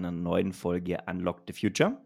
einer 0.00 0.12
neuen 0.12 0.52
Folge 0.52 0.98
Unlock 1.06 1.42
the 1.46 1.52
Future. 1.52 2.00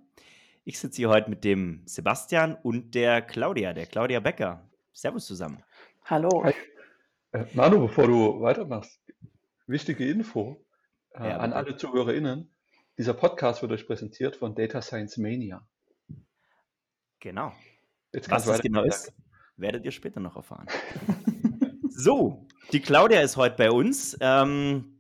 Ich 0.65 0.79
sitze 0.79 0.97
hier 0.97 1.09
heute 1.11 1.31
mit 1.31 1.45
dem 1.45 1.83
Sebastian 1.85 2.57
und 2.63 2.95
der 2.95 3.23
Claudia, 3.23 3.73
der 3.73 3.87
Claudia 3.87 4.21
Becker. 4.21 4.69
Servus 4.93 5.27
zusammen. 5.27 5.63
Hallo. 6.05 6.43
Hi. 6.45 6.55
Äh, 7.33 7.45
Manu, 7.55 7.87
bevor 7.87 8.07
du 8.07 8.41
weitermachst, 8.41 9.01
wichtige 9.67 10.09
Info 10.09 10.65
äh, 11.15 11.29
ja, 11.29 11.37
an 11.39 11.53
alle 11.53 11.77
ZuhörerInnen. 11.77 12.51
Dieser 12.99 13.15
Podcast 13.15 13.63
wird 13.63 13.73
euch 13.73 13.87
präsentiert 13.87 14.37
von 14.37 14.55
Data 14.55 14.83
Science 14.83 15.17
Mania. 15.17 15.67
Genau. 17.21 17.53
Jetzt 18.13 18.31
Was 18.31 18.45
das 18.45 18.61
genau 18.61 18.83
ist, 18.83 19.13
werdet 19.57 19.85
ihr 19.85 19.91
später 19.93 20.21
noch 20.21 20.37
erfahren. 20.37 20.67
so, 21.91 22.47
die 22.73 22.81
Claudia 22.81 23.21
ist 23.21 23.37
heute 23.37 23.57
bei 23.57 23.71
uns. 23.71 24.17
Ähm, 24.21 24.94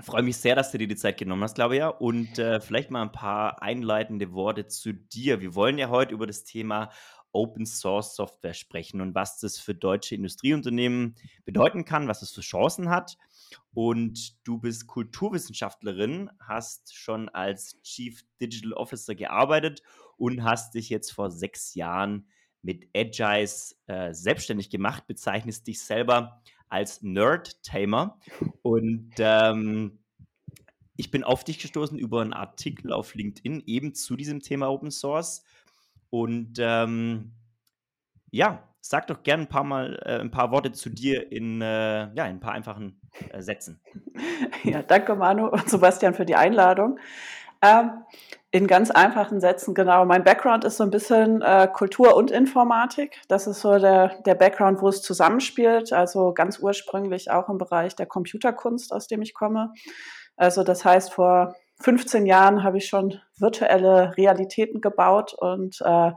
freue 0.00 0.22
mich 0.22 0.36
sehr, 0.36 0.54
dass 0.54 0.72
du 0.72 0.78
dir 0.78 0.88
die 0.88 0.96
Zeit 0.96 1.18
genommen 1.18 1.42
hast, 1.42 1.54
Claudia. 1.54 1.88
Und 1.88 2.38
äh, 2.38 2.60
vielleicht 2.60 2.90
mal 2.90 3.02
ein 3.02 3.12
paar 3.12 3.62
einleitende 3.62 4.32
Worte 4.32 4.66
zu 4.66 4.92
dir. 4.92 5.40
Wir 5.40 5.54
wollen 5.54 5.78
ja 5.78 5.88
heute 5.88 6.14
über 6.14 6.26
das 6.26 6.44
Thema 6.44 6.90
Open 7.32 7.66
Source 7.66 8.16
Software 8.16 8.54
sprechen 8.54 9.00
und 9.00 9.14
was 9.14 9.38
das 9.38 9.58
für 9.58 9.74
deutsche 9.74 10.14
Industrieunternehmen 10.14 11.16
bedeuten 11.44 11.84
kann, 11.84 12.08
was 12.08 12.22
es 12.22 12.32
für 12.32 12.40
Chancen 12.40 12.88
hat. 12.88 13.16
Und 13.74 14.36
du 14.46 14.58
bist 14.58 14.86
Kulturwissenschaftlerin, 14.86 16.30
hast 16.40 16.96
schon 16.96 17.28
als 17.28 17.80
Chief 17.82 18.24
Digital 18.40 18.72
Officer 18.72 19.14
gearbeitet 19.14 19.82
und 20.16 20.44
hast 20.44 20.74
dich 20.74 20.88
jetzt 20.88 21.12
vor 21.12 21.30
sechs 21.30 21.74
Jahren 21.74 22.26
mit 22.62 22.88
Agiles 22.96 23.78
äh, 23.86 24.12
selbstständig 24.12 24.70
gemacht, 24.70 25.06
bezeichnest 25.06 25.66
dich 25.66 25.80
selber 25.80 26.42
als 26.68 27.02
Nerd-Tamer. 27.02 28.18
Und 28.62 29.12
ähm, 29.18 29.98
ich 30.96 31.10
bin 31.10 31.24
auf 31.24 31.44
dich 31.44 31.58
gestoßen 31.58 31.98
über 31.98 32.22
einen 32.22 32.32
Artikel 32.32 32.92
auf 32.92 33.14
LinkedIn 33.14 33.62
eben 33.66 33.94
zu 33.94 34.16
diesem 34.16 34.40
Thema 34.40 34.70
Open 34.70 34.90
Source. 34.90 35.44
Und 36.10 36.58
ähm, 36.58 37.32
ja, 38.30 38.62
sag 38.80 39.06
doch 39.08 39.22
gerne 39.22 39.44
ein 39.44 39.48
paar 39.48 39.64
Mal 39.64 40.00
äh, 40.04 40.20
ein 40.20 40.30
paar 40.30 40.50
Worte 40.50 40.72
zu 40.72 40.90
dir 40.90 41.30
in, 41.32 41.60
äh, 41.60 42.12
ja, 42.14 42.24
in 42.26 42.36
ein 42.36 42.40
paar 42.40 42.52
einfachen 42.52 43.00
äh, 43.30 43.42
Sätzen. 43.42 43.80
Ja, 44.64 44.82
danke 44.82 45.14
Manu 45.14 45.46
und 45.46 45.68
Sebastian 45.68 46.12
für 46.14 46.26
die 46.26 46.34
Einladung. 46.34 46.98
Ähm, 47.62 47.90
in 48.56 48.66
ganz 48.66 48.90
einfachen 48.90 49.38
Sätzen, 49.38 49.74
genau. 49.74 50.06
Mein 50.06 50.24
Background 50.24 50.64
ist 50.64 50.78
so 50.78 50.82
ein 50.82 50.90
bisschen 50.90 51.42
äh, 51.42 51.68
Kultur 51.70 52.16
und 52.16 52.30
Informatik. 52.30 53.20
Das 53.28 53.46
ist 53.46 53.60
so 53.60 53.78
der, 53.78 54.16
der 54.24 54.34
Background, 54.34 54.80
wo 54.80 54.88
es 54.88 55.02
zusammenspielt. 55.02 55.92
Also 55.92 56.32
ganz 56.32 56.58
ursprünglich 56.58 57.30
auch 57.30 57.50
im 57.50 57.58
Bereich 57.58 57.96
der 57.96 58.06
Computerkunst, 58.06 58.94
aus 58.94 59.08
dem 59.08 59.20
ich 59.20 59.34
komme. 59.34 59.74
Also 60.36 60.62
das 60.62 60.86
heißt, 60.86 61.12
vor 61.12 61.54
15 61.82 62.24
Jahren 62.24 62.62
habe 62.62 62.78
ich 62.78 62.88
schon 62.88 63.20
virtuelle 63.38 64.16
Realitäten 64.16 64.80
gebaut 64.80 65.34
und 65.34 65.82
äh, 65.84 66.12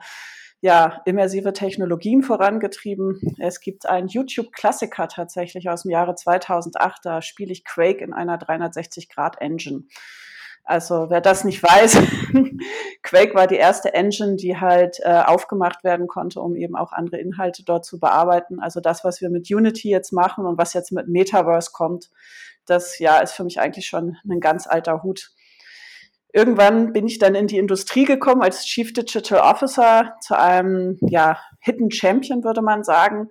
ja, 0.61 1.01
immersive 1.03 1.51
Technologien 1.51 2.23
vorangetrieben. 2.23 3.19
Es 3.39 3.59
gibt 3.59 3.85
einen 3.85 4.07
YouTube-Klassiker 4.07 5.09
tatsächlich 5.09 5.69
aus 5.69 5.81
dem 5.81 5.91
Jahre 5.91 6.15
2008. 6.15 6.99
Da 7.03 7.21
spiele 7.21 7.51
ich 7.51 7.65
Quake 7.65 8.01
in 8.01 8.13
einer 8.13 8.37
360-Grad-Engine. 8.37 9.83
Also 10.69 11.09
wer 11.09 11.19
das 11.19 11.45
nicht 11.45 11.63
weiß, 11.63 11.97
Quake 13.01 13.33
war 13.33 13.47
die 13.47 13.55
erste 13.55 13.91
Engine, 13.95 14.35
die 14.35 14.55
halt 14.55 14.99
äh, 15.01 15.23
aufgemacht 15.25 15.83
werden 15.83 16.05
konnte, 16.05 16.41
um 16.41 16.55
eben 16.55 16.75
auch 16.75 16.91
andere 16.91 17.17
Inhalte 17.17 17.63
dort 17.63 17.85
zu 17.85 17.99
bearbeiten. 17.99 18.59
Also 18.59 18.79
das, 18.79 19.03
was 19.03 19.19
wir 19.19 19.31
mit 19.31 19.49
Unity 19.49 19.89
jetzt 19.89 20.13
machen 20.13 20.45
und 20.45 20.59
was 20.59 20.73
jetzt 20.73 20.91
mit 20.91 21.07
Metaverse 21.07 21.71
kommt, 21.73 22.11
das 22.67 22.99
ja 22.99 23.17
ist 23.17 23.33
für 23.33 23.43
mich 23.43 23.59
eigentlich 23.59 23.87
schon 23.87 24.17
ein 24.29 24.39
ganz 24.39 24.67
alter 24.67 25.01
Hut. 25.01 25.31
Irgendwann 26.31 26.93
bin 26.93 27.07
ich 27.07 27.17
dann 27.17 27.33
in 27.33 27.47
die 27.47 27.57
Industrie 27.57 28.05
gekommen 28.05 28.43
als 28.43 28.63
Chief 28.63 28.93
Digital 28.93 29.39
Officer 29.39 30.17
zu 30.21 30.37
einem 30.37 30.99
ja, 31.01 31.39
Hidden 31.59 31.91
Champion, 31.91 32.43
würde 32.43 32.61
man 32.61 32.83
sagen. 32.83 33.29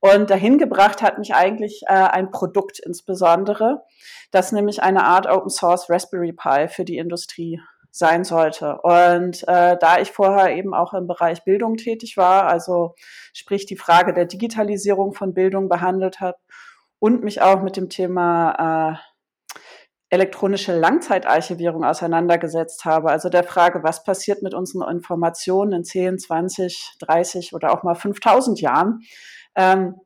Und 0.00 0.30
dahin 0.30 0.58
gebracht 0.58 1.02
hat 1.02 1.18
mich 1.18 1.34
eigentlich 1.34 1.82
äh, 1.86 1.94
ein 1.94 2.30
Produkt 2.30 2.78
insbesondere, 2.78 3.82
das 4.30 4.52
nämlich 4.52 4.82
eine 4.82 5.04
Art 5.04 5.26
Open 5.26 5.50
Source 5.50 5.88
Raspberry 5.90 6.32
Pi 6.32 6.68
für 6.68 6.84
die 6.84 6.98
Industrie 6.98 7.60
sein 7.90 8.24
sollte. 8.24 8.80
Und 8.82 9.42
äh, 9.48 9.76
da 9.78 9.98
ich 9.98 10.12
vorher 10.12 10.56
eben 10.56 10.74
auch 10.74 10.94
im 10.94 11.06
Bereich 11.06 11.44
Bildung 11.44 11.76
tätig 11.76 12.16
war, 12.16 12.46
also 12.46 12.94
sprich 13.32 13.66
die 13.66 13.76
Frage 13.76 14.12
der 14.12 14.26
Digitalisierung 14.26 15.14
von 15.14 15.34
Bildung 15.34 15.68
behandelt 15.68 16.20
habe 16.20 16.38
und 16.98 17.24
mich 17.24 17.42
auch 17.42 17.62
mit 17.62 17.76
dem 17.76 17.88
Thema 17.88 18.92
äh, 18.92 19.07
elektronische 20.10 20.78
Langzeitarchivierung 20.78 21.84
auseinandergesetzt 21.84 22.84
habe, 22.84 23.10
also 23.10 23.28
der 23.28 23.44
Frage, 23.44 23.82
was 23.82 24.04
passiert 24.04 24.42
mit 24.42 24.54
unseren 24.54 24.90
Informationen 24.90 25.72
in 25.72 25.84
10, 25.84 26.18
20, 26.18 26.94
30 27.00 27.52
oder 27.54 27.72
auch 27.72 27.82
mal 27.82 27.94
5000 27.94 28.60
Jahren. 28.60 29.00
Ähm, 29.54 29.96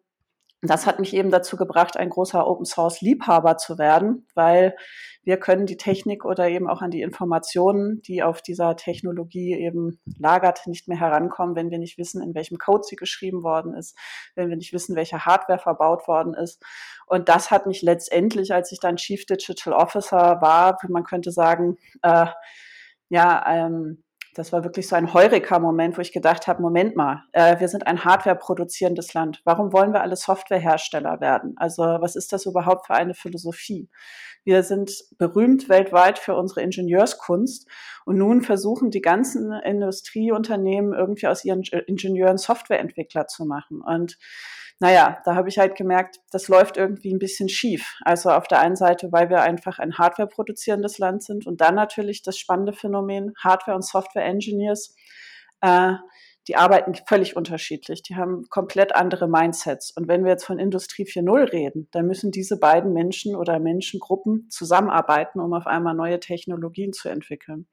das 0.63 0.87
hat 0.87 1.01
mich 1.01 1.13
eben 1.13 1.31
dazu 1.31 1.57
gebracht, 1.57 1.97
ein 1.97 2.09
großer 2.09 2.47
Open 2.47 2.65
Source 2.65 3.01
Liebhaber 3.01 3.57
zu 3.57 3.79
werden, 3.79 4.29
weil 4.35 4.77
wir 5.25 5.37
können 5.37 5.67
die 5.67 5.77
Technik 5.77 6.25
oder 6.25 6.49
eben 6.49 6.69
auch 6.69 6.83
an 6.83 6.93
die 6.93 7.03
Informationen, 7.03 8.01
die 8.03 8.23
auf 8.23 8.43
dieser 8.43 8.77
Technologie 8.77 9.55
eben 9.55 10.01
lagert, 10.19 10.67
nicht 10.67 10.87
mehr 10.87 10.99
herankommen, 10.99 11.57
wenn 11.57 11.71
wir 11.71 11.79
nicht 11.79 11.99
wissen, 11.99 12.23
in 12.23 12.35
welchem 12.35 12.59
Code 12.59 12.85
sie 12.85 12.97
geschrieben 12.97 13.43
worden 13.43 13.75
ist, 13.75 13.97
wenn 14.37 14.49
wir 14.51 14.57
nicht 14.57 14.73
wissen, 14.73 14.95
welche 14.95 15.25
Hardware 15.25 15.59
verbaut 15.59 16.07
worden 16.07 16.35
ist. 16.35 16.63
Und 17.07 17.29
das 17.29 17.51
hat 17.51 17.67
mich 17.67 17.83
letztendlich, 17.83 18.55
als 18.55 18.71
ich 18.71 18.79
dann 18.79 18.97
Chief 18.97 19.27
Digital 19.27 19.75
Officer 19.75 20.41
war, 20.41 20.79
man 20.89 21.05
könnte 21.05 21.33
sagen, 21.33 21.77
äh, 22.03 22.27
ja, 23.09 23.45
ähm, 23.49 24.05
das 24.35 24.53
war 24.53 24.65
wirklich 24.65 24.89
so 24.89 24.97
ein 24.97 25.13
Heureka-Moment, 25.13 25.97
wo 25.97 26.01
ich 26.01 26.13
gedacht 26.13 26.47
habe, 26.47 26.63
Moment 26.63 26.97
mal, 26.97 27.25
äh, 27.33 27.61
wir 27.61 27.69
sind 27.69 27.87
ein 27.87 28.05
Hardware-produzierendes 28.05 29.13
Land. 29.15 29.43
Warum 29.45 29.73
wollen 29.73 29.93
wir 29.93 30.01
alle 30.01 30.17
Softwarehersteller 30.17 31.21
werden? 31.21 31.55
Also 31.57 31.83
was 31.83 32.17
ist 32.17 32.33
das 32.33 32.47
überhaupt 32.47 32.87
für 32.87 32.95
eine 32.95 33.15
Philosophie? 33.15 33.91
Wir 34.45 34.63
sind 34.63 34.93
berühmt 35.19 35.69
weltweit 35.69 36.19
für 36.19 36.35
unsere 36.35 36.63
Ingenieurskunst 36.63 37.69
und 38.05 38.17
nun 38.17 38.43
versuchen 38.43 38.91
die 38.91 39.03
ganzen 39.03 39.53
Industrieunternehmen 39.53 40.95
irgendwie 40.95 41.29
aus 41.29 41.45
ihren 41.45 41.63
Ingenieuren 41.87 42.39
Softwareentwickler 42.39 43.29
zu 43.29 43.45
machen. 43.45 43.81
Und 43.83 44.19
naja, 44.83 45.19
da 45.25 45.37
habe 45.37 45.49
ich 45.49 45.61
halt 45.61 45.77
gemerkt, 45.77 46.19
das 46.33 46.49
läuft 46.49 46.77
irgendwie 46.77 47.15
ein 47.15 47.21
bisschen 47.21 47.49
schief. 47.49 47.95
Also 48.01 48.31
auf 48.31 48.49
der 48.49 48.59
einen 48.59 48.75
Seite, 48.75 49.13
weil 49.13 49.31
wir 49.31 49.41
einfach 49.41 49.79
ein 49.79 49.97
Hardware 49.97 50.27
produzierendes 50.27 50.99
Land 50.99 51.23
sind 51.23 51.47
und 51.47 51.61
dann 51.61 51.77
natürlich 51.77 52.23
das 52.23 52.37
spannende 52.37 52.73
Phänomen 52.73 53.33
Hardware- 53.39 53.77
und 53.77 53.85
Software-Engineers. 53.85 54.97
Äh, 55.61 55.93
die 56.49 56.57
arbeiten 56.57 56.97
völlig 57.07 57.37
unterschiedlich. 57.37 58.03
Die 58.03 58.17
haben 58.17 58.43
komplett 58.51 58.97
andere 58.97 59.29
Mindsets. 59.29 59.93
Und 59.93 60.09
wenn 60.09 60.25
wir 60.25 60.33
jetzt 60.33 60.47
von 60.47 60.59
Industrie 60.59 61.05
4.0 61.05 61.53
reden, 61.53 61.89
dann 61.93 62.09
müssen 62.09 62.33
diese 62.33 62.59
beiden 62.59 62.93
Menschen 62.93 63.37
oder 63.37 63.61
Menschengruppen 63.61 64.49
zusammenarbeiten, 64.51 65.39
um 65.39 65.55
auf 65.55 65.69
einmal 65.69 65.95
neue 65.95 66.19
Technologien 66.19 66.93
zu 66.93 67.09
entwickeln. 67.09 67.69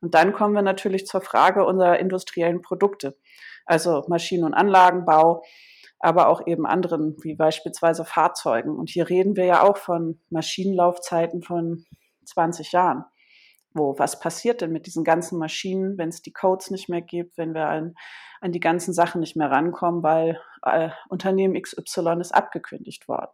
Und 0.00 0.14
dann 0.14 0.32
kommen 0.32 0.54
wir 0.54 0.62
natürlich 0.62 1.06
zur 1.06 1.20
Frage 1.20 1.66
unserer 1.66 1.98
industriellen 1.98 2.62
Produkte, 2.62 3.14
also 3.66 4.04
Maschinen- 4.08 4.44
und 4.44 4.54
Anlagenbau, 4.54 5.42
aber 5.98 6.28
auch 6.28 6.46
eben 6.46 6.66
anderen, 6.66 7.16
wie 7.22 7.34
beispielsweise 7.34 8.04
Fahrzeugen. 8.04 8.76
Und 8.76 8.90
hier 8.90 9.08
reden 9.08 9.36
wir 9.36 9.44
ja 9.44 9.62
auch 9.62 9.76
von 9.76 10.20
Maschinenlaufzeiten 10.30 11.42
von 11.42 11.84
20 12.24 12.72
Jahren. 12.72 13.04
Wo, 13.72 13.98
was 13.98 14.20
passiert 14.20 14.62
denn 14.62 14.72
mit 14.72 14.86
diesen 14.86 15.04
ganzen 15.04 15.38
Maschinen, 15.38 15.98
wenn 15.98 16.08
es 16.08 16.22
die 16.22 16.32
Codes 16.32 16.70
nicht 16.70 16.88
mehr 16.88 17.02
gibt, 17.02 17.36
wenn 17.36 17.54
wir 17.54 17.68
an, 17.68 17.94
an 18.40 18.52
die 18.52 18.60
ganzen 18.60 18.94
Sachen 18.94 19.20
nicht 19.20 19.36
mehr 19.36 19.50
rankommen, 19.50 20.02
weil 20.02 20.40
äh, 20.62 20.90
Unternehmen 21.08 21.60
XY 21.60 22.20
ist 22.20 22.34
abgekündigt 22.34 23.06
worden. 23.06 23.32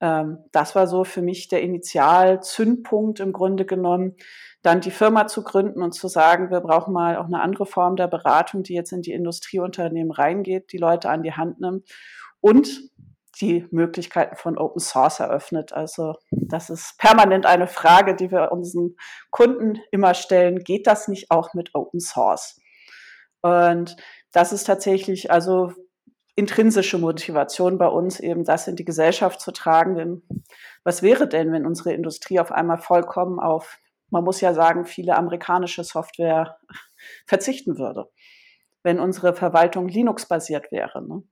Ähm, 0.00 0.38
das 0.52 0.74
war 0.74 0.86
so 0.86 1.04
für 1.04 1.22
mich 1.22 1.48
der 1.48 1.62
Initialzündpunkt 1.62 3.20
im 3.20 3.32
Grunde 3.32 3.64
genommen, 3.64 4.16
dann 4.62 4.80
die 4.80 4.90
Firma 4.90 5.26
zu 5.26 5.44
gründen 5.44 5.82
und 5.82 5.92
zu 5.92 6.08
sagen, 6.08 6.50
wir 6.50 6.60
brauchen 6.60 6.94
mal 6.94 7.16
auch 7.16 7.26
eine 7.26 7.40
andere 7.40 7.66
Form 7.66 7.96
der 7.96 8.08
Beratung, 8.08 8.62
die 8.62 8.74
jetzt 8.74 8.92
in 8.92 9.02
die 9.02 9.12
Industrieunternehmen 9.12 10.10
reingeht, 10.10 10.72
die 10.72 10.78
Leute 10.78 11.10
an 11.10 11.22
die 11.22 11.34
Hand 11.34 11.60
nimmt 11.60 11.88
und 12.40 12.80
die 13.40 13.66
Möglichkeiten 13.70 14.36
von 14.36 14.58
Open 14.58 14.80
Source 14.80 15.20
eröffnet. 15.20 15.72
Also 15.72 16.14
das 16.30 16.70
ist 16.70 16.96
permanent 16.98 17.46
eine 17.46 17.66
Frage, 17.66 18.14
die 18.14 18.30
wir 18.30 18.52
unseren 18.52 18.96
Kunden 19.30 19.80
immer 19.90 20.14
stellen. 20.14 20.60
Geht 20.60 20.86
das 20.86 21.08
nicht 21.08 21.30
auch 21.30 21.52
mit 21.54 21.74
Open 21.74 22.00
Source? 22.00 22.60
Und 23.42 23.96
das 24.32 24.52
ist 24.52 24.64
tatsächlich 24.64 25.30
also 25.30 25.72
intrinsische 26.36 26.98
Motivation 26.98 27.78
bei 27.78 27.86
uns, 27.86 28.18
eben 28.20 28.44
das 28.44 28.66
in 28.66 28.76
die 28.76 28.84
Gesellschaft 28.84 29.40
zu 29.40 29.52
tragen. 29.52 29.94
Denn 29.94 30.22
was 30.82 31.02
wäre 31.02 31.28
denn, 31.28 31.52
wenn 31.52 31.66
unsere 31.66 31.92
Industrie 31.92 32.40
auf 32.40 32.50
einmal 32.50 32.78
vollkommen 32.78 33.38
auf 33.38 33.78
man 34.14 34.24
muss 34.24 34.40
ja 34.40 34.54
sagen, 34.54 34.84
viele 34.84 35.16
amerikanische 35.16 35.84
Software 35.84 36.56
verzichten 37.26 37.78
würde, 37.78 38.08
wenn 38.82 39.00
unsere 39.00 39.34
Verwaltung 39.34 39.88
Linux-basiert 39.88 40.70
wäre. 40.70 41.06
Ne? 41.06 41.22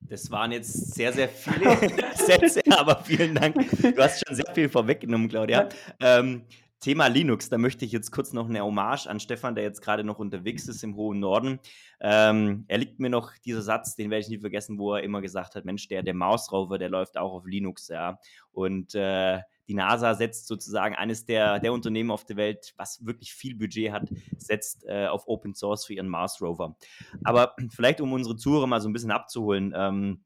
Das 0.00 0.30
waren 0.30 0.52
jetzt 0.52 0.94
sehr, 0.94 1.12
sehr 1.14 1.28
viele 1.28 1.76
Sätze, 2.14 2.60
aber 2.70 3.02
vielen 3.02 3.34
Dank. 3.34 3.56
Du 3.80 3.96
hast 3.96 4.22
schon 4.26 4.36
sehr 4.36 4.52
viel 4.52 4.68
vorweggenommen, 4.68 5.30
Claudia. 5.30 5.70
Ähm, 6.00 6.44
Thema 6.84 7.06
Linux, 7.06 7.48
da 7.48 7.56
möchte 7.56 7.86
ich 7.86 7.92
jetzt 7.92 8.10
kurz 8.10 8.34
noch 8.34 8.46
eine 8.46 8.62
Hommage 8.62 9.06
an 9.06 9.18
Stefan, 9.18 9.54
der 9.54 9.64
jetzt 9.64 9.80
gerade 9.80 10.04
noch 10.04 10.18
unterwegs 10.18 10.68
ist 10.68 10.84
im 10.84 10.96
hohen 10.96 11.18
Norden. 11.18 11.58
Ähm, 11.98 12.66
er 12.68 12.76
liegt 12.76 13.00
mir 13.00 13.08
noch 13.08 13.32
dieser 13.38 13.62
Satz, 13.62 13.96
den 13.96 14.10
werde 14.10 14.20
ich 14.20 14.28
nie 14.28 14.38
vergessen, 14.38 14.78
wo 14.78 14.92
er 14.92 15.02
immer 15.02 15.22
gesagt 15.22 15.54
hat, 15.54 15.64
Mensch, 15.64 15.88
der, 15.88 16.02
der 16.02 16.12
Maus 16.12 16.52
Rover, 16.52 16.76
der 16.76 16.90
läuft 16.90 17.16
auch 17.16 17.32
auf 17.32 17.46
Linux, 17.46 17.88
ja. 17.88 18.18
Und 18.52 18.94
äh, 18.94 19.40
die 19.66 19.72
NASA 19.72 20.12
setzt 20.12 20.46
sozusagen 20.46 20.94
eines 20.94 21.24
der, 21.24 21.58
der 21.58 21.72
Unternehmen 21.72 22.10
auf 22.10 22.26
der 22.26 22.36
Welt, 22.36 22.74
was 22.76 23.06
wirklich 23.06 23.32
viel 23.32 23.56
Budget 23.56 23.90
hat, 23.90 24.10
setzt 24.36 24.84
äh, 24.84 25.06
auf 25.06 25.26
Open 25.26 25.54
Source 25.54 25.86
für 25.86 25.94
ihren 25.94 26.08
Mars 26.08 26.42
Rover. 26.42 26.76
Aber 27.24 27.56
vielleicht, 27.70 28.02
um 28.02 28.12
unsere 28.12 28.36
Zuhörer 28.36 28.66
mal 28.66 28.82
so 28.82 28.90
ein 28.90 28.92
bisschen 28.92 29.10
abzuholen, 29.10 29.72
ähm, 29.74 30.22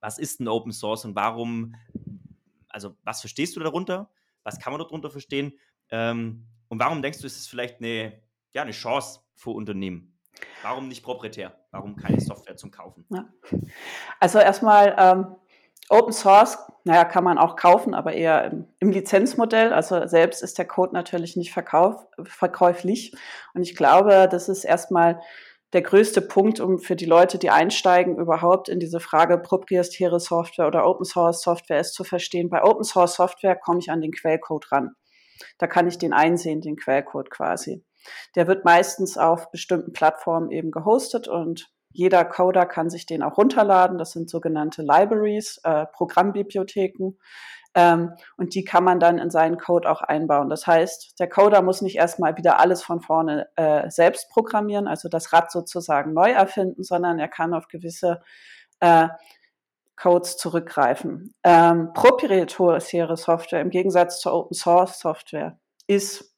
was 0.00 0.18
ist 0.18 0.40
ein 0.40 0.48
Open 0.48 0.72
Source 0.72 1.04
und 1.04 1.14
warum, 1.14 1.76
also 2.68 2.96
was 3.04 3.20
verstehst 3.20 3.54
du 3.54 3.60
darunter? 3.60 4.10
Was 4.42 4.58
kann 4.58 4.72
man 4.72 4.80
darunter 4.80 5.08
verstehen? 5.08 5.52
Ähm, 5.90 6.46
und 6.68 6.78
warum 6.78 7.02
denkst 7.02 7.20
du, 7.20 7.26
ist 7.26 7.38
es 7.38 7.46
vielleicht 7.46 7.80
eine, 7.80 8.20
ja, 8.52 8.62
eine 8.62 8.72
Chance 8.72 9.20
für 9.36 9.50
Unternehmen? 9.50 10.18
Warum 10.62 10.88
nicht 10.88 11.02
proprietär? 11.02 11.54
Warum 11.70 11.96
keine 11.96 12.20
Software 12.20 12.56
zum 12.56 12.70
Kaufen? 12.70 13.06
Ja. 13.10 13.28
Also 14.20 14.38
erstmal 14.38 14.94
ähm, 14.98 15.36
Open 15.90 16.12
Source, 16.12 16.58
naja, 16.84 17.04
kann 17.04 17.24
man 17.24 17.38
auch 17.38 17.56
kaufen, 17.56 17.94
aber 17.94 18.14
eher 18.14 18.50
im, 18.50 18.68
im, 18.80 18.90
Lizenzmodell. 18.90 19.72
Also 19.72 20.06
selbst 20.06 20.42
ist 20.42 20.58
der 20.58 20.66
Code 20.66 20.94
natürlich 20.94 21.36
nicht 21.36 21.52
verkauf, 21.52 22.06
verkäuflich. 22.22 23.14
Und 23.52 23.62
ich 23.62 23.76
glaube, 23.76 24.28
das 24.30 24.48
ist 24.48 24.64
erstmal 24.64 25.20
der 25.74 25.82
größte 25.82 26.22
Punkt, 26.22 26.60
um 26.60 26.78
für 26.78 26.96
die 26.96 27.04
Leute, 27.04 27.38
die 27.38 27.50
einsteigen, 27.50 28.16
überhaupt 28.16 28.68
in 28.68 28.78
diese 28.78 29.00
Frage 29.00 29.38
proprietäre 29.38 30.20
Software 30.20 30.68
oder 30.68 30.86
Open 30.86 31.04
Source 31.04 31.42
Software 31.42 31.80
ist 31.80 31.94
zu 31.94 32.04
verstehen. 32.04 32.48
Bei 32.48 32.62
Open 32.62 32.84
Source 32.84 33.16
Software 33.16 33.56
komme 33.56 33.80
ich 33.80 33.90
an 33.90 34.00
den 34.00 34.12
Quellcode 34.12 34.70
ran. 34.72 34.94
Da 35.58 35.66
kann 35.66 35.86
ich 35.86 35.98
den 35.98 36.12
einsehen, 36.12 36.60
den 36.60 36.76
Quellcode 36.76 37.30
quasi. 37.30 37.84
Der 38.34 38.46
wird 38.46 38.64
meistens 38.64 39.16
auf 39.16 39.50
bestimmten 39.50 39.92
Plattformen 39.92 40.50
eben 40.50 40.70
gehostet 40.70 41.28
und 41.28 41.70
jeder 41.90 42.24
Coder 42.24 42.66
kann 42.66 42.90
sich 42.90 43.06
den 43.06 43.22
auch 43.22 43.38
runterladen. 43.38 43.98
Das 43.98 44.10
sind 44.10 44.28
sogenannte 44.28 44.82
Libraries, 44.82 45.60
äh, 45.62 45.86
Programmbibliotheken. 45.92 47.16
Ähm, 47.76 48.12
und 48.36 48.54
die 48.54 48.64
kann 48.64 48.84
man 48.84 49.00
dann 49.00 49.18
in 49.18 49.30
seinen 49.30 49.58
Code 49.58 49.90
auch 49.90 50.00
einbauen. 50.00 50.48
Das 50.48 50.66
heißt, 50.66 51.18
der 51.18 51.28
Coder 51.28 51.62
muss 51.62 51.82
nicht 51.82 51.96
erstmal 51.96 52.36
wieder 52.36 52.60
alles 52.60 52.82
von 52.82 53.00
vorne 53.00 53.48
äh, 53.56 53.90
selbst 53.90 54.30
programmieren, 54.30 54.86
also 54.86 55.08
das 55.08 55.32
Rad 55.32 55.50
sozusagen 55.50 56.12
neu 56.12 56.30
erfinden, 56.30 56.84
sondern 56.84 57.18
er 57.18 57.28
kann 57.28 57.54
auf 57.54 57.66
gewisse 57.68 58.20
äh, 58.80 59.08
Codes 59.96 60.36
zurückgreifen. 60.36 61.34
Ähm, 61.44 61.90
proprietäre 61.94 63.16
Software 63.16 63.60
im 63.60 63.70
Gegensatz 63.70 64.20
zur 64.20 64.34
Open 64.34 64.54
Source 64.54 64.98
Software 64.98 65.58
ist 65.86 66.34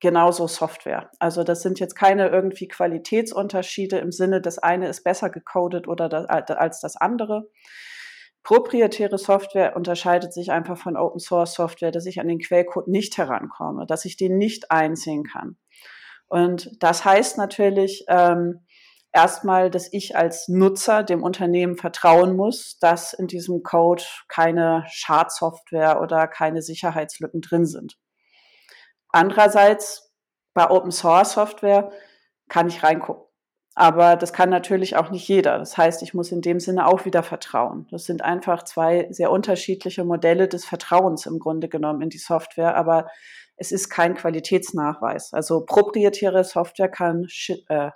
genauso 0.00 0.46
Software. 0.46 1.10
Also 1.18 1.44
das 1.44 1.62
sind 1.62 1.78
jetzt 1.78 1.94
keine 1.94 2.28
irgendwie 2.28 2.68
Qualitätsunterschiede 2.68 3.98
im 3.98 4.12
Sinne, 4.12 4.40
das 4.40 4.58
eine 4.58 4.88
ist 4.88 5.04
besser 5.04 5.30
gecodet 5.30 5.86
oder 5.86 6.08
das, 6.08 6.26
als 6.26 6.80
das 6.80 6.96
andere. 6.96 7.48
Proprietäre 8.42 9.18
Software 9.18 9.76
unterscheidet 9.76 10.32
sich 10.32 10.50
einfach 10.50 10.78
von 10.78 10.96
Open 10.96 11.20
Source 11.20 11.52
Software, 11.52 11.90
dass 11.90 12.06
ich 12.06 12.20
an 12.20 12.28
den 12.28 12.38
Quellcode 12.38 12.88
nicht 12.88 13.18
herankomme, 13.18 13.86
dass 13.86 14.06
ich 14.06 14.16
den 14.16 14.38
nicht 14.38 14.70
einsehen 14.70 15.24
kann. 15.24 15.58
Und 16.26 16.70
das 16.80 17.04
heißt 17.04 17.36
natürlich, 17.36 18.04
ähm, 18.08 18.64
erstmal, 19.12 19.70
dass 19.70 19.92
ich 19.92 20.16
als 20.16 20.48
Nutzer 20.48 21.02
dem 21.02 21.22
Unternehmen 21.22 21.76
vertrauen 21.76 22.36
muss, 22.36 22.78
dass 22.78 23.12
in 23.12 23.26
diesem 23.26 23.62
Code 23.62 24.04
keine 24.28 24.84
Schadsoftware 24.88 26.00
oder 26.00 26.28
keine 26.28 26.62
Sicherheitslücken 26.62 27.40
drin 27.40 27.66
sind. 27.66 27.98
Andererseits, 29.08 30.12
bei 30.54 30.68
Open 30.70 30.90
Source 30.90 31.32
Software 31.32 31.90
kann 32.48 32.68
ich 32.68 32.82
reingucken. 32.82 33.24
Aber 33.76 34.16
das 34.16 34.32
kann 34.32 34.50
natürlich 34.50 34.96
auch 34.96 35.10
nicht 35.10 35.26
jeder. 35.28 35.58
Das 35.58 35.78
heißt, 35.78 36.02
ich 36.02 36.12
muss 36.12 36.32
in 36.32 36.42
dem 36.42 36.60
Sinne 36.60 36.86
auch 36.86 37.04
wieder 37.04 37.22
vertrauen. 37.22 37.86
Das 37.90 38.04
sind 38.04 38.22
einfach 38.22 38.64
zwei 38.64 39.06
sehr 39.10 39.30
unterschiedliche 39.30 40.04
Modelle 40.04 40.48
des 40.48 40.64
Vertrauens 40.64 41.24
im 41.26 41.38
Grunde 41.38 41.68
genommen 41.68 42.02
in 42.02 42.10
die 42.10 42.18
Software. 42.18 42.76
Aber 42.76 43.06
es 43.56 43.72
ist 43.72 43.88
kein 43.88 44.14
Qualitätsnachweis. 44.14 45.32
Also 45.32 45.64
proprietäre 45.64 46.44
Software 46.44 46.90
kann 46.90 47.26
äh, 47.68 47.90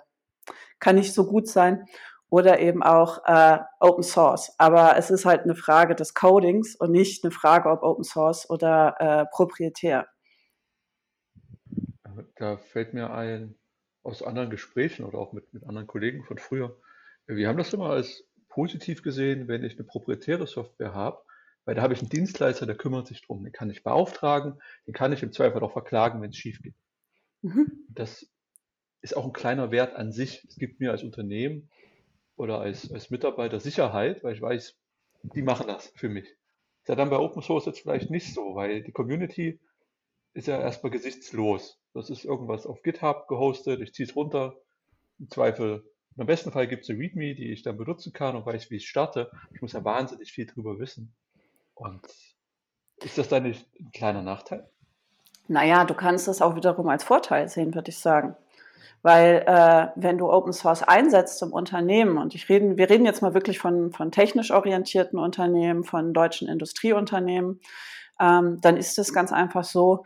kann 0.79 0.95
nicht 0.95 1.13
so 1.13 1.25
gut 1.25 1.47
sein 1.47 1.85
oder 2.29 2.59
eben 2.59 2.83
auch 2.83 3.23
äh, 3.25 3.59
Open 3.79 4.03
Source. 4.03 4.53
Aber 4.57 4.97
es 4.97 5.09
ist 5.09 5.25
halt 5.25 5.43
eine 5.43 5.55
Frage 5.55 5.95
des 5.95 6.13
Codings 6.13 6.75
und 6.75 6.91
nicht 6.91 7.23
eine 7.23 7.31
Frage, 7.31 7.69
ob 7.69 7.83
Open 7.83 8.03
Source 8.03 8.49
oder 8.49 8.95
äh, 8.99 9.25
proprietär. 9.31 10.07
Da 12.35 12.57
fällt 12.57 12.93
mir 12.93 13.11
ein, 13.11 13.55
aus 14.03 14.21
anderen 14.21 14.49
Gesprächen 14.49 15.05
oder 15.05 15.17
auch 15.17 15.33
mit, 15.33 15.53
mit 15.53 15.65
anderen 15.65 15.87
Kollegen 15.87 16.23
von 16.23 16.37
früher, 16.37 16.77
wir 17.27 17.47
haben 17.47 17.57
das 17.57 17.73
immer 17.73 17.89
als 17.89 18.23
positiv 18.49 19.01
gesehen, 19.01 19.47
wenn 19.47 19.63
ich 19.63 19.77
eine 19.77 19.83
proprietäre 19.83 20.47
Software 20.47 20.93
habe, 20.93 21.21
weil 21.65 21.75
da 21.75 21.81
habe 21.81 21.93
ich 21.93 22.01
einen 22.01 22.09
Dienstleister, 22.09 22.65
der 22.65 22.75
kümmert 22.75 23.07
sich 23.07 23.21
drum. 23.21 23.43
Den 23.43 23.51
kann 23.51 23.69
ich 23.69 23.83
beauftragen, 23.83 24.61
den 24.85 24.93
kann 24.93 25.11
ich 25.11 25.23
im 25.23 25.31
Zweifel 25.31 25.61
auch 25.63 25.73
verklagen, 25.73 26.21
wenn 26.21 26.29
es 26.29 26.37
schief 26.37 26.61
geht. 26.61 26.75
Mhm. 27.41 27.85
Das 27.89 28.29
ist 29.05 29.15
auch 29.15 29.25
ein 29.25 29.33
kleiner 29.33 29.69
Wert 29.69 29.95
an 29.95 30.11
sich. 30.11 30.43
Es 30.49 30.55
gibt 30.55 30.79
mir 30.79 30.89
als 30.89 31.03
Unternehmen 31.03 31.69
oder 32.37 32.59
als, 32.59 32.91
als 32.91 33.11
Mitarbeiter 33.11 33.59
Sicherheit, 33.59 34.23
weil 34.23 34.33
ich 34.33 34.41
weiß, 34.41 34.75
die 35.21 35.43
machen 35.43 35.67
das 35.67 35.93
für 35.95 36.09
mich. 36.09 36.25
Ist 36.25 36.89
ja 36.89 36.95
dann 36.95 37.11
bei 37.11 37.19
Open 37.19 37.43
Source 37.43 37.67
jetzt 37.67 37.81
vielleicht 37.81 38.09
nicht 38.09 38.33
so, 38.33 38.55
weil 38.55 38.81
die 38.81 38.91
Community 38.91 39.59
ist 40.33 40.47
ja 40.47 40.59
erstmal 40.59 40.91
gesichtslos. 40.91 41.79
Das 41.93 42.09
ist 42.09 42.25
irgendwas 42.25 42.65
auf 42.65 42.81
GitHub 42.81 43.27
gehostet, 43.27 43.79
ich 43.81 43.93
ziehe 43.93 44.09
es 44.09 44.15
runter, 44.15 44.55
im 45.19 45.29
Zweifel, 45.29 45.87
im 46.17 46.25
besten 46.25 46.51
Fall 46.51 46.67
gibt 46.67 46.83
es 46.83 46.89
eine 46.89 46.97
README, 46.97 47.35
die 47.35 47.51
ich 47.51 47.61
dann 47.61 47.77
benutzen 47.77 48.11
kann 48.11 48.35
und 48.35 48.43
weiß, 48.43 48.71
wie 48.71 48.77
ich 48.77 48.89
starte. 48.89 49.29
Ich 49.53 49.61
muss 49.61 49.73
ja 49.73 49.83
wahnsinnig 49.83 50.31
viel 50.31 50.47
drüber 50.47 50.79
wissen. 50.79 51.13
Und 51.75 52.01
ist 53.03 53.19
das 53.19 53.29
dann 53.29 53.43
nicht 53.43 53.67
ein 53.79 53.91
kleiner 53.91 54.23
Nachteil? 54.23 54.67
Naja, 55.47 55.85
du 55.85 55.93
kannst 55.93 56.27
es 56.27 56.41
auch 56.41 56.55
wiederum 56.55 56.89
als 56.89 57.03
Vorteil 57.03 57.47
sehen, 57.49 57.75
würde 57.75 57.89
ich 57.89 57.99
sagen. 57.99 58.35
Weil 59.01 59.43
äh, 59.45 59.87
wenn 59.95 60.17
du 60.17 60.31
Open 60.31 60.53
Source 60.53 60.83
einsetzt 60.83 61.41
im 61.41 61.53
Unternehmen, 61.53 62.17
und 62.17 62.35
ich 62.35 62.49
reden, 62.49 62.77
wir 62.77 62.89
reden 62.89 63.05
jetzt 63.05 63.21
mal 63.21 63.33
wirklich 63.33 63.59
von, 63.59 63.91
von 63.91 64.11
technisch 64.11 64.51
orientierten 64.51 65.19
Unternehmen, 65.19 65.83
von 65.83 66.13
deutschen 66.13 66.47
Industrieunternehmen, 66.47 67.59
ähm, 68.19 68.59
dann 68.61 68.77
ist 68.77 68.97
es 68.97 69.13
ganz 69.13 69.31
einfach 69.31 69.63
so, 69.63 70.03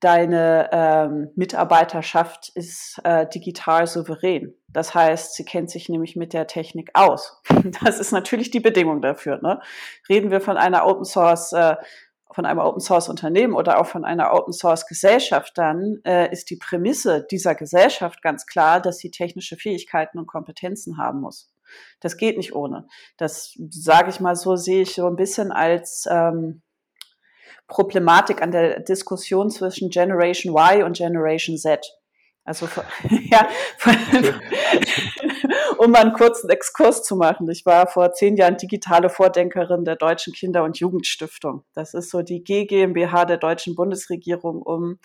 deine 0.00 0.68
ähm, 0.72 1.30
Mitarbeiterschaft 1.34 2.50
ist 2.54 3.00
äh, 3.04 3.26
digital 3.28 3.86
souverän. 3.86 4.54
Das 4.68 4.94
heißt, 4.94 5.34
sie 5.34 5.44
kennt 5.44 5.70
sich 5.70 5.88
nämlich 5.88 6.14
mit 6.14 6.32
der 6.32 6.46
Technik 6.46 6.90
aus. 6.94 7.42
Das 7.82 7.98
ist 7.98 8.12
natürlich 8.12 8.50
die 8.50 8.60
Bedingung 8.60 9.02
dafür. 9.02 9.40
Ne? 9.42 9.60
Reden 10.08 10.30
wir 10.30 10.40
von 10.40 10.56
einer 10.56 10.86
Open 10.86 11.04
Source 11.04 11.52
äh, 11.52 11.76
von 12.30 12.44
einem 12.44 12.60
Open 12.60 12.80
Source 12.80 13.08
Unternehmen 13.08 13.54
oder 13.54 13.80
auch 13.80 13.86
von 13.86 14.04
einer 14.04 14.34
Open 14.34 14.52
Source 14.52 14.86
Gesellschaft, 14.86 15.56
dann 15.56 16.00
äh, 16.04 16.30
ist 16.30 16.50
die 16.50 16.56
Prämisse 16.56 17.26
dieser 17.30 17.54
Gesellschaft 17.54 18.22
ganz 18.22 18.46
klar, 18.46 18.80
dass 18.80 18.98
sie 18.98 19.10
technische 19.10 19.56
Fähigkeiten 19.56 20.18
und 20.18 20.26
Kompetenzen 20.26 20.98
haben 20.98 21.20
muss. 21.20 21.50
Das 22.00 22.16
geht 22.16 22.36
nicht 22.36 22.54
ohne. 22.54 22.86
Das 23.16 23.54
sage 23.70 24.10
ich 24.10 24.20
mal 24.20 24.36
so, 24.36 24.56
sehe 24.56 24.82
ich 24.82 24.94
so 24.94 25.06
ein 25.06 25.16
bisschen 25.16 25.52
als 25.52 26.06
ähm, 26.10 26.62
Problematik 27.66 28.42
an 28.42 28.50
der 28.50 28.80
Diskussion 28.80 29.50
zwischen 29.50 29.90
Generation 29.90 30.54
Y 30.56 30.84
und 30.84 30.96
Generation 30.96 31.56
Z. 31.56 31.97
Also 32.48 32.66
ja, 33.10 33.46
um 35.76 35.90
mal 35.90 36.00
einen 36.00 36.14
kurzen 36.14 36.48
Exkurs 36.48 37.02
zu 37.02 37.14
machen. 37.14 37.50
Ich 37.50 37.66
war 37.66 37.86
vor 37.86 38.12
zehn 38.14 38.38
Jahren 38.38 38.56
digitale 38.56 39.10
Vordenkerin 39.10 39.84
der 39.84 39.96
Deutschen 39.96 40.32
Kinder- 40.32 40.64
und 40.64 40.78
Jugendstiftung. 40.78 41.64
Das 41.74 41.92
ist 41.92 42.10
so 42.10 42.22
die 42.22 42.42
GmbH 42.42 43.26
der 43.26 43.36
deutschen 43.36 43.74
Bundesregierung, 43.74 44.62
um 44.62 44.98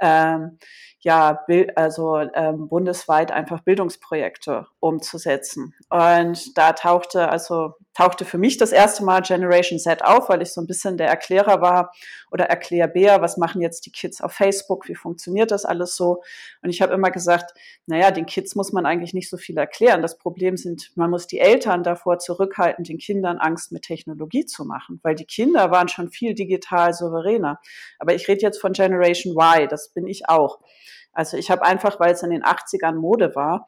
ähm, 0.00 0.58
ja, 1.00 1.44
also 1.74 2.18
ähm, 2.18 2.68
bundesweit 2.68 3.32
einfach 3.32 3.62
Bildungsprojekte 3.62 4.68
umzusetzen. 4.78 5.74
Und 5.90 6.56
da 6.56 6.74
tauchte 6.74 7.28
also 7.28 7.74
tauchte 7.94 8.24
für 8.24 8.38
mich 8.38 8.58
das 8.58 8.72
erste 8.72 9.04
Mal 9.04 9.22
Generation 9.22 9.78
Z 9.78 10.04
auf, 10.04 10.28
weil 10.28 10.42
ich 10.42 10.52
so 10.52 10.60
ein 10.60 10.66
bisschen 10.66 10.96
der 10.96 11.08
Erklärer 11.08 11.60
war 11.60 11.92
oder 12.30 12.46
Erklärbär, 12.46 13.20
was 13.22 13.36
machen 13.36 13.62
jetzt 13.62 13.86
die 13.86 13.92
Kids 13.92 14.20
auf 14.20 14.32
Facebook, 14.32 14.88
wie 14.88 14.94
funktioniert 14.94 15.50
das 15.50 15.64
alles 15.64 15.96
so? 15.96 16.22
Und 16.62 16.70
ich 16.70 16.82
habe 16.82 16.92
immer 16.92 17.10
gesagt, 17.10 17.54
naja, 17.86 18.10
den 18.10 18.26
Kids 18.26 18.54
muss 18.56 18.72
man 18.72 18.84
eigentlich 18.84 19.14
nicht 19.14 19.30
so 19.30 19.36
viel 19.36 19.56
erklären. 19.56 20.02
Das 20.02 20.18
Problem 20.18 20.56
sind, 20.56 20.90
man 20.96 21.10
muss 21.10 21.26
die 21.26 21.38
Eltern 21.38 21.82
davor 21.82 22.18
zurückhalten, 22.18 22.84
den 22.84 22.98
Kindern 22.98 23.38
Angst 23.38 23.70
mit 23.72 23.82
Technologie 23.82 24.44
zu 24.44 24.64
machen, 24.64 24.98
weil 25.02 25.14
die 25.14 25.26
Kinder 25.26 25.70
waren 25.70 25.88
schon 25.88 26.10
viel 26.10 26.34
digital 26.34 26.92
souveräner. 26.92 27.60
Aber 27.98 28.14
ich 28.14 28.26
rede 28.26 28.42
jetzt 28.42 28.60
von 28.60 28.72
Generation 28.72 29.34
Y, 29.34 29.68
das 29.68 29.90
bin 29.90 30.06
ich 30.06 30.28
auch. 30.28 30.60
Also 31.12 31.36
ich 31.36 31.50
habe 31.50 31.62
einfach, 31.62 32.00
weil 32.00 32.12
es 32.12 32.22
in 32.22 32.30
den 32.30 32.42
80ern 32.42 32.96
Mode 32.96 33.34
war, 33.36 33.66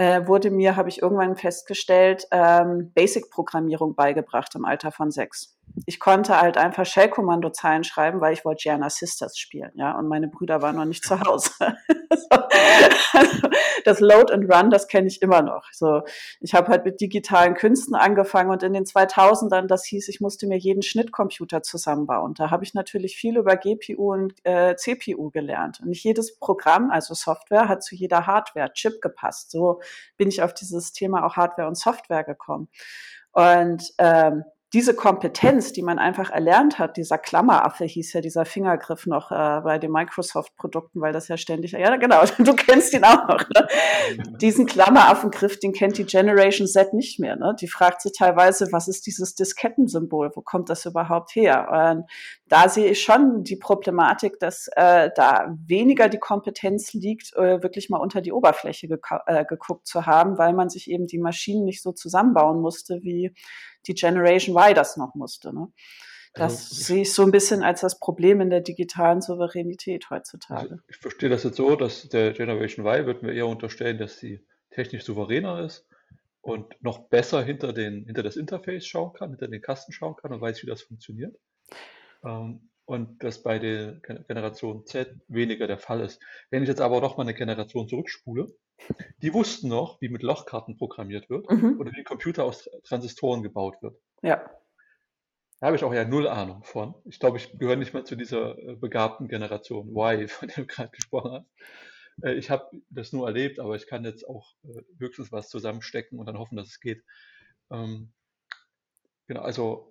äh, 0.00 0.26
wurde 0.26 0.50
mir, 0.50 0.76
habe 0.76 0.88
ich 0.88 1.02
irgendwann 1.02 1.36
festgestellt, 1.36 2.26
ähm, 2.30 2.90
Basic-Programmierung 2.94 3.94
beigebracht 3.94 4.54
im 4.54 4.64
Alter 4.64 4.92
von 4.92 5.10
sechs. 5.10 5.59
Ich 5.86 6.00
konnte 6.00 6.40
halt 6.40 6.56
einfach 6.56 6.86
Shell-Kommandozeilen 6.86 7.84
schreiben, 7.84 8.20
weil 8.20 8.32
ich 8.32 8.44
wollte 8.44 8.62
Gianna 8.62 8.90
Sisters 8.90 9.38
spielen, 9.38 9.72
ja, 9.74 9.96
und 9.98 10.08
meine 10.08 10.28
Brüder 10.28 10.62
waren 10.62 10.76
noch 10.76 10.84
nicht 10.84 11.04
zu 11.04 11.20
Hause. 11.20 11.50
also, 13.12 13.48
das 13.84 14.00
Load 14.00 14.32
and 14.32 14.52
Run, 14.52 14.70
das 14.70 14.88
kenne 14.88 15.06
ich 15.08 15.22
immer 15.22 15.42
noch. 15.42 15.64
So, 15.72 16.02
ich 16.40 16.54
habe 16.54 16.68
halt 16.68 16.84
mit 16.84 17.00
digitalen 17.00 17.54
Künsten 17.54 17.94
angefangen 17.94 18.50
und 18.50 18.62
in 18.62 18.72
den 18.72 18.84
2000ern, 18.84 19.66
das 19.66 19.84
hieß, 19.84 20.08
ich 20.08 20.20
musste 20.20 20.46
mir 20.46 20.58
jeden 20.58 20.82
Schnittcomputer 20.82 21.62
zusammenbauen. 21.62 22.34
Da 22.34 22.50
habe 22.50 22.64
ich 22.64 22.74
natürlich 22.74 23.16
viel 23.16 23.36
über 23.36 23.56
GPU 23.56 24.12
und 24.12 24.34
äh, 24.44 24.76
CPU 24.76 25.30
gelernt. 25.30 25.80
Und 25.80 25.88
nicht 25.88 26.04
jedes 26.04 26.38
Programm, 26.38 26.90
also 26.90 27.14
Software, 27.14 27.68
hat 27.68 27.82
zu 27.82 27.94
jeder 27.94 28.26
Hardware, 28.26 28.72
Chip 28.72 29.00
gepasst. 29.00 29.50
So 29.50 29.80
bin 30.16 30.28
ich 30.28 30.42
auf 30.42 30.54
dieses 30.54 30.92
Thema 30.92 31.24
auch 31.24 31.36
Hardware 31.36 31.68
und 31.68 31.76
Software 31.76 32.24
gekommen. 32.24 32.68
Und 33.32 33.92
ähm, 33.98 34.44
diese 34.72 34.94
Kompetenz, 34.94 35.72
die 35.72 35.82
man 35.82 35.98
einfach 35.98 36.30
erlernt 36.30 36.78
hat, 36.78 36.96
dieser 36.96 37.18
Klammeraffe 37.18 37.84
hieß 37.84 38.12
ja 38.12 38.20
dieser 38.20 38.44
Fingergriff 38.44 39.06
noch 39.06 39.32
äh, 39.32 39.60
bei 39.62 39.78
den 39.78 39.90
Microsoft-Produkten, 39.90 41.00
weil 41.00 41.12
das 41.12 41.26
ja 41.26 41.36
ständig, 41.36 41.72
ja 41.72 41.96
genau, 41.96 42.22
du 42.38 42.54
kennst 42.54 42.94
ihn 42.94 43.02
auch 43.02 43.26
noch. 43.26 43.48
Ne? 43.48 43.66
Diesen 44.40 44.66
Klammeraffengriff, 44.66 45.58
den 45.58 45.72
kennt 45.72 45.98
die 45.98 46.04
Generation 46.04 46.68
Z 46.68 46.94
nicht 46.94 47.18
mehr. 47.18 47.34
Ne? 47.34 47.56
Die 47.60 47.66
fragt 47.66 48.00
sich 48.02 48.12
teilweise, 48.16 48.68
was 48.70 48.86
ist 48.86 49.06
dieses 49.06 49.34
Diskettensymbol? 49.34 50.30
Wo 50.36 50.40
kommt 50.40 50.70
das 50.70 50.86
überhaupt 50.86 51.34
her? 51.34 51.96
Und 51.96 52.04
da 52.48 52.68
sehe 52.68 52.92
ich 52.92 53.02
schon 53.02 53.42
die 53.42 53.56
Problematik, 53.56 54.38
dass 54.38 54.68
äh, 54.76 55.10
da 55.16 55.56
weniger 55.66 56.08
die 56.08 56.18
Kompetenz 56.18 56.92
liegt, 56.92 57.34
äh, 57.34 57.60
wirklich 57.60 57.90
mal 57.90 57.98
unter 57.98 58.20
die 58.20 58.32
Oberfläche 58.32 58.86
äh, 59.26 59.44
geguckt 59.44 59.88
zu 59.88 60.06
haben, 60.06 60.38
weil 60.38 60.52
man 60.52 60.68
sich 60.68 60.88
eben 60.88 61.08
die 61.08 61.18
Maschinen 61.18 61.64
nicht 61.64 61.82
so 61.82 61.90
zusammenbauen 61.90 62.60
musste, 62.60 63.00
wie 63.02 63.34
die 63.86 63.94
Generation 63.94 64.56
Y 64.56 64.74
das 64.74 64.96
noch 64.96 65.14
musste. 65.14 65.54
Ne? 65.54 65.68
Das 66.34 66.70
also, 66.70 66.74
sehe 66.84 67.02
ich 67.02 67.12
so 67.12 67.22
ein 67.22 67.32
bisschen 67.32 67.62
als 67.62 67.80
das 67.80 67.98
Problem 67.98 68.40
in 68.40 68.50
der 68.50 68.60
digitalen 68.60 69.20
Souveränität 69.20 70.10
heutzutage. 70.10 70.60
Also 70.60 70.76
ich 70.88 70.96
verstehe 70.96 71.28
das 71.28 71.42
jetzt 71.42 71.56
so, 71.56 71.74
dass 71.74 72.08
der 72.08 72.32
Generation 72.32 72.86
Y 72.86 73.06
wird 73.06 73.22
mir 73.22 73.32
eher 73.32 73.46
unterstellen, 73.46 73.98
dass 73.98 74.18
sie 74.18 74.44
technisch 74.70 75.04
souveräner 75.04 75.64
ist 75.64 75.86
und 76.40 76.80
noch 76.82 77.08
besser 77.08 77.42
hinter, 77.42 77.72
den, 77.72 78.04
hinter 78.04 78.22
das 78.22 78.36
Interface 78.36 78.86
schauen 78.86 79.12
kann, 79.12 79.30
hinter 79.30 79.48
den 79.48 79.60
Kasten 79.60 79.92
schauen 79.92 80.14
kann 80.16 80.32
und 80.32 80.40
weiß, 80.40 80.62
wie 80.62 80.66
das 80.66 80.82
funktioniert. 80.82 81.36
Ähm, 82.24 82.70
und 82.84 83.22
das 83.22 83.42
bei 83.42 83.58
der 83.58 84.00
Generation 84.26 84.84
Z 84.86 85.14
weniger 85.28 85.66
der 85.66 85.78
Fall 85.78 86.00
ist. 86.00 86.20
Wenn 86.50 86.62
ich 86.62 86.68
jetzt 86.68 86.80
aber 86.80 87.00
noch 87.00 87.16
mal 87.16 87.22
eine 87.22 87.34
Generation 87.34 87.88
zurückspule, 87.88 88.48
die 89.18 89.32
wussten 89.32 89.68
noch, 89.68 90.00
wie 90.00 90.08
mit 90.08 90.22
Lochkarten 90.22 90.76
programmiert 90.76 91.30
wird 91.30 91.50
mhm. 91.50 91.78
oder 91.78 91.92
wie 91.92 91.98
ein 91.98 92.04
Computer 92.04 92.44
aus 92.44 92.68
Transistoren 92.84 93.42
gebaut 93.42 93.76
wird. 93.82 94.00
Ja. 94.22 94.50
Da 95.60 95.66
habe 95.66 95.76
ich 95.76 95.84
auch 95.84 95.92
ja 95.92 96.06
null 96.06 96.26
Ahnung 96.26 96.64
von. 96.64 96.94
Ich 97.04 97.20
glaube, 97.20 97.36
ich 97.36 97.58
gehöre 97.58 97.76
nicht 97.76 97.92
mal 97.92 98.04
zu 98.04 98.16
dieser 98.16 98.58
äh, 98.58 98.76
begabten 98.76 99.28
Generation 99.28 99.90
Y, 99.90 100.28
von 100.28 100.48
der 100.48 100.56
du 100.56 100.66
gerade 100.66 100.90
gesprochen 100.90 101.32
hast. 101.32 102.24
Äh, 102.24 102.34
ich 102.34 102.50
habe 102.50 102.70
das 102.88 103.12
nur 103.12 103.26
erlebt, 103.26 103.60
aber 103.60 103.76
ich 103.76 103.86
kann 103.86 104.04
jetzt 104.04 104.26
auch 104.26 104.54
äh, 104.64 104.82
höchstens 104.98 105.32
was 105.32 105.48
zusammenstecken 105.48 106.18
und 106.18 106.26
dann 106.26 106.38
hoffen, 106.38 106.56
dass 106.56 106.68
es 106.68 106.80
geht. 106.80 107.04
Ähm, 107.70 108.12
genau, 109.26 109.42
also 109.42 109.89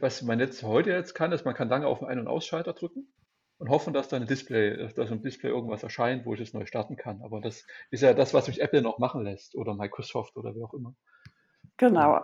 was 0.00 0.22
man 0.22 0.40
jetzt 0.40 0.62
heute 0.62 0.90
jetzt 0.90 1.14
kann, 1.14 1.32
ist, 1.32 1.44
man 1.44 1.54
kann 1.54 1.68
lange 1.68 1.86
auf 1.86 1.98
den 1.98 2.08
Ein- 2.08 2.18
und 2.18 2.28
Ausschalter 2.28 2.72
drücken 2.72 3.12
und 3.58 3.68
hoffen, 3.68 3.92
dass 3.92 4.08
da 4.08 4.16
ein 4.16 4.26
Display, 4.26 4.88
dass 4.94 5.10
im 5.10 5.22
Display 5.22 5.50
irgendwas 5.50 5.82
erscheint, 5.82 6.26
wo 6.26 6.34
ich 6.34 6.40
es 6.40 6.54
neu 6.54 6.66
starten 6.66 6.96
kann. 6.96 7.22
Aber 7.22 7.40
das 7.40 7.66
ist 7.90 8.02
ja 8.02 8.14
das, 8.14 8.34
was 8.34 8.48
mich 8.48 8.60
Apple 8.60 8.82
noch 8.82 8.98
machen 8.98 9.22
lässt 9.22 9.54
oder 9.54 9.74
Microsoft 9.74 10.36
oder 10.36 10.54
wer 10.54 10.64
auch 10.64 10.74
immer. 10.74 10.94
Genau. 11.76 12.20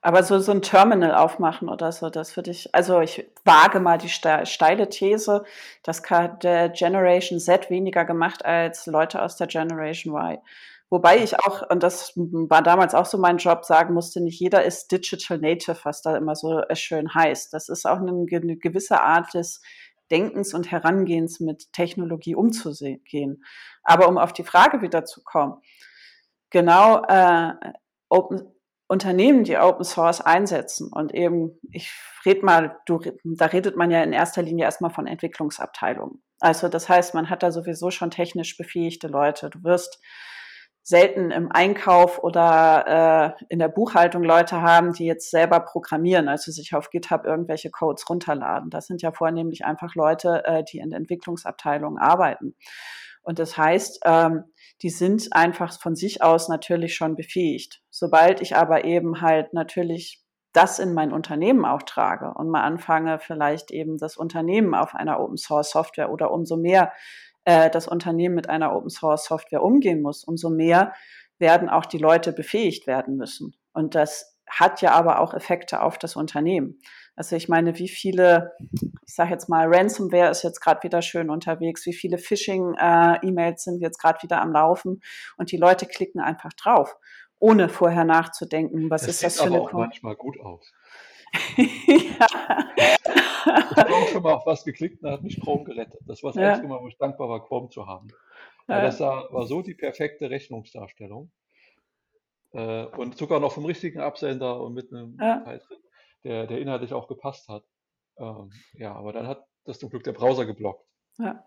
Aber 0.00 0.22
so, 0.22 0.38
so 0.38 0.52
ein 0.52 0.62
Terminal 0.62 1.14
aufmachen 1.14 1.68
oder 1.68 1.90
so, 1.90 2.08
das 2.08 2.36
würde 2.36 2.52
ich, 2.52 2.72
also 2.72 3.00
ich 3.00 3.26
wage 3.44 3.80
mal 3.80 3.98
die 3.98 4.08
steile 4.08 4.88
These, 4.88 5.44
das 5.82 6.08
hat 6.08 6.44
der 6.44 6.68
Generation 6.68 7.40
Z 7.40 7.68
weniger 7.68 8.04
gemacht 8.04 8.44
als 8.44 8.86
Leute 8.86 9.20
aus 9.20 9.36
der 9.36 9.48
Generation 9.48 10.14
Y. 10.14 10.38
Wobei 10.92 11.22
ich 11.22 11.40
auch, 11.40 11.62
und 11.70 11.82
das 11.82 12.12
war 12.14 12.60
damals 12.60 12.94
auch 12.94 13.06
so 13.06 13.16
mein 13.16 13.38
Job, 13.38 13.64
sagen 13.64 13.94
musste, 13.94 14.22
nicht 14.22 14.38
jeder 14.38 14.62
ist 14.62 14.92
Digital 14.92 15.38
Native, 15.38 15.78
was 15.84 16.02
da 16.02 16.14
immer 16.18 16.36
so 16.36 16.60
schön 16.74 17.14
heißt. 17.14 17.50
Das 17.54 17.70
ist 17.70 17.86
auch 17.86 17.96
eine, 17.96 18.10
eine 18.10 18.58
gewisse 18.58 19.00
Art 19.00 19.32
des 19.32 19.62
Denkens 20.10 20.52
und 20.52 20.70
Herangehens 20.70 21.40
mit 21.40 21.72
Technologie 21.72 22.34
umzugehen. 22.34 23.42
Aber 23.82 24.06
um 24.06 24.18
auf 24.18 24.34
die 24.34 24.44
Frage 24.44 24.82
wieder 24.82 25.06
zu 25.06 25.24
kommen, 25.24 25.62
genau 26.50 27.02
äh, 27.08 27.54
Open, 28.10 28.52
Unternehmen, 28.86 29.44
die 29.44 29.56
Open 29.56 29.84
Source 29.84 30.20
einsetzen 30.20 30.90
und 30.92 31.14
eben, 31.14 31.58
ich 31.70 31.90
rede 32.26 32.44
mal, 32.44 32.76
du, 32.84 33.00
da 33.24 33.46
redet 33.46 33.78
man 33.78 33.90
ja 33.90 34.02
in 34.02 34.12
erster 34.12 34.42
Linie 34.42 34.66
erstmal 34.66 34.90
von 34.90 35.06
Entwicklungsabteilungen. 35.06 36.22
Also 36.38 36.68
das 36.68 36.90
heißt, 36.90 37.14
man 37.14 37.30
hat 37.30 37.42
da 37.42 37.50
sowieso 37.50 37.90
schon 37.90 38.10
technisch 38.10 38.58
befähigte 38.58 39.08
Leute. 39.08 39.48
Du 39.48 39.64
wirst 39.64 39.98
selten 40.82 41.30
im 41.30 41.50
Einkauf 41.52 42.22
oder 42.22 43.36
äh, 43.38 43.44
in 43.48 43.60
der 43.60 43.68
Buchhaltung 43.68 44.22
Leute 44.22 44.62
haben, 44.62 44.92
die 44.92 45.06
jetzt 45.06 45.30
selber 45.30 45.60
programmieren, 45.60 46.28
also 46.28 46.50
sich 46.50 46.74
auf 46.74 46.90
GitHub 46.90 47.24
irgendwelche 47.24 47.70
Codes 47.70 48.08
runterladen. 48.08 48.70
Das 48.70 48.86
sind 48.86 49.00
ja 49.00 49.12
vornehmlich 49.12 49.64
einfach 49.64 49.94
Leute, 49.94 50.44
äh, 50.44 50.64
die 50.64 50.78
in 50.78 50.92
Entwicklungsabteilungen 50.92 51.98
arbeiten. 51.98 52.56
Und 53.22 53.38
das 53.38 53.56
heißt, 53.56 54.00
ähm, 54.04 54.44
die 54.82 54.90
sind 54.90 55.28
einfach 55.32 55.78
von 55.78 55.94
sich 55.94 56.22
aus 56.22 56.48
natürlich 56.48 56.96
schon 56.96 57.14
befähigt. 57.14 57.80
Sobald 57.88 58.40
ich 58.40 58.56
aber 58.56 58.84
eben 58.84 59.20
halt 59.20 59.54
natürlich 59.54 60.22
das 60.52 60.78
in 60.78 60.92
mein 60.92 61.12
Unternehmen 61.12 61.64
auch 61.64 61.82
trage 61.82 62.34
und 62.34 62.50
mal 62.50 62.62
anfange, 62.62 63.18
vielleicht 63.20 63.70
eben 63.70 63.96
das 63.96 64.16
Unternehmen 64.16 64.74
auf 64.74 64.94
einer 64.94 65.20
Open 65.20 65.36
Source 65.36 65.70
Software 65.70 66.10
oder 66.10 66.30
umso 66.30 66.56
mehr 66.56 66.92
äh, 67.44 67.70
das 67.70 67.88
Unternehmen 67.88 68.34
mit 68.34 68.48
einer 68.48 68.74
Open 68.74 68.90
Source 68.90 69.24
Software 69.24 69.62
umgehen 69.62 70.02
muss, 70.02 70.24
umso 70.24 70.50
mehr 70.50 70.92
werden 71.38 71.68
auch 71.68 71.86
die 71.86 71.98
Leute 71.98 72.32
befähigt 72.32 72.86
werden 72.86 73.16
müssen. 73.16 73.56
Und 73.72 73.94
das 73.94 74.36
hat 74.48 74.82
ja 74.82 74.92
aber 74.92 75.20
auch 75.20 75.34
Effekte 75.34 75.80
auf 75.80 75.98
das 75.98 76.14
Unternehmen. 76.14 76.78
Also 77.16 77.36
ich 77.36 77.48
meine, 77.48 77.78
wie 77.78 77.88
viele, 77.88 78.52
ich 79.06 79.14
sage 79.14 79.30
jetzt 79.30 79.48
mal, 79.48 79.72
Ransomware 79.72 80.30
ist 80.30 80.42
jetzt 80.42 80.60
gerade 80.60 80.82
wieder 80.82 81.02
schön 81.02 81.30
unterwegs, 81.30 81.86
wie 81.86 81.92
viele 81.92 82.18
Phishing-E-Mails 82.18 83.60
äh, 83.60 83.70
sind 83.70 83.80
jetzt 83.80 83.98
gerade 83.98 84.22
wieder 84.22 84.40
am 84.40 84.52
Laufen 84.52 85.00
und 85.36 85.52
die 85.52 85.56
Leute 85.56 85.86
klicken 85.86 86.20
einfach 86.20 86.52
drauf, 86.52 86.96
ohne 87.38 87.68
vorher 87.68 88.04
nachzudenken, 88.04 88.90
was 88.90 89.02
das 89.02 89.16
ist 89.16 89.24
das 89.24 89.40
für 89.40 89.46
eine 89.46 89.56
aber 89.56 89.64
auch 89.66 89.72
manchmal 89.72 90.16
gut 90.16 90.38
aus. 90.40 90.72
ja. 91.56 92.26
Ich 93.76 93.82
habe 93.82 93.94
auch 93.94 94.08
schon 94.08 94.22
mal 94.22 94.34
auf 94.34 94.46
was 94.46 94.64
geklickt 94.64 95.02
und 95.02 95.10
hat 95.10 95.22
mich 95.22 95.40
Chrome 95.40 95.64
gerettet. 95.64 96.00
Das 96.06 96.22
war 96.22 96.32
das 96.32 96.40
ja. 96.40 96.50
einzige 96.50 96.68
Mal, 96.68 96.80
wo 96.80 96.88
ich 96.88 96.98
dankbar 96.98 97.28
war, 97.28 97.44
Chrome 97.44 97.68
zu 97.68 97.86
haben. 97.86 98.08
Ja. 98.68 98.80
das 98.80 99.00
war 99.00 99.46
so 99.46 99.60
die 99.60 99.74
perfekte 99.74 100.30
Rechnungsdarstellung. 100.30 101.30
Äh, 102.52 102.84
und 102.84 103.16
sogar 103.16 103.40
noch 103.40 103.52
vom 103.52 103.64
richtigen 103.64 104.00
Absender 104.00 104.60
und 104.60 104.74
mit 104.74 104.92
einem 104.92 105.16
ja. 105.20 105.40
Teil 105.40 105.58
drin, 105.58 105.78
der, 106.24 106.46
der 106.46 106.60
inhaltlich 106.60 106.92
auch 106.92 107.08
gepasst 107.08 107.48
hat. 107.48 107.64
Ähm, 108.18 108.50
ja, 108.74 108.94
aber 108.94 109.12
dann 109.12 109.26
hat 109.26 109.46
das 109.64 109.78
zum 109.78 109.90
Glück 109.90 110.04
der 110.04 110.12
Browser 110.12 110.44
geblockt. 110.44 110.86
Ja. 111.18 111.44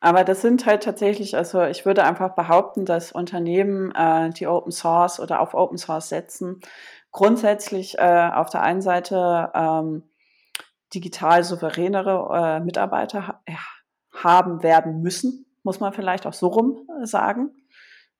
Aber 0.00 0.24
das 0.24 0.40
sind 0.40 0.66
halt 0.66 0.82
tatsächlich, 0.82 1.36
also 1.36 1.62
ich 1.64 1.84
würde 1.84 2.04
einfach 2.04 2.34
behaupten, 2.34 2.84
dass 2.84 3.12
Unternehmen, 3.12 3.92
äh, 3.94 4.30
die 4.30 4.46
Open 4.46 4.72
Source 4.72 5.20
oder 5.20 5.40
auf 5.40 5.54
Open 5.54 5.78
Source 5.78 6.08
setzen, 6.08 6.60
grundsätzlich 7.10 7.98
äh, 7.98 8.30
auf 8.32 8.50
der 8.50 8.62
einen 8.62 8.80
Seite 8.80 9.50
ähm, 9.54 10.04
digital 10.94 11.44
souveränere 11.44 12.28
äh, 12.32 12.60
Mitarbeiter 12.60 13.26
ha 13.28 13.40
haben 14.14 14.62
werden 14.62 15.00
müssen, 15.00 15.46
muss 15.62 15.80
man 15.80 15.94
vielleicht 15.94 16.26
auch 16.26 16.34
so 16.34 16.48
rum 16.48 16.86
äh, 17.00 17.06
sagen. 17.06 17.50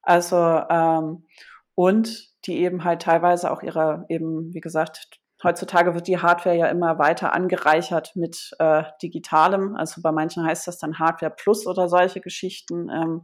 Also 0.01 0.37
ähm, 0.37 1.27
und 1.75 2.31
die 2.47 2.59
eben 2.59 2.85
halt 2.85 3.03
teilweise 3.03 3.51
auch 3.51 3.63
ihre 3.63 4.05
eben, 4.09 4.53
wie 4.55 4.61
gesagt, 4.61 5.21
heutzutage 5.43 5.95
wird 5.95 6.07
die 6.07 6.19
Hardware 6.19 6.57
ja 6.57 6.67
immer 6.67 6.99
weiter 6.99 7.35
angereichert 7.35 8.17
mit 8.17 8.53
äh, 8.59 8.85
digitalem. 9.03 9.77
Also 9.77 10.01
bei 10.03 10.13
manchen 10.13 10.45
heißt 10.45 10.67
das 10.67 10.79
dann 10.79 10.99
Hardware 10.99 11.35
Plus 11.37 11.67
oder 11.67 11.89
solche 11.89 12.21
Geschichten. 12.21 12.89
Ähm, 12.89 13.23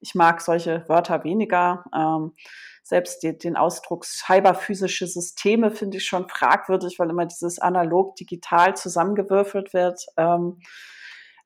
ich 0.00 0.14
mag 0.14 0.40
solche 0.40 0.84
Wörter 0.88 1.24
weniger. 1.24 1.84
Ähm, 1.94 2.34
selbst 2.82 3.22
die, 3.22 3.36
den 3.36 3.56
Ausdruck 3.56 4.04
cyberphysische 4.04 5.06
Systeme 5.06 5.70
finde 5.70 5.98
ich 5.98 6.06
schon 6.06 6.28
fragwürdig, 6.28 6.98
weil 6.98 7.10
immer 7.10 7.26
dieses 7.26 7.58
analog-digital 7.58 8.76
zusammengewürfelt 8.76 9.72
wird. 9.72 10.06
Ähm, 10.16 10.60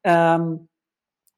ähm, 0.04 0.68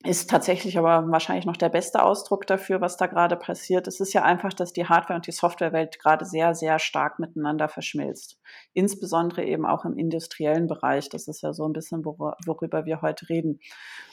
ist 0.04 0.30
tatsächlich 0.30 0.78
aber 0.78 1.10
wahrscheinlich 1.10 1.46
noch 1.46 1.56
der 1.56 1.68
beste 1.68 2.02
Ausdruck 2.02 2.46
dafür, 2.46 2.80
was 2.80 2.96
da 2.96 3.06
gerade 3.06 3.36
passiert. 3.36 3.88
Es 3.88 3.98
ist 3.98 4.12
ja 4.12 4.22
einfach, 4.22 4.52
dass 4.52 4.72
die 4.72 4.86
Hardware- 4.86 5.16
und 5.16 5.26
die 5.26 5.32
Softwarewelt 5.32 5.98
gerade 5.98 6.24
sehr, 6.24 6.54
sehr 6.54 6.78
stark 6.78 7.18
miteinander 7.18 7.68
verschmilzt. 7.68 8.38
Insbesondere 8.72 9.44
eben 9.44 9.66
auch 9.66 9.84
im 9.84 9.98
industriellen 9.98 10.68
Bereich. 10.68 11.08
Das 11.08 11.26
ist 11.26 11.42
ja 11.42 11.52
so 11.52 11.64
ein 11.64 11.72
bisschen, 11.72 12.04
worüber 12.04 12.84
wir 12.84 13.02
heute 13.02 13.28
reden. 13.28 13.58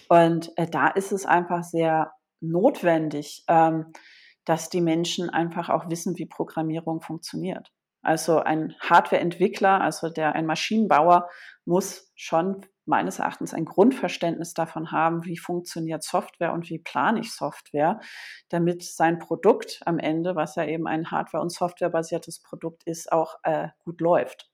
Und 0.10 0.58
äh, 0.58 0.68
da 0.68 0.88
ist 0.88 1.12
es 1.12 1.26
einfach 1.26 1.64
sehr 1.64 2.12
notwendig, 2.44 3.44
ähm, 3.48 3.94
dass 4.46 4.70
die 4.70 4.82
Menschen 4.82 5.30
einfach 5.30 5.70
auch 5.70 5.90
wissen, 5.90 6.18
wie 6.18 6.26
Programmierung 6.26 7.02
funktioniert. 7.02 7.72
Also 8.02 8.40
ein 8.40 8.76
Hardwareentwickler, 8.82 9.80
also 9.80 10.10
der 10.10 10.36
ein 10.36 10.46
Maschinenbauer 10.46 11.30
muss 11.66 12.12
schon 12.16 12.66
meines 12.86 13.20
Erachtens 13.20 13.54
ein 13.54 13.64
Grundverständnis 13.64 14.54
davon 14.54 14.92
haben, 14.92 15.24
wie 15.24 15.38
funktioniert 15.38 16.04
Software 16.04 16.52
und 16.52 16.70
wie 16.70 16.80
plane 16.80 17.22
ich 17.22 17.32
Software, 17.32 18.02
damit 18.50 18.84
sein 18.84 19.20
Produkt 19.20 19.80
am 19.86 20.00
Ende, 20.00 20.36
was 20.36 20.56
ja 20.56 20.66
eben 20.66 20.86
ein 20.86 21.12
Hardware- 21.12 21.42
und 21.42 21.52
Softwarebasiertes 21.52 22.42
Produkt 22.42 22.84
ist, 22.86 23.10
auch 23.12 23.36
äh, 23.44 23.70
gut 23.86 24.02
läuft. 24.02 24.53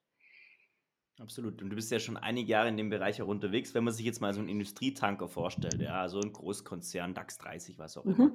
Absolut. 1.20 1.60
Und 1.60 1.68
du 1.68 1.76
bist 1.76 1.90
ja 1.90 2.00
schon 2.00 2.16
einige 2.16 2.50
Jahre 2.50 2.68
in 2.68 2.78
dem 2.78 2.88
Bereich 2.88 3.20
auch 3.20 3.28
unterwegs. 3.28 3.74
Wenn 3.74 3.84
man 3.84 3.92
sich 3.92 4.06
jetzt 4.06 4.22
mal 4.22 4.32
so 4.32 4.40
einen 4.40 4.48
Industrietanker 4.48 5.28
vorstellt, 5.28 5.80
ja, 5.80 6.00
also 6.00 6.18
ein 6.18 6.32
Großkonzern, 6.32 7.12
DAX 7.12 7.36
30, 7.38 7.78
was 7.78 7.98
auch 7.98 8.06
mhm. 8.06 8.14
immer, 8.14 8.32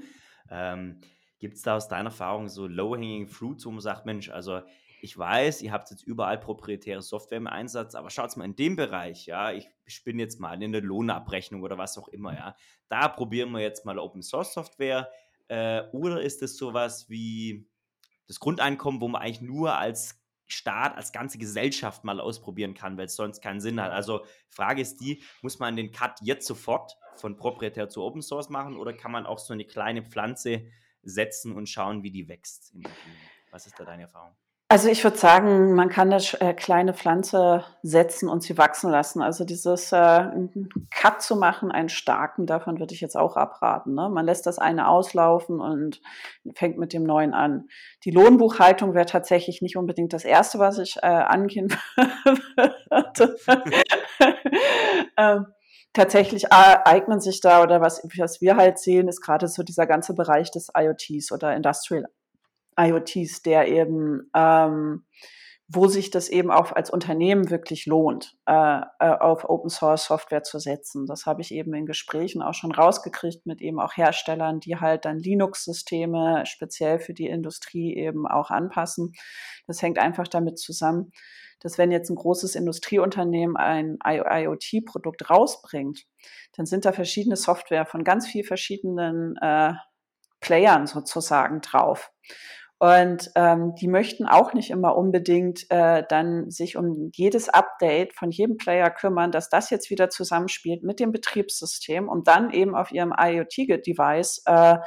ähm, 0.51 1.01
gibt 1.39 1.55
es 1.55 1.63
da 1.63 1.75
aus 1.75 1.87
deiner 1.87 2.09
Erfahrung 2.09 2.47
so 2.47 2.67
low-hanging 2.67 3.27
fruits, 3.27 3.65
wo 3.65 3.71
man 3.71 3.81
sagt, 3.81 4.05
Mensch, 4.05 4.29
also 4.29 4.61
ich 5.01 5.17
weiß, 5.17 5.63
ihr 5.63 5.71
habt 5.71 5.89
jetzt 5.89 6.03
überall 6.03 6.39
proprietäre 6.39 7.01
Software 7.01 7.39
im 7.39 7.47
Einsatz, 7.47 7.95
aber 7.95 8.11
schaut 8.11 8.35
mal 8.37 8.45
in 8.45 8.55
dem 8.55 8.75
Bereich, 8.75 9.25
ja, 9.25 9.51
ich 9.51 9.67
spinne 9.87 10.21
jetzt 10.21 10.39
mal 10.39 10.61
in 10.61 10.71
der 10.71 10.81
Lohnabrechnung 10.81 11.63
oder 11.63 11.77
was 11.77 11.97
auch 11.97 12.07
immer, 12.07 12.33
ja, 12.35 12.55
da 12.87 13.07
probieren 13.07 13.51
wir 13.51 13.61
jetzt 13.61 13.85
mal 13.85 13.97
Open 13.97 14.21
Source 14.21 14.53
Software 14.53 15.09
äh, 15.47 15.83
oder 15.91 16.21
ist 16.21 16.41
es 16.43 16.57
sowas 16.57 17.09
wie 17.09 17.67
das 18.27 18.39
Grundeinkommen, 18.39 19.01
wo 19.01 19.07
man 19.07 19.21
eigentlich 19.21 19.41
nur 19.41 19.75
als 19.77 20.24
Staat, 20.47 20.95
als 20.95 21.11
ganze 21.11 21.37
Gesellschaft 21.37 22.03
mal 22.03 22.19
ausprobieren 22.19 22.73
kann, 22.73 22.97
weil 22.97 23.05
es 23.05 23.15
sonst 23.15 23.41
keinen 23.41 23.59
Sinn 23.59 23.81
hat. 23.81 23.91
Also 23.91 24.25
Frage 24.49 24.81
ist 24.81 24.97
die, 24.97 25.23
muss 25.41 25.59
man 25.59 25.75
den 25.75 25.91
Cut 25.91 26.19
jetzt 26.21 26.45
sofort 26.45 26.97
von 27.15 27.37
proprietär 27.37 27.89
zu 27.89 28.03
Open 28.03 28.21
Source 28.21 28.49
machen 28.49 28.77
oder 28.77 28.93
kann 28.93 29.11
man 29.11 29.25
auch 29.25 29.39
so 29.39 29.53
eine 29.53 29.65
kleine 29.65 30.03
Pflanze 30.03 30.67
setzen 31.01 31.55
und 31.55 31.69
schauen, 31.69 32.03
wie 32.03 32.11
die 32.11 32.27
wächst? 32.27 32.75
Was 33.51 33.65
ist 33.67 33.79
da 33.79 33.85
deine 33.85 34.03
Erfahrung? 34.03 34.35
Also 34.67 34.89
ich 34.89 35.03
würde 35.03 35.17
sagen, 35.17 35.73
man 35.75 35.89
kann 35.89 36.11
eine 36.11 36.23
äh, 36.39 36.53
kleine 36.55 36.95
Pflanze 36.95 37.63
setzen 37.83 38.27
und 38.27 38.41
sie 38.41 38.57
wachsen 38.57 38.89
lassen. 38.89 39.21
Also 39.21 39.45
dieses 39.45 39.91
äh, 39.91 40.27
Cut 40.89 41.21
zu 41.21 41.35
machen, 41.35 41.71
einen 41.71 41.89
starken, 41.89 42.47
davon 42.47 42.79
würde 42.79 42.95
ich 42.95 42.99
jetzt 42.99 43.15
auch 43.15 43.37
abraten. 43.37 43.93
Ne? 43.93 44.09
Man 44.09 44.25
lässt 44.25 44.47
das 44.47 44.57
eine 44.57 44.87
auslaufen 44.87 45.61
und 45.61 46.01
fängt 46.55 46.79
mit 46.79 46.93
dem 46.93 47.03
neuen 47.03 47.35
an. 47.35 47.67
Die 48.05 48.11
Lohnbuchhaltung 48.11 48.95
wäre 48.95 49.05
tatsächlich 49.05 49.61
nicht 49.61 49.77
unbedingt 49.77 50.13
das 50.13 50.25
Erste, 50.25 50.57
was 50.57 50.79
ich 50.79 50.97
äh, 50.97 51.05
angehen 51.05 51.69
würde. 51.95 53.35
ähm, 55.17 55.45
tatsächlich 55.93 56.45
äh, 56.45 56.77
eignen 56.85 57.21
sich 57.21 57.39
da 57.39 57.61
oder 57.61 57.81
was, 57.81 58.01
was 58.17 58.41
wir 58.41 58.55
halt 58.55 58.79
sehen, 58.79 59.09
ist 59.09 59.21
gerade 59.21 59.47
so 59.47 59.61
dieser 59.61 59.85
ganze 59.85 60.15
Bereich 60.15 60.49
des 60.49 60.71
IoTs 60.75 61.31
oder 61.31 61.55
Industrial 61.55 62.07
IoTs, 62.79 63.41
der 63.41 63.67
eben, 63.67 64.29
ähm, 64.35 65.05
wo 65.67 65.87
sich 65.87 66.11
das 66.11 66.29
eben 66.29 66.51
auch 66.51 66.71
als 66.71 66.91
Unternehmen 66.91 67.49
wirklich 67.49 67.87
lohnt, 67.87 68.37
äh, 68.45 68.81
äh, 68.99 69.09
auf 69.19 69.49
Open 69.49 69.69
Source 69.69 70.05
Software 70.05 70.43
zu 70.43 70.59
setzen. 70.59 71.07
Das 71.07 71.25
habe 71.25 71.41
ich 71.41 71.51
eben 71.51 71.73
in 71.73 71.87
Gesprächen 71.87 72.43
auch 72.43 72.53
schon 72.53 72.71
rausgekriegt 72.71 73.47
mit 73.47 73.61
eben 73.61 73.79
auch 73.79 73.97
Herstellern, 73.97 74.59
die 74.59 74.77
halt 74.77 75.05
dann 75.05 75.17
Linux-Systeme 75.17 76.43
speziell 76.45 76.99
für 76.99 77.13
die 77.13 77.27
Industrie 77.27 77.95
eben 77.95 78.27
auch 78.27 78.51
anpassen. 78.51 79.13
Das 79.65 79.81
hängt 79.81 79.97
einfach 79.97 80.27
damit 80.27 80.59
zusammen, 80.59 81.11
dass 81.61 81.79
wenn 81.79 81.91
jetzt 81.91 82.11
ein 82.11 82.15
großes 82.15 82.53
Industrieunternehmen 82.53 83.57
ein 83.57 83.97
IoT-Produkt 84.05 85.31
rausbringt, 85.31 86.05
dann 86.55 86.67
sind 86.67 86.85
da 86.85 86.91
verschiedene 86.91 87.37
Software 87.37 87.87
von 87.87 88.03
ganz 88.03 88.27
vielen 88.27 88.45
verschiedenen 88.45 89.35
äh, 89.41 89.73
Playern 90.41 90.85
sozusagen 90.85 91.61
drauf. 91.61 92.11
Und 92.85 93.31
ähm, 93.33 93.73
die 93.73 93.87
möchten 93.87 94.27
auch 94.27 94.53
nicht 94.53 94.69
immer 94.69 94.95
unbedingt 94.95 95.65
äh, 95.71 96.03
dann 96.07 96.51
sich 96.51 96.77
um 96.77 97.09
jedes 97.15 97.49
Update 97.49 98.13
von 98.13 98.29
jedem 98.29 98.57
Player 98.57 98.91
kümmern, 98.91 99.31
dass 99.31 99.49
das 99.49 99.71
jetzt 99.71 99.89
wieder 99.89 100.11
zusammenspielt 100.11 100.83
mit 100.83 100.99
dem 100.99 101.11
Betriebssystem 101.11 102.07
und 102.07 102.27
dann 102.27 102.51
eben 102.51 102.75
auf 102.75 102.91
ihrem 102.91 103.11
IoT-Device 103.17 104.43
äh, 104.45 104.77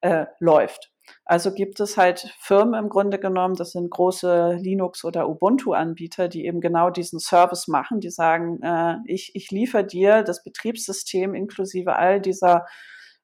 äh, 0.00 0.26
läuft. 0.40 0.90
Also 1.24 1.54
gibt 1.54 1.78
es 1.78 1.96
halt 1.96 2.34
Firmen 2.40 2.82
im 2.82 2.88
Grunde 2.88 3.20
genommen, 3.20 3.54
das 3.54 3.70
sind 3.70 3.92
große 3.92 4.58
Linux- 4.60 5.04
oder 5.04 5.28
Ubuntu-Anbieter, 5.28 6.26
die 6.26 6.46
eben 6.46 6.60
genau 6.60 6.90
diesen 6.90 7.20
Service 7.20 7.68
machen, 7.68 8.00
die 8.00 8.10
sagen, 8.10 8.60
äh, 8.60 8.96
ich, 9.06 9.30
ich 9.34 9.52
liefere 9.52 9.84
dir 9.84 10.24
das 10.24 10.42
Betriebssystem 10.42 11.32
inklusive 11.32 11.94
all 11.94 12.20
dieser 12.20 12.66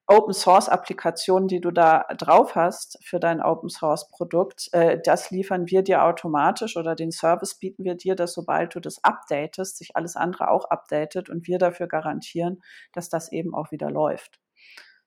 Open 0.07 0.33
Source 0.33 0.67
Applikationen, 0.67 1.47
die 1.47 1.61
du 1.61 1.71
da 1.71 2.03
drauf 2.17 2.55
hast 2.55 2.99
für 3.03 3.19
dein 3.19 3.41
Open 3.41 3.69
Source 3.69 4.09
Produkt, 4.09 4.69
äh, 4.73 4.99
das 5.01 5.31
liefern 5.31 5.67
wir 5.67 5.81
dir 5.81 6.03
automatisch 6.03 6.75
oder 6.75 6.95
den 6.95 7.11
Service 7.11 7.55
bieten 7.55 7.85
wir 7.85 7.95
dir, 7.95 8.15
dass 8.15 8.33
sobald 8.33 8.75
du 8.75 8.81
das 8.81 9.03
updatest, 9.03 9.77
sich 9.77 9.95
alles 9.95 10.15
andere 10.17 10.51
auch 10.51 10.65
updatet 10.65 11.29
und 11.29 11.47
wir 11.47 11.57
dafür 11.57 11.87
garantieren, 11.87 12.61
dass 12.91 13.07
das 13.07 13.31
eben 13.31 13.55
auch 13.55 13.71
wieder 13.71 13.89
läuft. 13.89 14.39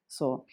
So. 0.06 0.46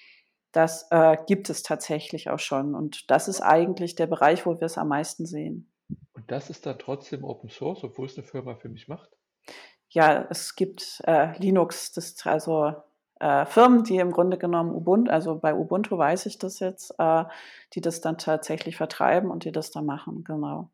Das 0.52 0.88
äh, 0.92 1.18
gibt 1.26 1.50
es 1.50 1.64
tatsächlich 1.64 2.30
auch 2.30 2.38
schon. 2.38 2.76
Und 2.76 3.10
das 3.10 3.28
ist 3.28 3.42
eigentlich 3.42 3.96
der 3.96 4.06
Bereich, 4.06 4.46
wo 4.46 4.60
wir 4.60 4.66
es 4.68 4.78
am 4.78 4.90
meisten 4.90 5.26
sehen. 5.26 5.74
Und 6.14 6.30
das 6.30 6.52
ist 6.52 6.68
dann 6.68 6.78
trotzdem 6.78 7.24
Open 7.24 7.50
Source, 7.50 7.84
obwohl 7.84 8.06
es 8.06 8.18
eine 8.18 8.28
Firma 8.28 8.56
für 8.56 8.70
mich 8.70 8.88
macht? 8.88 9.10
Ja, 9.90 10.28
es 10.30 10.56
gibt 10.56 11.02
äh, 11.06 11.36
Linux, 11.40 11.92
das 11.92 12.16
also 12.26 12.74
äh, 13.20 13.46
Firmen, 13.46 13.84
die 13.84 13.98
im 13.98 14.12
Grunde 14.12 14.38
genommen 14.38 14.74
Ubuntu, 14.74 15.12
also 15.12 15.38
bei 15.38 15.54
Ubuntu 15.56 15.98
weiß 15.98 16.26
ich 16.26 16.40
das 16.40 16.60
jetzt, 16.60 16.94
äh, 16.98 17.24
die 17.74 17.82
das 17.82 18.02
dann 18.02 18.18
tatsächlich 18.18 18.78
vertreiben 18.78 19.32
und 19.32 19.46
die 19.46 19.52
das 19.52 19.72
dann 19.72 19.86
machen, 19.86 20.24
genau. 20.24 20.70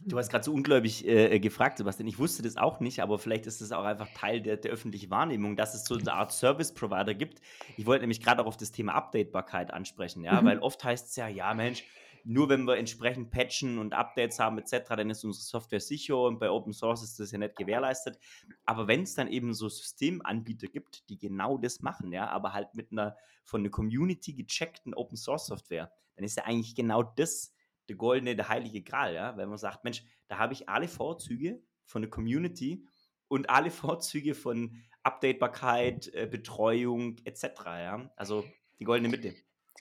Du 0.00 0.18
hast 0.18 0.30
gerade 0.30 0.44
so 0.44 0.52
ungläubig 0.52 1.06
äh, 1.06 1.38
gefragt, 1.40 1.78
Sebastian. 1.78 2.06
Ich 2.06 2.18
wusste 2.18 2.42
das 2.42 2.56
auch 2.56 2.80
nicht, 2.80 3.00
aber 3.00 3.18
vielleicht 3.18 3.46
ist 3.46 3.62
das 3.62 3.72
auch 3.72 3.84
einfach 3.84 4.08
Teil 4.14 4.42
der, 4.42 4.58
der 4.58 4.70
öffentlichen 4.70 5.10
Wahrnehmung, 5.10 5.56
dass 5.56 5.74
es 5.74 5.84
so 5.84 5.96
eine 5.96 6.12
Art 6.12 6.32
Service-Provider 6.32 7.14
gibt. 7.14 7.40
Ich 7.76 7.86
wollte 7.86 8.02
nämlich 8.02 8.20
gerade 8.20 8.42
auch 8.42 8.46
auf 8.46 8.56
das 8.58 8.72
Thema 8.72 8.94
Updatebarkeit 8.94 9.72
ansprechen, 9.72 10.22
ja, 10.22 10.40
mhm. 10.40 10.46
weil 10.46 10.58
oft 10.58 10.84
heißt 10.84 11.08
es 11.08 11.16
ja, 11.16 11.28
ja, 11.28 11.54
Mensch, 11.54 11.84
nur 12.28 12.48
wenn 12.48 12.64
wir 12.64 12.76
entsprechend 12.76 13.30
patchen 13.30 13.78
und 13.78 13.94
Updates 13.94 14.40
haben 14.40 14.58
etc., 14.58 14.88
dann 14.88 15.10
ist 15.10 15.24
unsere 15.24 15.44
Software 15.44 15.80
sicher 15.80 16.20
und 16.20 16.40
bei 16.40 16.50
Open 16.50 16.72
Source 16.72 17.04
ist 17.04 17.20
das 17.20 17.30
ja 17.30 17.38
nicht 17.38 17.54
gewährleistet. 17.54 18.18
Aber 18.64 18.88
wenn 18.88 19.02
es 19.02 19.14
dann 19.14 19.28
eben 19.28 19.54
so 19.54 19.68
Systemanbieter 19.68 20.66
gibt, 20.66 21.08
die 21.08 21.18
genau 21.18 21.56
das 21.56 21.80
machen, 21.80 22.12
ja, 22.12 22.28
aber 22.28 22.52
halt 22.52 22.74
mit 22.74 22.90
einer 22.90 23.16
von 23.44 23.62
der 23.62 23.70
Community 23.70 24.34
gecheckten 24.34 24.92
Open 24.92 25.16
Source 25.16 25.46
Software, 25.46 25.92
dann 26.16 26.24
ist 26.24 26.36
ja 26.36 26.44
eigentlich 26.44 26.74
genau 26.74 27.04
das 27.04 27.54
der 27.88 27.94
goldene, 27.94 28.34
der 28.34 28.48
heilige 28.48 28.82
Gral, 28.82 29.14
ja, 29.14 29.36
weil 29.36 29.46
man 29.46 29.58
sagt, 29.58 29.84
Mensch, 29.84 30.02
da 30.26 30.38
habe 30.38 30.52
ich 30.52 30.68
alle 30.68 30.88
Vorzüge 30.88 31.62
von 31.84 32.02
der 32.02 32.10
Community 32.10 32.84
und 33.28 33.48
alle 33.48 33.70
Vorzüge 33.70 34.34
von 34.34 34.82
Updatebarkeit, 35.04 36.12
äh, 36.12 36.26
Betreuung 36.26 37.18
etc., 37.22 37.44
ja, 37.66 38.10
also 38.16 38.44
die 38.80 38.84
goldene 38.84 39.10
Mitte. 39.10 39.36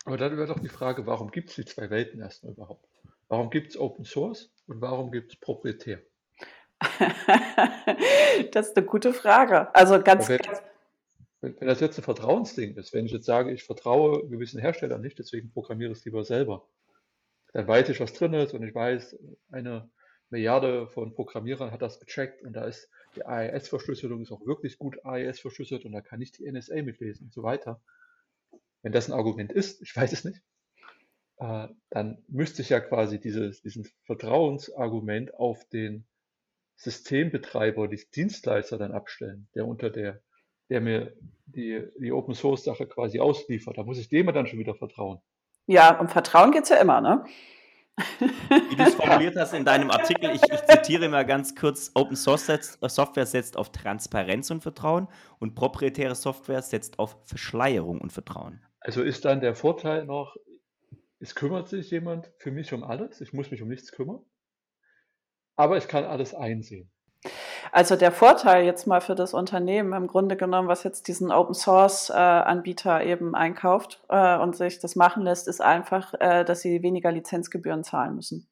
Aber 0.05 0.17
dann 0.17 0.37
wäre 0.37 0.47
doch 0.47 0.59
die 0.59 0.69
Frage, 0.69 1.05
warum 1.07 1.31
gibt 1.31 1.49
es 1.49 1.55
die 1.55 1.65
zwei 1.65 1.89
Welten 1.89 2.21
erstmal 2.21 2.53
überhaupt? 2.53 2.87
Warum 3.27 3.49
gibt 3.49 3.71
es 3.71 3.77
Open 3.77 4.05
Source 4.05 4.51
und 4.67 4.79
warum 4.79 5.11
gibt 5.11 5.33
es 5.33 5.39
proprietär? 5.39 5.99
das 8.51 8.69
ist 8.69 8.77
eine 8.77 8.85
gute 8.85 9.13
Frage. 9.13 9.73
Also 9.73 9.99
ganz, 10.01 10.29
wenn, 10.29 10.39
wenn, 11.41 11.59
wenn, 11.59 11.67
das 11.67 11.79
jetzt 11.79 11.97
ein 11.97 12.03
Vertrauensding 12.03 12.75
ist, 12.75 12.93
wenn 12.93 13.07
ich 13.07 13.13
jetzt 13.13 13.25
sage, 13.25 13.51
ich 13.51 13.63
vertraue 13.63 14.27
gewissen 14.29 14.59
Herstellern 14.59 15.01
nicht, 15.01 15.17
deswegen 15.17 15.51
programmiere 15.51 15.91
ich 15.91 15.99
es 15.99 16.05
lieber 16.05 16.23
selber, 16.23 16.67
dann 17.53 17.67
weiß 17.67 17.89
ich, 17.89 17.99
was 17.99 18.13
drin 18.13 18.33
ist 18.33 18.53
und 18.53 18.61
ich 18.61 18.75
weiß, 18.75 19.17
eine 19.51 19.89
Milliarde 20.29 20.87
von 20.87 21.15
Programmierern 21.15 21.71
hat 21.71 21.81
das 21.81 21.99
gecheckt 21.99 22.43
und 22.43 22.53
da 22.53 22.65
ist 22.65 22.89
die 23.15 23.25
AES-Verschlüsselung 23.25 24.21
ist 24.21 24.31
auch 24.31 24.45
wirklich 24.45 24.77
gut 24.77 25.03
AES 25.03 25.39
verschlüsselt 25.39 25.85
und 25.85 25.93
da 25.93 26.01
kann 26.01 26.21
ich 26.21 26.31
die 26.31 26.51
NSA 26.51 26.83
mitlesen 26.83 27.27
und 27.27 27.33
so 27.33 27.41
weiter 27.41 27.79
wenn 28.85 28.91
das 28.91 29.09
ein 29.09 29.13
Argument 29.13 29.51
ist, 29.51 29.81
ich 29.81 29.95
weiß 29.95 30.13
es 30.13 30.25
nicht, 30.25 30.43
äh, 31.37 31.67
dann 31.89 32.23
müsste 32.27 32.61
ich 32.61 32.69
ja 32.69 32.79
quasi 32.79 33.19
dieses, 33.19 33.63
diesen 33.63 33.89
Vertrauensargument 34.03 35.33
auf 35.33 35.67
den 35.69 36.05
Systembetreiber, 36.75 37.87
die 37.87 37.99
Dienstleister 38.13 38.77
dann 38.77 38.91
abstellen, 38.91 39.47
der 39.55 39.65
unter 39.65 39.89
der, 39.89 40.21
der 40.69 40.81
mir 40.81 41.13
die, 41.47 41.83
die 41.99 42.11
Open 42.11 42.35
Source 42.35 42.63
Sache 42.63 42.85
quasi 42.85 43.19
ausliefert. 43.19 43.75
Da 43.75 43.81
muss 43.81 43.97
ich 43.97 44.07
dem 44.07 44.27
dann 44.27 44.45
schon 44.45 44.59
wieder 44.59 44.75
vertrauen. 44.75 45.19
Ja, 45.65 45.99
um 45.99 46.07
Vertrauen 46.07 46.51
geht 46.51 46.65
es 46.65 46.69
ja 46.69 46.77
immer, 46.77 47.01
ne? 47.01 47.25
Wie 48.19 48.75
du 48.75 48.83
es 48.83 48.93
formuliert 48.93 49.35
hast 49.35 49.53
in 49.53 49.65
deinem 49.65 49.89
Artikel, 49.89 50.29
ich, 50.29 50.43
ich, 50.43 50.65
zitiere 50.65 51.07
mal 51.09 51.25
ganz 51.25 51.55
kurz, 51.55 51.91
Open 51.95 52.17
Source 52.17 52.45
setzt, 52.45 52.77
Software 52.81 53.25
setzt 53.25 53.57
auf 53.57 53.71
Transparenz 53.71 54.51
und 54.51 54.61
Vertrauen 54.61 55.07
und 55.39 55.55
proprietäre 55.55 56.13
Software 56.13 56.61
setzt 56.61 56.99
auf 56.99 57.17
Verschleierung 57.23 58.01
und 58.01 58.11
Vertrauen. 58.11 58.61
Also 58.85 59.01
ist 59.01 59.25
dann 59.25 59.41
der 59.41 59.55
Vorteil 59.55 60.05
noch, 60.05 60.35
es 61.19 61.33
kümmert 61.33 61.67
sich 61.67 61.89
jemand 61.89 62.31
für 62.37 62.51
mich 62.51 62.71
um 62.71 62.83
alles, 62.83 63.19
ich 63.19 63.33
muss 63.33 63.49
mich 63.49 63.63
um 63.63 63.67
nichts 63.67 63.91
kümmern, 63.91 64.19
aber 65.55 65.77
ich 65.77 65.87
kann 65.87 66.03
alles 66.03 66.35
einsehen. 66.35 66.91
Also 67.71 67.95
der 67.95 68.11
Vorteil 68.11 68.63
jetzt 68.63 68.85
mal 68.85 69.01
für 69.01 69.15
das 69.15 69.33
Unternehmen 69.33 69.93
im 69.93 70.05
Grunde 70.05 70.37
genommen, 70.37 70.67
was 70.67 70.83
jetzt 70.83 71.07
diesen 71.07 71.31
Open 71.31 71.55
Source 71.55 72.11
äh, 72.11 72.13
Anbieter 72.13 73.03
eben 73.03 73.33
einkauft 73.33 74.03
äh, 74.09 74.37
und 74.37 74.55
sich 74.55 74.77
das 74.77 74.95
machen 74.95 75.23
lässt, 75.23 75.47
ist 75.47 75.61
einfach, 75.61 76.13
äh, 76.19 76.45
dass 76.45 76.61
sie 76.61 76.83
weniger 76.83 77.11
Lizenzgebühren 77.11 77.83
zahlen 77.83 78.13
müssen. 78.13 78.47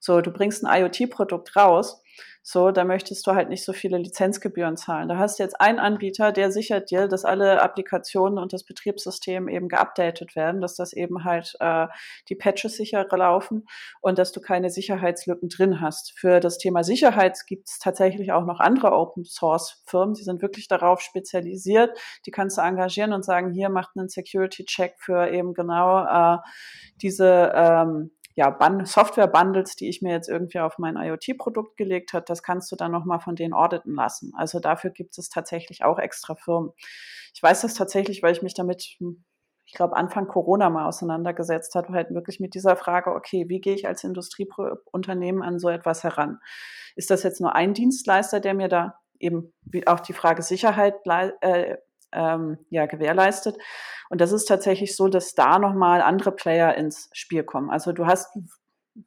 So, 0.00 0.20
du 0.20 0.32
bringst 0.32 0.64
ein 0.64 0.82
IoT-Produkt 0.82 1.54
raus 1.54 2.02
so, 2.50 2.70
da 2.70 2.84
möchtest 2.84 3.26
du 3.26 3.32
halt 3.32 3.50
nicht 3.50 3.62
so 3.62 3.74
viele 3.74 3.98
Lizenzgebühren 3.98 4.78
zahlen. 4.78 5.06
Da 5.06 5.18
hast 5.18 5.38
du 5.38 5.42
jetzt 5.42 5.60
einen 5.60 5.78
Anbieter, 5.78 6.32
der 6.32 6.50
sichert 6.50 6.90
dir, 6.90 7.06
dass 7.06 7.26
alle 7.26 7.60
Applikationen 7.60 8.38
und 8.38 8.54
das 8.54 8.64
Betriebssystem 8.64 9.48
eben 9.48 9.68
geupdatet 9.68 10.34
werden, 10.34 10.62
dass 10.62 10.74
das 10.74 10.94
eben 10.94 11.24
halt 11.24 11.56
äh, 11.60 11.88
die 12.30 12.36
Patches 12.36 12.78
sicher 12.78 13.06
laufen 13.10 13.66
und 14.00 14.18
dass 14.18 14.32
du 14.32 14.40
keine 14.40 14.70
Sicherheitslücken 14.70 15.50
drin 15.50 15.82
hast. 15.82 16.18
Für 16.18 16.40
das 16.40 16.56
Thema 16.56 16.84
Sicherheit 16.84 17.38
gibt 17.46 17.68
es 17.68 17.80
tatsächlich 17.80 18.32
auch 18.32 18.46
noch 18.46 18.60
andere 18.60 18.92
Open 18.92 19.26
Source 19.26 19.82
Firmen, 19.84 20.14
die 20.14 20.22
sind 20.22 20.40
wirklich 20.40 20.68
darauf 20.68 21.02
spezialisiert. 21.02 21.98
Die 22.24 22.30
kannst 22.30 22.56
du 22.56 22.62
engagieren 22.62 23.12
und 23.12 23.26
sagen, 23.26 23.52
hier 23.52 23.68
macht 23.68 23.90
einen 23.94 24.08
Security 24.08 24.64
Check 24.64 24.94
für 24.96 25.28
eben 25.28 25.52
genau 25.52 26.02
äh, 26.06 26.38
diese 27.02 27.52
ähm, 27.54 28.10
ja, 28.38 28.56
Software-Bundles, 28.84 29.74
die 29.74 29.88
ich 29.88 30.00
mir 30.00 30.12
jetzt 30.12 30.28
irgendwie 30.28 30.60
auf 30.60 30.78
mein 30.78 30.94
IoT-Produkt 30.94 31.76
gelegt 31.76 32.12
habe, 32.12 32.24
das 32.24 32.44
kannst 32.44 32.70
du 32.70 32.76
dann 32.76 32.92
nochmal 32.92 33.18
von 33.18 33.34
denen 33.34 33.52
auditen 33.52 33.96
lassen. 33.96 34.32
Also 34.36 34.60
dafür 34.60 34.90
gibt 34.90 35.18
es 35.18 35.28
tatsächlich 35.28 35.82
auch 35.82 35.98
extra 35.98 36.36
Firmen. 36.36 36.70
Ich 37.34 37.42
weiß 37.42 37.62
das 37.62 37.74
tatsächlich, 37.74 38.22
weil 38.22 38.30
ich 38.30 38.42
mich 38.42 38.54
damit, 38.54 38.96
ich 39.64 39.74
glaube, 39.74 39.96
Anfang 39.96 40.28
Corona 40.28 40.70
mal 40.70 40.86
auseinandergesetzt 40.86 41.74
habe, 41.74 41.92
halt 41.92 42.14
wirklich 42.14 42.38
mit 42.38 42.54
dieser 42.54 42.76
Frage, 42.76 43.10
okay, 43.10 43.46
wie 43.48 43.60
gehe 43.60 43.74
ich 43.74 43.88
als 43.88 44.04
Industrieunternehmen 44.04 45.42
an 45.42 45.58
so 45.58 45.68
etwas 45.68 46.04
heran? 46.04 46.38
Ist 46.94 47.10
das 47.10 47.24
jetzt 47.24 47.40
nur 47.40 47.56
ein 47.56 47.74
Dienstleister, 47.74 48.38
der 48.38 48.54
mir 48.54 48.68
da 48.68 49.00
eben 49.18 49.52
auch 49.86 49.98
die 49.98 50.12
Frage 50.12 50.42
Sicherheit 50.42 50.94
äh, 51.40 51.78
ähm, 52.12 52.58
ja, 52.70 52.86
gewährleistet. 52.86 53.56
Und 54.08 54.20
das 54.20 54.32
ist 54.32 54.46
tatsächlich 54.46 54.96
so, 54.96 55.08
dass 55.08 55.34
da 55.34 55.58
nochmal 55.58 56.00
andere 56.00 56.32
Player 56.32 56.74
ins 56.74 57.10
Spiel 57.12 57.44
kommen. 57.44 57.70
Also 57.70 57.92
du 57.92 58.06
hast 58.06 58.36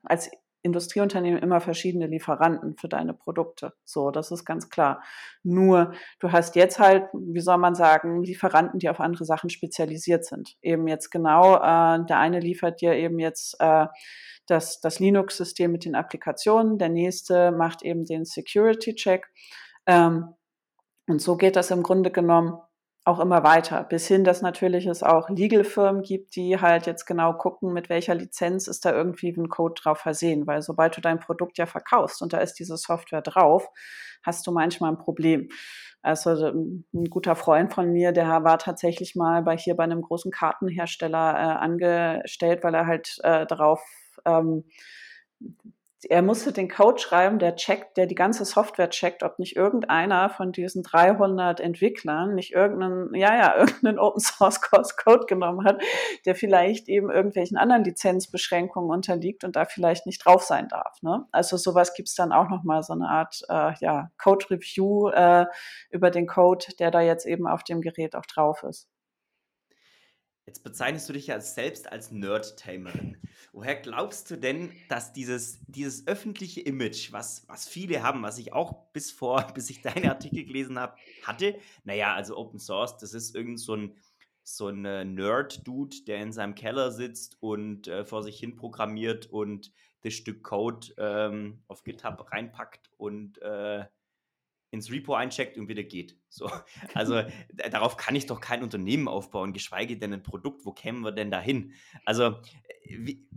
als 0.04 0.30
Industrieunternehmen 0.64 1.42
immer 1.42 1.60
verschiedene 1.60 2.08
Lieferanten 2.08 2.78
für 2.78 2.88
deine 2.88 3.14
Produkte. 3.14 3.74
So, 3.84 4.12
das 4.12 4.32
ist 4.32 4.46
ganz 4.46 4.70
klar. 4.70 5.02
Nur, 5.44 5.94
du 6.20 6.32
hast 6.32 6.56
jetzt 6.56 6.80
halt, 6.80 7.06
wie 7.14 7.40
soll 7.40 7.58
man 7.58 7.74
sagen, 7.74 8.24
Lieferanten, 8.24 8.80
die 8.80 8.90
auf 8.90 9.00
andere 9.00 9.26
Sachen 9.26 9.50
spezialisiert 9.50 10.24
sind. 10.24 10.56
Eben 10.62 10.88
jetzt 10.88 11.10
genau, 11.10 11.56
äh, 11.56 12.06
der 12.06 12.20
eine 12.20 12.40
liefert 12.40 12.82
dir 12.82 12.94
eben 12.94 13.18
jetzt 13.20 13.56
äh, 13.60 13.88
das, 14.46 14.82
das 14.82 15.00
Linux-System 15.00 15.72
mit 15.72 15.86
den 15.86 15.96
Applikationen, 15.96 16.78
der 16.78 16.90
nächste 16.90 17.52
macht 17.52 17.82
eben 17.82 18.06
den 18.06 18.26
Security-Check. 18.26 19.28
Ähm, 19.88 20.36
und 21.08 21.22
so 21.22 21.38
geht 21.38 21.56
das 21.56 21.72
im 21.72 21.82
Grunde 21.82 22.12
genommen 22.12 22.60
auch 23.04 23.20
immer 23.20 23.44
weiter, 23.44 23.84
bis 23.84 24.08
hin, 24.08 24.24
dass 24.24 24.42
natürlich 24.44 24.86
es 24.86 25.02
auch 25.02 25.30
Legal-Firmen 25.30 26.04
gibt, 26.04 26.36
die 26.36 26.60
halt 26.60 26.86
jetzt 26.86 27.06
genau 27.06 27.34
gucken, 27.34 27.74
mit 27.74 27.90
welcher 27.90 28.14
Lizenz 28.14 28.68
ist 28.68 28.86
da 28.86 28.92
irgendwie 28.92 29.30
ein 29.30 29.50
Code 29.50 29.74
drauf 29.82 30.00
versehen, 30.00 30.46
weil 30.46 30.62
sobald 30.62 30.96
du 30.98 31.02
dein 31.02 31.20
Produkt 31.20 31.58
ja 31.58 31.66
verkaufst 31.66 32.22
und 32.22 32.34
da 32.34 32.38
ist 32.38 32.56
diese 32.56 32.78
Software 32.78 33.24
drauf, 33.24 33.68
hast 34.24 34.46
du 34.46 34.52
manchmal 34.52 34.92
ein 34.92 35.00
Problem. 35.00 35.50
Also 36.04 36.32
ähm, 36.48 36.86
ein 36.94 37.06
guter 37.06 37.36
Freund 37.36 37.74
von 37.74 37.92
mir, 37.92 38.12
der 38.12 38.44
war 38.44 38.60
tatsächlich 38.60 39.16
mal 39.16 39.42
bei 39.42 39.58
hier 39.58 39.76
bei 39.76 39.84
einem 39.84 40.02
großen 40.02 40.32
Kartenhersteller 40.32 41.34
äh, 41.34 41.58
angestellt, 41.60 42.64
weil 42.64 42.76
er 42.76 42.86
halt 42.86 43.18
äh, 43.24 43.46
darauf 43.48 43.84
ähm, 44.26 44.64
er 46.10 46.22
musste 46.22 46.52
den 46.52 46.70
Code 46.70 47.00
schreiben, 47.00 47.38
der 47.38 47.56
checkt, 47.56 47.98
der 47.98 48.08
die 48.08 48.16
ganze 48.16 48.44
Software 48.46 48.90
checkt, 48.90 49.24
ob 49.24 49.38
nicht 49.40 49.56
irgendeiner 49.56 50.30
von 50.30 50.52
diesen 50.52 50.84
300 50.84 51.60
Entwicklern 51.60 52.34
nicht 52.34 52.54
irgendeinen, 52.54 53.14
ja, 53.14 53.36
ja, 53.36 53.56
irgendeinen 53.58 54.00
Open 54.00 54.20
Source 54.20 54.62
Code 54.62 55.26
genommen 55.28 55.66
hat, 55.66 55.82
der 56.26 56.36
vielleicht 56.36 56.88
eben 56.90 57.12
irgendwelchen 57.12 57.58
anderen 57.58 57.84
Lizenzbeschränkungen 57.84 58.90
unterliegt 58.90 59.44
und 59.44 59.56
da 59.56 59.66
vielleicht 59.66 60.06
nicht 60.06 60.26
drauf 60.26 60.44
sein 60.44 60.68
darf. 60.70 61.02
Ne? 61.02 61.26
Also 61.32 61.58
sowas 61.58 61.94
gibt's 61.94 62.16
dann 62.16 62.32
auch 62.32 62.50
nochmal 62.50 62.84
so 62.84 62.94
eine 62.94 63.08
Art, 63.08 63.42
äh, 63.50 63.74
ja, 63.80 64.10
Code 64.18 64.46
Review 64.50 65.10
äh, 65.10 65.46
über 65.92 66.10
den 66.10 66.28
Code, 66.28 66.66
der 66.80 66.92
da 66.92 67.02
jetzt 67.02 67.26
eben 67.26 67.48
auf 67.48 67.64
dem 67.64 67.82
Gerät 67.82 68.16
auch 68.16 68.26
drauf 68.26 68.64
ist. 68.64 68.90
Jetzt 70.52 70.66
bezeichnest 70.66 71.08
du 71.08 71.14
dich 71.14 71.28
ja 71.28 71.40
selbst 71.40 71.90
als 71.90 72.12
Nerd-Tamerin. 72.12 73.16
Woher 73.54 73.74
glaubst 73.74 74.30
du 74.30 74.36
denn, 74.36 74.74
dass 74.90 75.14
dieses, 75.14 75.62
dieses 75.66 76.08
öffentliche 76.08 76.60
Image, 76.60 77.14
was, 77.14 77.48
was 77.48 77.70
viele 77.70 78.04
haben, 78.04 78.22
was 78.22 78.38
ich 78.38 78.52
auch 78.52 78.92
bis 78.92 79.12
vor, 79.12 79.48
bis 79.56 79.70
ich 79.70 79.82
deine 79.82 80.10
Artikel 80.10 80.44
gelesen 80.44 80.78
habe, 80.78 80.98
hatte, 81.24 81.58
naja, 81.86 82.14
also 82.14 82.36
Open 82.36 82.60
Source, 82.60 82.98
das 82.98 83.14
ist 83.14 83.34
irgend 83.34 83.62
so 83.62 83.78
ein, 83.78 83.96
so 84.44 84.68
ein 84.68 84.84
äh, 84.84 85.06
Nerd-Dude, 85.06 86.04
der 86.06 86.22
in 86.22 86.34
seinem 86.34 86.54
Keller 86.54 86.92
sitzt 86.92 87.38
und 87.42 87.88
äh, 87.88 88.04
vor 88.04 88.22
sich 88.22 88.38
hin 88.38 88.58
programmiert 88.58 89.28
und 89.28 89.72
das 90.02 90.16
Stück 90.16 90.44
Code 90.44 90.88
ähm, 90.98 91.64
auf 91.70 91.86
GitHub 91.86 92.30
reinpackt 92.30 92.92
und 92.98 93.42
äh, 93.42 93.86
ins 94.72 94.90
Repo 94.90 95.14
eincheckt 95.14 95.58
und 95.58 95.68
wieder 95.68 95.84
geht. 95.84 96.18
So, 96.30 96.50
also 96.94 97.22
darauf 97.70 97.98
kann 97.98 98.16
ich 98.16 98.26
doch 98.26 98.42
kein 98.42 98.64
Unternehmen 98.64 99.08
aufbauen, 99.08 99.54
geschweige 99.54 99.98
denn 99.98 100.14
ein 100.14 100.24
Produkt. 100.24 100.66
Wo 100.66 100.72
kämen 100.72 101.02
wir 101.02 101.12
denn 101.12 101.30
dahin? 101.30 101.74
Also, 102.06 102.24
äh, 102.24 102.98
wie, 102.98 103.28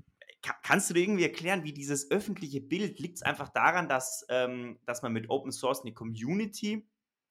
kannst 0.63 0.91
du 0.91 0.95
dir 0.95 1.03
irgendwie 1.03 1.23
erklären, 1.25 1.65
wie 1.65 1.73
dieses 1.73 2.11
öffentliche 2.11 2.61
Bild 2.61 2.99
liegt 3.01 3.17
es 3.17 3.23
einfach 3.23 3.49
daran, 3.49 3.89
dass, 3.89 4.27
ähm, 4.29 4.79
dass 4.85 5.03
man 5.03 5.13
mit 5.13 5.31
Open 5.31 5.53
Source 5.53 5.81
eine 5.83 5.93
Community 5.93 6.87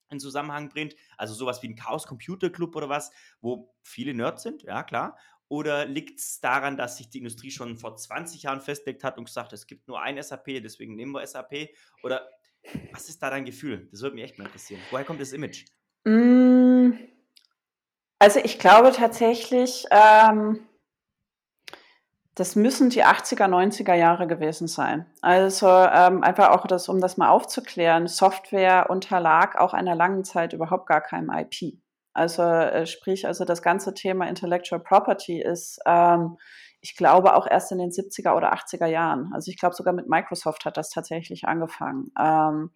in 0.09 0.19
Zusammenhang 0.19 0.69
bringt, 0.69 0.95
also 1.17 1.33
sowas 1.33 1.61
wie 1.63 1.69
ein 1.69 1.75
Chaos 1.75 2.05
Computer 2.05 2.49
Club 2.49 2.75
oder 2.75 2.89
was, 2.89 3.11
wo 3.41 3.73
viele 3.81 4.13
Nerds 4.13 4.43
sind, 4.43 4.63
ja 4.63 4.83
klar. 4.83 5.17
Oder 5.47 5.85
liegt 5.85 6.19
es 6.19 6.39
daran, 6.39 6.77
dass 6.77 6.97
sich 6.97 7.09
die 7.09 7.19
Industrie 7.19 7.51
schon 7.51 7.77
vor 7.77 7.95
20 7.95 8.43
Jahren 8.43 8.61
festgelegt 8.61 9.03
hat 9.03 9.17
und 9.17 9.25
gesagt, 9.25 9.53
es 9.53 9.67
gibt 9.67 9.87
nur 9.87 10.01
ein 10.01 10.21
SAP, 10.21 10.45
deswegen 10.63 10.95
nehmen 10.95 11.11
wir 11.11 11.25
SAP? 11.27 11.69
Oder 12.01 12.27
was 12.91 13.09
ist 13.09 13.21
da 13.21 13.29
dein 13.29 13.45
Gefühl? 13.45 13.87
Das 13.91 14.01
würde 14.01 14.15
mich 14.15 14.25
echt 14.25 14.37
mal 14.37 14.45
interessieren. 14.45 14.81
Woher 14.91 15.05
kommt 15.05 15.21
das 15.21 15.33
Image? 15.33 15.65
Mm, 16.05 16.91
also 18.19 18.39
ich 18.39 18.59
glaube 18.59 18.91
tatsächlich, 18.91 19.85
ähm, 19.91 20.67
das 22.35 22.55
müssen 22.55 22.89
die 22.89 23.03
80er, 23.03 23.47
90er 23.47 23.93
Jahre 23.93 24.27
gewesen 24.27 24.67
sein. 24.67 25.05
Also 25.21 25.67
ähm, 25.67 26.23
einfach 26.23 26.49
auch 26.49 26.65
das, 26.65 26.89
um 26.89 26.99
das 26.99 27.17
mal 27.17 27.29
aufzuklären, 27.29 28.07
Software 28.07 28.89
unterlag 28.89 29.55
auch 29.57 29.73
einer 29.73 29.95
langen 29.95 30.23
Zeit 30.23 30.53
überhaupt 30.53 30.87
gar 30.87 31.01
keinem 31.01 31.29
IP. 31.29 31.79
Also 32.13 32.43
äh, 32.43 32.85
sprich, 32.85 33.27
also 33.27 33.43
das 33.45 33.61
ganze 33.61 33.93
Thema 33.93 34.27
Intellectual 34.27 34.81
Property 34.81 35.41
ist 35.41 35.79
ähm, 35.85 36.37
ich 36.83 36.97
glaube 36.97 37.35
auch 37.35 37.47
erst 37.47 37.71
in 37.71 37.77
den 37.77 37.91
70er 37.91 38.35
oder 38.35 38.53
80er 38.53 38.87
Jahren. 38.87 39.31
Also 39.33 39.49
ich 39.49 39.57
glaube 39.57 39.73
sogar 39.73 39.93
mit 39.93 40.09
Microsoft 40.09 40.65
hat 40.65 40.75
das 40.75 40.89
tatsächlich 40.89 41.47
angefangen. 41.47 42.11
Ähm, 42.19 42.71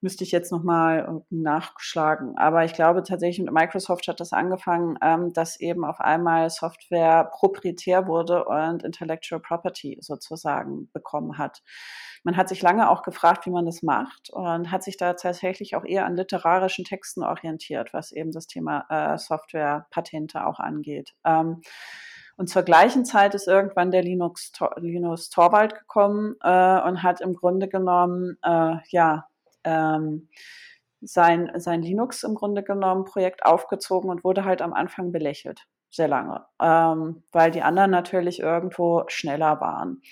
müsste 0.00 0.24
ich 0.24 0.32
jetzt 0.32 0.50
nochmal 0.50 1.22
nachschlagen. 1.30 2.36
Aber 2.36 2.64
ich 2.64 2.72
glaube 2.72 3.04
tatsächlich 3.04 3.44
mit 3.44 3.54
Microsoft 3.54 4.08
hat 4.08 4.18
das 4.18 4.32
angefangen, 4.32 4.98
ähm, 5.02 5.32
dass 5.32 5.58
eben 5.60 5.84
auf 5.84 6.00
einmal 6.00 6.50
Software 6.50 7.30
proprietär 7.32 8.08
wurde 8.08 8.44
und 8.44 8.82
Intellectual 8.82 9.40
Property 9.40 9.98
sozusagen 10.00 10.90
bekommen 10.92 11.38
hat. 11.38 11.62
Man 12.24 12.36
hat 12.36 12.48
sich 12.48 12.60
lange 12.60 12.90
auch 12.90 13.02
gefragt, 13.02 13.46
wie 13.46 13.50
man 13.50 13.66
das 13.66 13.82
macht 13.82 14.30
und 14.30 14.72
hat 14.72 14.82
sich 14.82 14.96
da 14.96 15.14
tatsächlich 15.14 15.76
auch 15.76 15.84
eher 15.84 16.06
an 16.06 16.16
literarischen 16.16 16.84
Texten 16.84 17.22
orientiert, 17.22 17.92
was 17.92 18.10
eben 18.10 18.32
das 18.32 18.48
Thema 18.48 18.84
äh, 18.90 19.16
Software-Patente 19.16 20.44
auch 20.44 20.58
angeht. 20.58 21.14
Ähm, 21.24 21.62
und 22.38 22.46
zur 22.48 22.62
gleichen 22.62 23.04
Zeit 23.04 23.34
ist 23.34 23.48
irgendwann 23.48 23.90
der 23.90 24.02
Linux, 24.02 24.52
Linus 24.76 25.28
Torvald 25.28 25.74
gekommen 25.74 26.36
äh, 26.40 26.80
und 26.82 27.02
hat 27.02 27.20
im 27.20 27.34
Grunde 27.34 27.68
genommen, 27.68 28.38
äh, 28.44 28.76
ja, 28.90 29.26
ähm, 29.64 30.28
sein, 31.00 31.50
sein 31.56 31.82
Linux 31.82 32.22
im 32.22 32.36
Grunde 32.36 32.62
genommen 32.62 33.04
Projekt 33.04 33.44
aufgezogen 33.44 34.08
und 34.08 34.22
wurde 34.22 34.44
halt 34.44 34.62
am 34.62 34.72
Anfang 34.72 35.10
belächelt. 35.10 35.66
Sehr 35.90 36.06
lange. 36.06 36.46
Ähm, 36.62 37.24
weil 37.32 37.50
die 37.50 37.62
anderen 37.62 37.90
natürlich 37.90 38.38
irgendwo 38.38 39.02
schneller 39.08 39.60
waren. 39.60 40.02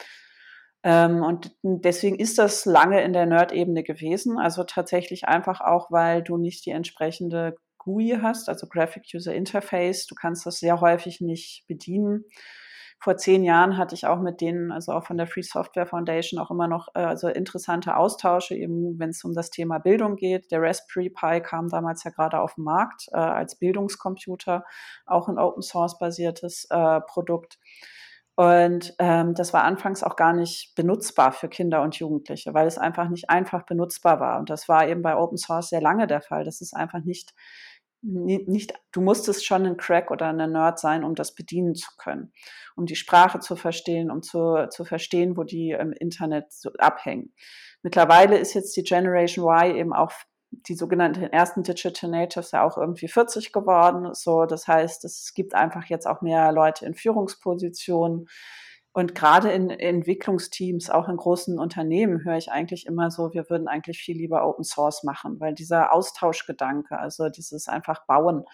Ähm, 0.82 1.22
und 1.22 1.52
deswegen 1.62 2.18
ist 2.18 2.38
das 2.38 2.64
lange 2.64 3.02
in 3.02 3.12
der 3.12 3.26
Nerd-Ebene 3.26 3.84
gewesen. 3.84 4.38
Also 4.38 4.64
tatsächlich 4.64 5.28
einfach 5.28 5.60
auch, 5.60 5.92
weil 5.92 6.24
du 6.24 6.38
nicht 6.38 6.66
die 6.66 6.70
entsprechende 6.70 7.56
GUI 7.86 8.18
hast, 8.20 8.48
also 8.48 8.66
Graphic 8.66 9.04
User 9.14 9.34
Interface. 9.34 10.06
Du 10.06 10.14
kannst 10.14 10.44
das 10.44 10.58
sehr 10.58 10.80
häufig 10.80 11.20
nicht 11.20 11.64
bedienen. 11.68 12.24
Vor 12.98 13.16
zehn 13.16 13.44
Jahren 13.44 13.76
hatte 13.76 13.94
ich 13.94 14.06
auch 14.06 14.20
mit 14.20 14.40
denen, 14.40 14.72
also 14.72 14.92
auch 14.92 15.04
von 15.04 15.18
der 15.18 15.26
Free 15.26 15.42
Software 15.42 15.86
Foundation, 15.86 16.40
auch 16.40 16.50
immer 16.50 16.66
noch 16.66 16.88
äh, 16.94 17.00
also 17.00 17.28
interessante 17.28 17.96
Austausche, 17.96 18.56
eben 18.56 18.98
wenn 18.98 19.10
es 19.10 19.22
um 19.22 19.34
das 19.34 19.50
Thema 19.50 19.78
Bildung 19.78 20.16
geht. 20.16 20.50
Der 20.50 20.62
Raspberry 20.62 21.10
Pi 21.10 21.40
kam 21.40 21.68
damals 21.68 22.02
ja 22.04 22.10
gerade 22.10 22.40
auf 22.40 22.54
den 22.54 22.64
Markt 22.64 23.06
äh, 23.12 23.18
als 23.18 23.56
Bildungscomputer, 23.56 24.64
auch 25.04 25.28
ein 25.28 25.38
Open 25.38 25.62
Source 25.62 25.98
basiertes 25.98 26.66
äh, 26.70 27.00
Produkt. 27.02 27.58
Und 28.38 28.94
ähm, 28.98 29.34
das 29.34 29.54
war 29.54 29.64
anfangs 29.64 30.02
auch 30.02 30.14
gar 30.14 30.34
nicht 30.34 30.74
benutzbar 30.74 31.32
für 31.32 31.48
Kinder 31.48 31.80
und 31.80 31.96
Jugendliche, 31.96 32.52
weil 32.52 32.66
es 32.66 32.76
einfach 32.76 33.08
nicht 33.08 33.30
einfach 33.30 33.64
benutzbar 33.64 34.20
war. 34.20 34.38
Und 34.38 34.50
das 34.50 34.68
war 34.68 34.86
eben 34.86 35.00
bei 35.00 35.16
Open 35.16 35.38
Source 35.38 35.70
sehr 35.70 35.80
lange 35.80 36.06
der 36.06 36.20
Fall. 36.20 36.44
Das 36.44 36.60
ist 36.60 36.74
einfach 36.74 37.00
nicht 37.02 37.32
nicht, 38.02 38.72
du 38.92 39.00
musstest 39.00 39.44
schon 39.44 39.66
ein 39.66 39.76
Crack 39.76 40.10
oder 40.10 40.28
ein 40.28 40.36
Nerd 40.36 40.78
sein, 40.78 41.04
um 41.04 41.14
das 41.14 41.34
bedienen 41.34 41.74
zu 41.74 41.88
können, 41.98 42.32
um 42.76 42.86
die 42.86 42.96
Sprache 42.96 43.40
zu 43.40 43.56
verstehen, 43.56 44.10
um 44.10 44.22
zu, 44.22 44.68
zu 44.70 44.84
verstehen, 44.84 45.36
wo 45.36 45.44
die 45.44 45.70
im 45.70 45.92
Internet 45.92 46.52
so 46.52 46.70
abhängen. 46.78 47.32
Mittlerweile 47.82 48.38
ist 48.38 48.54
jetzt 48.54 48.76
die 48.76 48.82
Generation 48.82 49.46
Y 49.46 49.76
eben 49.76 49.92
auch 49.92 50.12
die 50.50 50.74
sogenannten 50.74 51.24
ersten 51.24 51.62
Digital 51.62 52.10
Natives 52.10 52.52
ja 52.52 52.64
auch 52.64 52.78
irgendwie 52.78 53.08
40 53.08 53.52
geworden. 53.52 54.14
So, 54.14 54.46
das 54.46 54.66
heißt, 54.66 55.04
es 55.04 55.32
gibt 55.34 55.54
einfach 55.54 55.84
jetzt 55.86 56.06
auch 56.06 56.22
mehr 56.22 56.52
Leute 56.52 56.86
in 56.86 56.94
Führungspositionen. 56.94 58.28
Und 58.96 59.14
gerade 59.14 59.52
in 59.52 59.68
Entwicklungsteams, 59.68 60.88
auch 60.88 61.06
in 61.10 61.18
großen 61.18 61.58
Unternehmen, 61.58 62.24
höre 62.24 62.38
ich 62.38 62.50
eigentlich 62.50 62.86
immer 62.86 63.10
so, 63.10 63.34
wir 63.34 63.50
würden 63.50 63.68
eigentlich 63.68 63.98
viel 63.98 64.16
lieber 64.16 64.48
Open 64.48 64.64
Source 64.64 65.02
machen, 65.02 65.38
weil 65.38 65.52
dieser 65.52 65.92
Austauschgedanke, 65.92 66.98
also 66.98 67.28
dieses 67.28 67.68
einfach 67.68 68.06
Bauen 68.06 68.46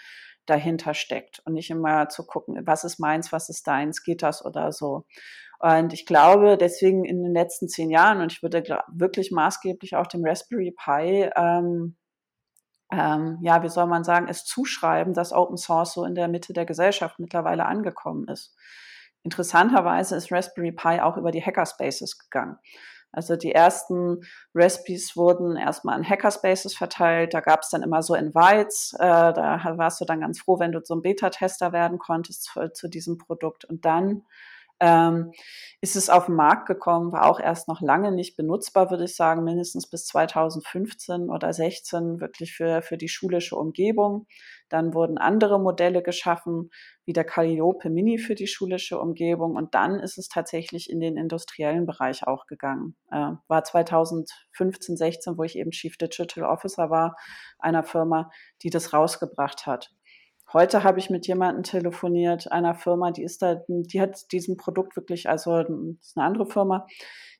dahinter 0.46 0.94
steckt 0.94 1.42
und 1.44 1.52
nicht 1.52 1.70
immer 1.70 2.08
zu 2.08 2.26
gucken, 2.26 2.60
was 2.66 2.82
ist 2.82 2.98
meins, 2.98 3.30
was 3.30 3.50
ist 3.50 3.68
deins, 3.68 4.02
geht 4.02 4.24
das 4.24 4.44
oder 4.44 4.72
so. 4.72 5.04
Und 5.60 5.92
ich 5.92 6.06
glaube, 6.06 6.58
deswegen 6.58 7.04
in 7.04 7.22
den 7.22 7.34
letzten 7.34 7.68
zehn 7.68 7.88
Jahren, 7.88 8.20
und 8.20 8.32
ich 8.32 8.42
würde 8.42 8.64
wirklich 8.88 9.30
maßgeblich 9.30 9.94
auch 9.94 10.08
dem 10.08 10.24
Raspberry 10.24 10.72
Pi, 10.76 11.30
ähm, 11.36 11.94
ähm, 12.90 13.38
ja, 13.42 13.62
wie 13.62 13.68
soll 13.68 13.86
man 13.86 14.02
sagen, 14.02 14.26
es 14.28 14.44
zuschreiben, 14.44 15.14
dass 15.14 15.32
Open 15.32 15.56
Source 15.56 15.92
so 15.92 16.04
in 16.04 16.16
der 16.16 16.26
Mitte 16.26 16.52
der 16.52 16.66
Gesellschaft 16.66 17.20
mittlerweile 17.20 17.64
angekommen 17.64 18.26
ist. 18.26 18.56
Interessanterweise 19.24 20.16
ist 20.16 20.32
Raspberry 20.32 20.72
Pi 20.72 21.00
auch 21.00 21.16
über 21.16 21.30
die 21.30 21.42
Hackerspaces 21.42 22.18
gegangen. 22.18 22.58
Also 23.12 23.36
die 23.36 23.52
ersten 23.52 24.20
Recipes 24.54 25.16
wurden 25.16 25.56
erstmal 25.56 25.98
in 25.98 26.08
Hackerspaces 26.08 26.74
verteilt. 26.74 27.34
Da 27.34 27.40
gab 27.40 27.60
es 27.60 27.68
dann 27.68 27.82
immer 27.82 28.02
so 28.02 28.14
Invites. 28.14 28.94
Äh, 28.98 29.32
da 29.34 29.74
warst 29.76 30.00
du 30.00 30.06
dann 30.06 30.20
ganz 30.20 30.40
froh, 30.40 30.58
wenn 30.58 30.72
du 30.72 30.80
so 30.82 30.94
ein 30.94 31.02
Beta-Tester 31.02 31.72
werden 31.72 31.98
konntest 31.98 32.44
zu, 32.44 32.72
zu 32.72 32.88
diesem 32.88 33.18
Produkt. 33.18 33.66
Und 33.66 33.84
dann 33.84 34.22
ähm, 34.82 35.30
ist 35.80 35.94
es 35.94 36.10
auf 36.10 36.26
den 36.26 36.34
Markt 36.34 36.66
gekommen, 36.66 37.12
war 37.12 37.30
auch 37.30 37.38
erst 37.38 37.68
noch 37.68 37.80
lange 37.80 38.10
nicht 38.10 38.36
benutzbar, 38.36 38.90
würde 38.90 39.04
ich 39.04 39.14
sagen, 39.14 39.44
mindestens 39.44 39.88
bis 39.88 40.06
2015 40.06 41.30
oder 41.30 41.52
16 41.52 42.20
wirklich 42.20 42.52
für, 42.52 42.82
für 42.82 42.96
die 42.96 43.08
schulische 43.08 43.56
Umgebung. 43.56 44.26
Dann 44.68 44.92
wurden 44.92 45.18
andere 45.18 45.60
Modelle 45.60 46.02
geschaffen, 46.02 46.70
wie 47.04 47.12
der 47.12 47.24
Calliope 47.24 47.90
Mini 47.90 48.18
für 48.18 48.34
die 48.34 48.48
schulische 48.48 48.98
Umgebung. 48.98 49.54
Und 49.54 49.74
dann 49.74 50.00
ist 50.00 50.18
es 50.18 50.28
tatsächlich 50.28 50.90
in 50.90 50.98
den 50.98 51.16
industriellen 51.16 51.86
Bereich 51.86 52.26
auch 52.26 52.46
gegangen. 52.46 52.96
Äh, 53.10 53.32
war 53.46 53.62
2015, 53.64 54.96
16, 54.96 55.38
wo 55.38 55.44
ich 55.44 55.56
eben 55.56 55.70
Chief 55.70 55.96
Digital 55.96 56.44
Officer 56.44 56.90
war, 56.90 57.16
einer 57.58 57.84
Firma, 57.84 58.30
die 58.62 58.70
das 58.70 58.92
rausgebracht 58.92 59.66
hat. 59.66 59.92
Heute 60.52 60.84
habe 60.84 60.98
ich 60.98 61.08
mit 61.08 61.26
jemandem 61.26 61.62
telefoniert, 61.62 62.52
einer 62.52 62.74
Firma, 62.74 63.10
die 63.10 63.22
ist 63.22 63.40
da, 63.40 63.62
die 63.68 64.00
hat 64.00 64.30
diesem 64.32 64.56
Produkt 64.56 64.96
wirklich, 64.96 65.28
also 65.28 65.62
das 65.62 66.08
ist 66.08 66.16
eine 66.16 66.26
andere 66.26 66.46
Firma, 66.46 66.86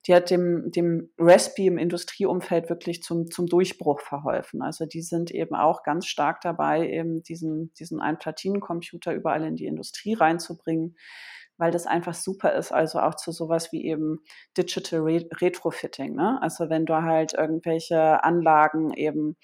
die 0.07 0.15
hat 0.15 0.31
dem, 0.31 0.71
dem 0.71 1.11
Raspi 1.19 1.67
im 1.67 1.79
Industrieumfeld 1.79 2.71
wirklich 2.71 3.03
zum, 3.03 3.31
zum 3.31 3.47
Durchbruch 3.47 4.01
verholfen. 4.01 4.63
Also 4.63 4.87
die 4.87 5.03
sind 5.03 5.31
eben 5.31 5.55
auch 5.55 5.83
ganz 5.83 6.07
stark 6.07 6.41
dabei, 6.41 6.89
eben 6.89 7.23
diesen, 7.23 7.73
diesen 7.75 8.01
Ein-Platinen-Computer 8.01 9.13
überall 9.13 9.45
in 9.45 9.57
die 9.57 9.67
Industrie 9.67 10.15
reinzubringen, 10.15 10.97
weil 11.59 11.71
das 11.71 11.87
einfach 11.87 12.15
super 12.15 12.55
ist, 12.55 12.73
also 12.73 12.99
auch 12.99 13.15
zu 13.15 13.31
sowas 13.31 13.71
wie 13.73 13.85
eben 13.85 14.21
Digital 14.57 15.03
Retrofitting. 15.03 16.17
Ne? 16.17 16.39
Also 16.43 16.69
wenn 16.71 16.87
du 16.87 16.95
halt 17.03 17.35
irgendwelche 17.35 18.25
Anlagen 18.25 18.93
eben 18.95 19.37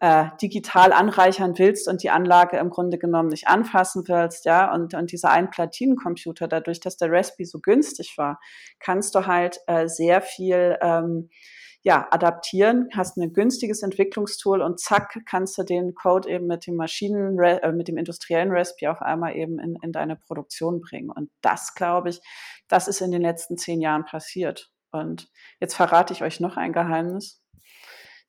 äh, 0.00 0.26
digital 0.40 0.92
anreichern 0.92 1.58
willst 1.58 1.86
und 1.86 2.02
die 2.02 2.10
Anlage 2.10 2.56
im 2.56 2.70
Grunde 2.70 2.98
genommen 2.98 3.28
nicht 3.28 3.48
anfassen 3.48 4.04
willst, 4.08 4.46
ja, 4.46 4.72
und, 4.72 4.94
und 4.94 5.12
dieser 5.12 5.30
ein 5.30 5.50
Platinencomputer, 5.50 6.48
dadurch, 6.48 6.80
dass 6.80 6.96
der 6.96 7.12
Raspberry 7.12 7.44
so 7.44 7.60
günstig 7.60 8.14
war, 8.16 8.40
kannst 8.78 9.14
du 9.14 9.26
halt 9.26 9.60
äh, 9.66 9.88
sehr 9.88 10.22
viel 10.22 10.78
ähm, 10.80 11.28
ja, 11.82 12.06
adaptieren, 12.10 12.88
hast 12.94 13.16
ein 13.16 13.32
günstiges 13.32 13.82
Entwicklungstool 13.82 14.60
und 14.62 14.80
zack, 14.80 15.18
kannst 15.26 15.56
du 15.56 15.62
den 15.62 15.94
Code 15.94 16.28
eben 16.28 16.46
mit 16.46 16.66
dem 16.66 16.76
Maschinen, 16.76 17.38
äh, 17.38 17.72
mit 17.72 17.88
dem 17.88 17.96
industriellen 17.96 18.50
Raspberry 18.50 18.90
auf 18.90 19.02
einmal 19.02 19.36
eben 19.36 19.58
in, 19.58 19.76
in 19.82 19.92
deine 19.92 20.16
Produktion 20.16 20.80
bringen. 20.80 21.10
Und 21.10 21.30
das, 21.42 21.74
glaube 21.74 22.10
ich, 22.10 22.20
das 22.68 22.88
ist 22.88 23.00
in 23.00 23.10
den 23.10 23.22
letzten 23.22 23.56
zehn 23.56 23.80
Jahren 23.80 24.04
passiert. 24.04 24.70
Und 24.92 25.28
jetzt 25.58 25.74
verrate 25.74 26.12
ich 26.12 26.22
euch 26.22 26.40
noch 26.40 26.56
ein 26.56 26.72
Geheimnis 26.72 27.40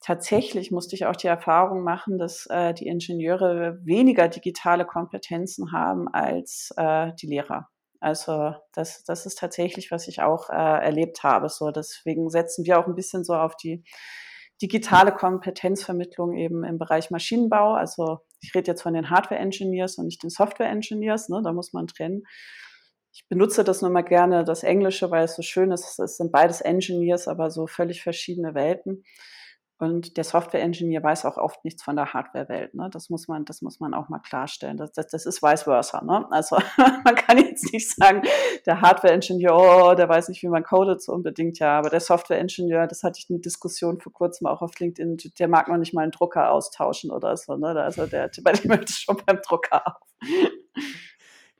tatsächlich 0.02 0.72
musste 0.72 0.96
ich 0.96 1.06
auch 1.06 1.16
die 1.16 1.28
Erfahrung 1.28 1.84
machen, 1.84 2.18
dass 2.18 2.48
äh, 2.48 2.74
die 2.74 2.88
Ingenieure 2.88 3.80
weniger 3.84 4.28
digitale 4.28 4.86
Kompetenzen 4.86 5.72
haben 5.72 6.08
als 6.08 6.74
äh, 6.76 7.12
die 7.22 7.28
Lehrer. 7.28 7.70
Also 8.00 8.56
das, 8.74 9.04
das 9.04 9.28
ist 9.28 9.38
tatsächlich, 9.38 9.92
was 9.92 10.08
ich 10.08 10.22
auch 10.22 10.50
äh, 10.50 10.54
erlebt 10.54 11.24
habe. 11.24 11.50
So 11.50 11.70
deswegen 11.70 12.30
setzen 12.32 12.66
wir 12.66 12.80
auch 12.80 12.88
ein 12.88 12.96
bisschen 12.96 13.24
so 13.24 13.36
auf 13.36 13.56
die 13.56 13.84
digitale 14.60 15.12
Kompetenzvermittlung 15.12 16.36
eben 16.36 16.64
im 16.64 16.80
Bereich 16.80 17.12
Maschinenbau. 17.12 17.74
Also 17.74 18.20
ich 18.42 18.56
rede 18.56 18.72
jetzt 18.72 18.82
von 18.82 18.96
den 18.96 19.12
Hardware-Engineers 19.12 19.98
und 19.98 20.06
nicht 20.06 20.24
den 20.24 20.32
Software-Engineers. 20.32 21.30
Ne? 21.30 21.42
Da 21.44 21.54
muss 21.54 21.74
man 21.74 21.86
trennen. 21.86 22.24
Ich 23.14 23.28
benutze 23.28 23.64
das 23.64 23.82
nur 23.82 23.92
mal 23.92 24.04
gerne, 24.04 24.46
das 24.46 24.64
Englische, 24.64 25.12
weil 25.12 25.26
es 25.26 25.36
so 25.36 25.44
schön 25.44 25.72
ist. 25.72 26.00
Es 26.00 26.18
sind 26.18 26.32
beides 26.32 26.62
Engineers, 26.62 27.28
aber 27.28 27.52
so 27.52 27.68
völlig 27.68 28.02
verschiedene 28.02 28.56
Welten. 28.56 29.04
Und 29.82 30.16
der 30.16 30.24
Software-Engineer 30.24 31.02
weiß 31.02 31.26
auch 31.26 31.38
oft 31.38 31.66
nichts 31.66 31.82
von 31.82 31.96
der 31.96 32.14
Hardware-Welt. 32.14 32.76
Ne? 32.76 32.88
Das, 32.92 33.10
muss 33.10 33.28
man, 33.28 33.46
das 33.46 33.64
muss 33.64 33.80
man 33.80 33.96
auch 33.96 34.10
mal 34.10 34.20
klarstellen. 34.20 34.78
Das, 34.78 34.92
das, 34.92 35.08
das 35.08 35.26
ist 35.26 35.42
vice 35.42 35.64
versa. 35.64 36.04
Ne? 36.04 36.28
Also 36.30 36.58
man 37.04 37.16
kann 37.16 37.40
jetzt 37.40 37.74
nicht 37.74 37.90
sagen, 37.90 38.22
der 38.68 38.82
Hardware-Engineer, 38.82 39.56
oh, 39.56 39.96
der 39.96 40.08
weiß 40.08 40.30
nicht, 40.30 40.44
wie 40.44 40.50
man 40.50 40.64
codet, 40.64 41.02
so 41.02 41.14
unbedingt 41.14 41.58
ja. 41.58 41.80
Aber 41.80 41.90
der 41.90 42.00
Software-Engineer, 42.00 42.86
das 42.86 43.02
hatte 43.02 43.18
ich 43.18 43.32
eine 43.32 43.40
Diskussion 43.40 44.00
vor 44.00 44.14
kurzem 44.14 44.46
auch 44.46 44.62
auf 44.62 44.78
LinkedIn, 44.78 45.18
der 45.40 45.48
mag 45.48 45.68
noch 45.68 45.78
nicht 45.78 45.96
mal 45.96 46.04
einen 46.04 46.12
Drucker 46.12 46.52
austauschen 46.52 47.10
oder 47.10 47.36
so. 47.36 47.56
Ne? 47.56 47.70
Also 47.70 48.06
der, 48.06 48.30
bei 48.44 48.52
dem 48.52 48.70
hört 48.70 48.88
schon 48.88 49.18
beim 49.26 49.40
Drucker 49.42 49.82
auf. 49.88 50.08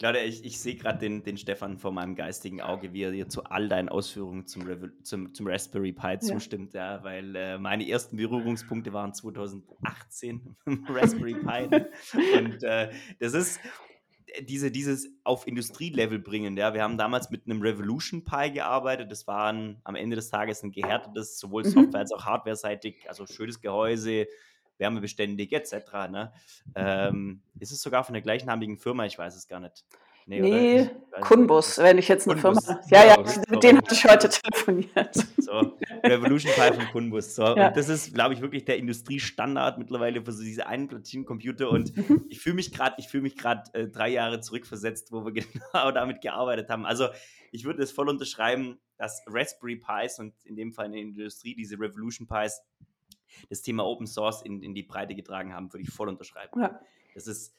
Claudia, 0.02 0.24
ich, 0.24 0.44
ich 0.44 0.60
sehe 0.60 0.74
gerade 0.74 0.98
den, 0.98 1.22
den 1.22 1.38
Stefan 1.38 1.78
vor 1.78 1.92
meinem 1.92 2.16
geistigen 2.16 2.60
Auge, 2.60 2.92
wie 2.92 3.04
er 3.04 3.12
dir 3.12 3.30
zu 3.30 3.44
all 3.44 3.70
deinen 3.70 3.88
Ausführungen 3.88 4.48
zum, 4.48 4.64
zum, 5.04 5.32
zum 5.36 5.48
Raspberry 5.48 5.92
Pi 5.92 6.18
zustimmt, 6.18 6.74
ja, 6.74 6.96
ja 6.96 7.04
weil 7.04 7.36
äh, 7.36 7.60
meine 7.60 7.88
ersten 7.88 8.18
Berührungspunkte 8.18 8.94
waren 8.94 9.14
2018 9.14 10.56
im 10.66 10.86
Raspberry 10.90 11.36
Pi. 11.36 11.86
Und 12.36 12.64
äh, 12.64 12.90
das 13.20 13.36
ist 13.36 13.60
diese, 14.40 14.72
dieses 14.72 15.08
auf 15.24 15.46
Industrielevel 15.46 16.18
bringen. 16.18 16.58
Ja. 16.58 16.74
Wir 16.74 16.82
haben 16.82 16.98
damals 16.98 17.30
mit 17.30 17.46
einem 17.46 17.62
Revolution 17.62 18.24
Pi 18.24 18.50
gearbeitet. 18.50 19.12
Das 19.12 19.28
war 19.28 19.54
am 19.84 19.96
Ende 19.96 20.16
des 20.16 20.32
Tages 20.32 20.64
ein 20.64 20.72
gehärtetes, 20.72 21.38
sowohl 21.38 21.62
mhm. 21.62 21.70
Software- 21.70 22.00
als 22.00 22.12
auch 22.12 22.26
Hardware-seitig, 22.26 23.08
also 23.08 23.28
schönes 23.28 23.62
Gehäuse, 23.62 24.26
wärmebeständig 24.82 25.54
etc. 25.54 25.74
Ne? 26.10 26.34
Ähm, 26.76 27.42
ist 27.60 27.72
es 27.72 27.82
sogar 27.82 28.04
von 28.04 28.14
der 28.14 28.22
gleichnamigen 28.22 28.78
Firma? 28.78 29.06
Ich 29.06 29.18
weiß 29.18 29.38
es 29.38 29.48
gar 29.48 29.62
nicht. 29.62 29.86
Nee, 30.28 30.40
nee 30.40 30.90
Kunbus, 31.22 31.78
wenn 31.80 31.98
ich 31.98 32.08
jetzt 32.08 32.30
eine 32.30 32.40
Kunbus. 32.40 32.66
Firma. 32.66 32.82
Ja, 32.90 33.06
ja, 33.06 33.22
ja 33.22 33.42
mit 33.50 33.64
denen 33.64 33.80
hatte 33.80 33.94
ich 33.94 34.06
heute 34.06 34.30
telefoniert. 34.30 35.16
So, 35.42 35.78
Revolution 36.04 36.54
Pi 36.54 36.74
von 36.74 36.86
Kunbus. 36.92 37.36
So, 37.36 37.44
ja. 37.44 37.68
Und 37.68 37.76
das 37.78 37.90
ist, 37.90 38.14
glaube 38.14 38.34
ich, 38.34 38.42
wirklich 38.42 38.64
der 38.64 38.78
Industriestandard 38.78 39.78
mittlerweile 39.78 40.24
für 40.24 40.32
so 40.32 40.44
diese 40.44 40.66
einen 40.66 40.88
Platinencomputer. 40.88 41.70
Und 41.70 41.98
mhm. 41.98 42.26
ich 42.30 42.40
fühle 42.40 42.56
mich 42.56 42.72
gerade, 42.72 42.96
ich 43.00 43.10
fühle 43.10 43.24
mich 43.24 43.36
gerade 43.36 43.64
äh, 43.74 43.88
drei 43.88 44.10
Jahre 44.10 44.40
zurückversetzt, 44.40 45.12
wo 45.12 45.26
wir 45.26 45.32
genau 45.34 45.92
damit 45.92 46.22
gearbeitet 46.22 46.70
haben. 46.70 46.86
Also 46.86 47.10
ich 47.52 47.66
würde 47.66 47.84
es 47.84 47.92
voll 47.92 48.08
unterschreiben, 48.08 48.80
dass 48.98 49.22
Raspberry 49.28 49.76
Pis 49.76 50.20
und 50.20 50.34
in 50.46 50.56
dem 50.56 50.72
Fall 50.72 50.86
in 50.86 50.92
der 50.94 51.02
Industrie 51.02 51.56
diese 51.56 51.78
Revolution 51.78 52.28
Pis 52.28 52.62
das 53.50 53.62
Thema 53.62 53.86
Open 53.86 54.08
Source 54.08 54.42
in, 54.42 54.62
in 54.62 54.74
die 54.74 54.84
Breite 54.84 55.16
getragen 55.16 55.54
haben, 55.54 55.72
würde 55.72 55.84
ich 55.84 55.90
voll 55.90 56.10
unterschreiben. 56.10 56.60
Ja. 56.60 56.80
Das 57.14 57.28
ist, 57.28 57.56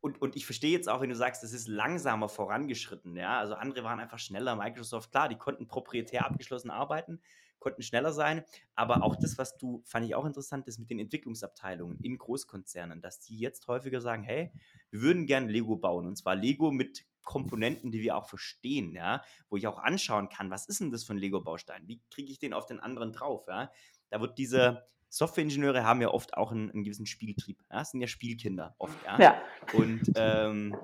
und, 0.00 0.20
und 0.22 0.36
ich 0.36 0.46
verstehe 0.46 0.70
jetzt 0.70 0.88
auch, 0.88 1.00
wenn 1.00 1.10
du 1.10 1.16
sagst, 1.16 1.42
das 1.42 1.52
ist 1.52 1.66
langsamer 1.66 2.28
vorangeschritten, 2.28 3.16
ja. 3.16 3.38
Also 3.38 3.54
andere 3.54 3.82
waren 3.84 3.98
einfach 4.00 4.18
schneller. 4.18 4.54
Microsoft, 4.54 5.10
klar, 5.10 5.28
die 5.28 5.36
konnten 5.36 5.66
proprietär 5.66 6.24
abgeschlossen 6.24 6.70
arbeiten, 6.70 7.20
konnten 7.58 7.82
schneller 7.82 8.12
sein. 8.12 8.44
Aber 8.76 9.02
auch 9.02 9.16
das, 9.16 9.38
was 9.38 9.56
du, 9.56 9.82
fand 9.84 10.06
ich 10.06 10.14
auch 10.14 10.24
interessant, 10.24 10.68
ist 10.68 10.78
mit 10.78 10.90
den 10.90 11.00
Entwicklungsabteilungen 11.00 11.98
in 12.00 12.16
Großkonzernen, 12.16 13.00
dass 13.00 13.20
die 13.20 13.38
jetzt 13.38 13.66
häufiger 13.66 14.00
sagen, 14.00 14.22
hey, 14.22 14.52
wir 14.90 15.00
würden 15.00 15.26
gerne 15.26 15.50
Lego 15.50 15.76
bauen. 15.76 16.06
Und 16.06 16.16
zwar 16.16 16.36
Lego 16.36 16.70
mit 16.70 17.04
Komponenten, 17.24 17.90
die 17.90 18.00
wir 18.00 18.16
auch 18.16 18.26
verstehen, 18.26 18.94
ja, 18.94 19.22
wo 19.50 19.56
ich 19.56 19.66
auch 19.66 19.78
anschauen 19.78 20.30
kann, 20.30 20.50
was 20.50 20.66
ist 20.66 20.80
denn 20.80 20.90
das 20.90 21.04
für 21.04 21.12
ein 21.12 21.18
Lego-Baustein? 21.18 21.86
Wie 21.86 22.00
kriege 22.08 22.32
ich 22.32 22.38
den 22.38 22.54
auf 22.54 22.64
den 22.64 22.80
anderen 22.80 23.12
drauf? 23.12 23.46
Ja? 23.48 23.70
Da 24.10 24.20
wird 24.20 24.38
diese 24.38 24.84
Softwareingenieure 25.10 25.84
haben 25.84 26.02
ja 26.02 26.08
oft 26.08 26.34
auch 26.34 26.52
einen, 26.52 26.70
einen 26.70 26.84
gewissen 26.84 27.06
Spieltrieb. 27.06 27.58
Ja? 27.70 27.78
Das 27.78 27.90
sind 27.90 28.00
ja 28.00 28.06
Spielkinder 28.06 28.74
oft, 28.78 28.96
ja. 29.04 29.18
ja. 29.18 29.42
Und 29.72 30.02
ähm, 30.16 30.76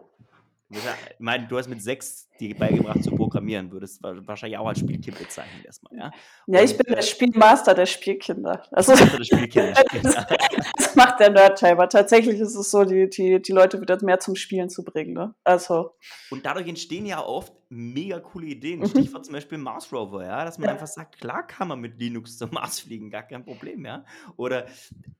Ich 0.70 1.20
meine, 1.20 1.46
du 1.46 1.58
hast 1.58 1.68
mit 1.68 1.82
sechs 1.82 2.28
dir 2.40 2.54
beigebracht 2.56 3.02
zu 3.02 3.10
programmieren, 3.12 3.70
würdest 3.70 4.02
wahrscheinlich 4.02 4.58
auch 4.58 4.66
als 4.66 4.80
Spielkind 4.80 5.18
bezeichnen 5.18 5.64
erstmal, 5.64 5.96
ja? 5.96 6.10
Ja, 6.46 6.62
ich 6.62 6.76
bin 6.76 6.86
der 6.88 6.98
äh, 6.98 7.02
Spielmaster 7.02 7.74
der 7.74 7.86
Spielkinder. 7.86 8.62
Also, 8.72 8.94
der 8.94 9.24
Spielkinder. 9.24 9.74
das, 10.02 10.26
das 10.76 10.96
macht 10.96 11.20
der 11.20 11.30
Nerd-Timer. 11.30 11.88
Tatsächlich 11.88 12.40
ist 12.40 12.54
es 12.54 12.70
so, 12.70 12.84
die, 12.84 13.08
die, 13.08 13.40
die 13.40 13.52
Leute 13.52 13.80
wieder 13.80 14.02
mehr 14.04 14.18
zum 14.18 14.34
Spielen 14.34 14.68
zu 14.68 14.84
bringen. 14.84 15.14
Ne? 15.14 15.34
Also. 15.44 15.92
Und 16.30 16.44
dadurch 16.44 16.68
entstehen 16.68 17.06
ja 17.06 17.24
oft 17.24 17.52
mega 17.74 18.20
coole 18.20 18.46
Ideen. 18.46 18.80
Mhm. 18.80 18.86
Stichwort 18.86 19.24
zum 19.24 19.34
Beispiel 19.34 19.58
Mars 19.58 19.92
Rover, 19.92 20.24
ja, 20.24 20.44
dass 20.44 20.58
man 20.58 20.68
ja. 20.68 20.74
einfach 20.74 20.86
sagt, 20.86 21.18
klar 21.18 21.46
kann 21.46 21.68
man 21.68 21.80
mit 21.80 21.98
Linux 21.98 22.38
zum 22.38 22.50
Mars 22.50 22.80
fliegen, 22.80 23.10
gar 23.10 23.24
kein 23.24 23.44
Problem, 23.44 23.84
ja. 23.84 24.04
Oder 24.36 24.66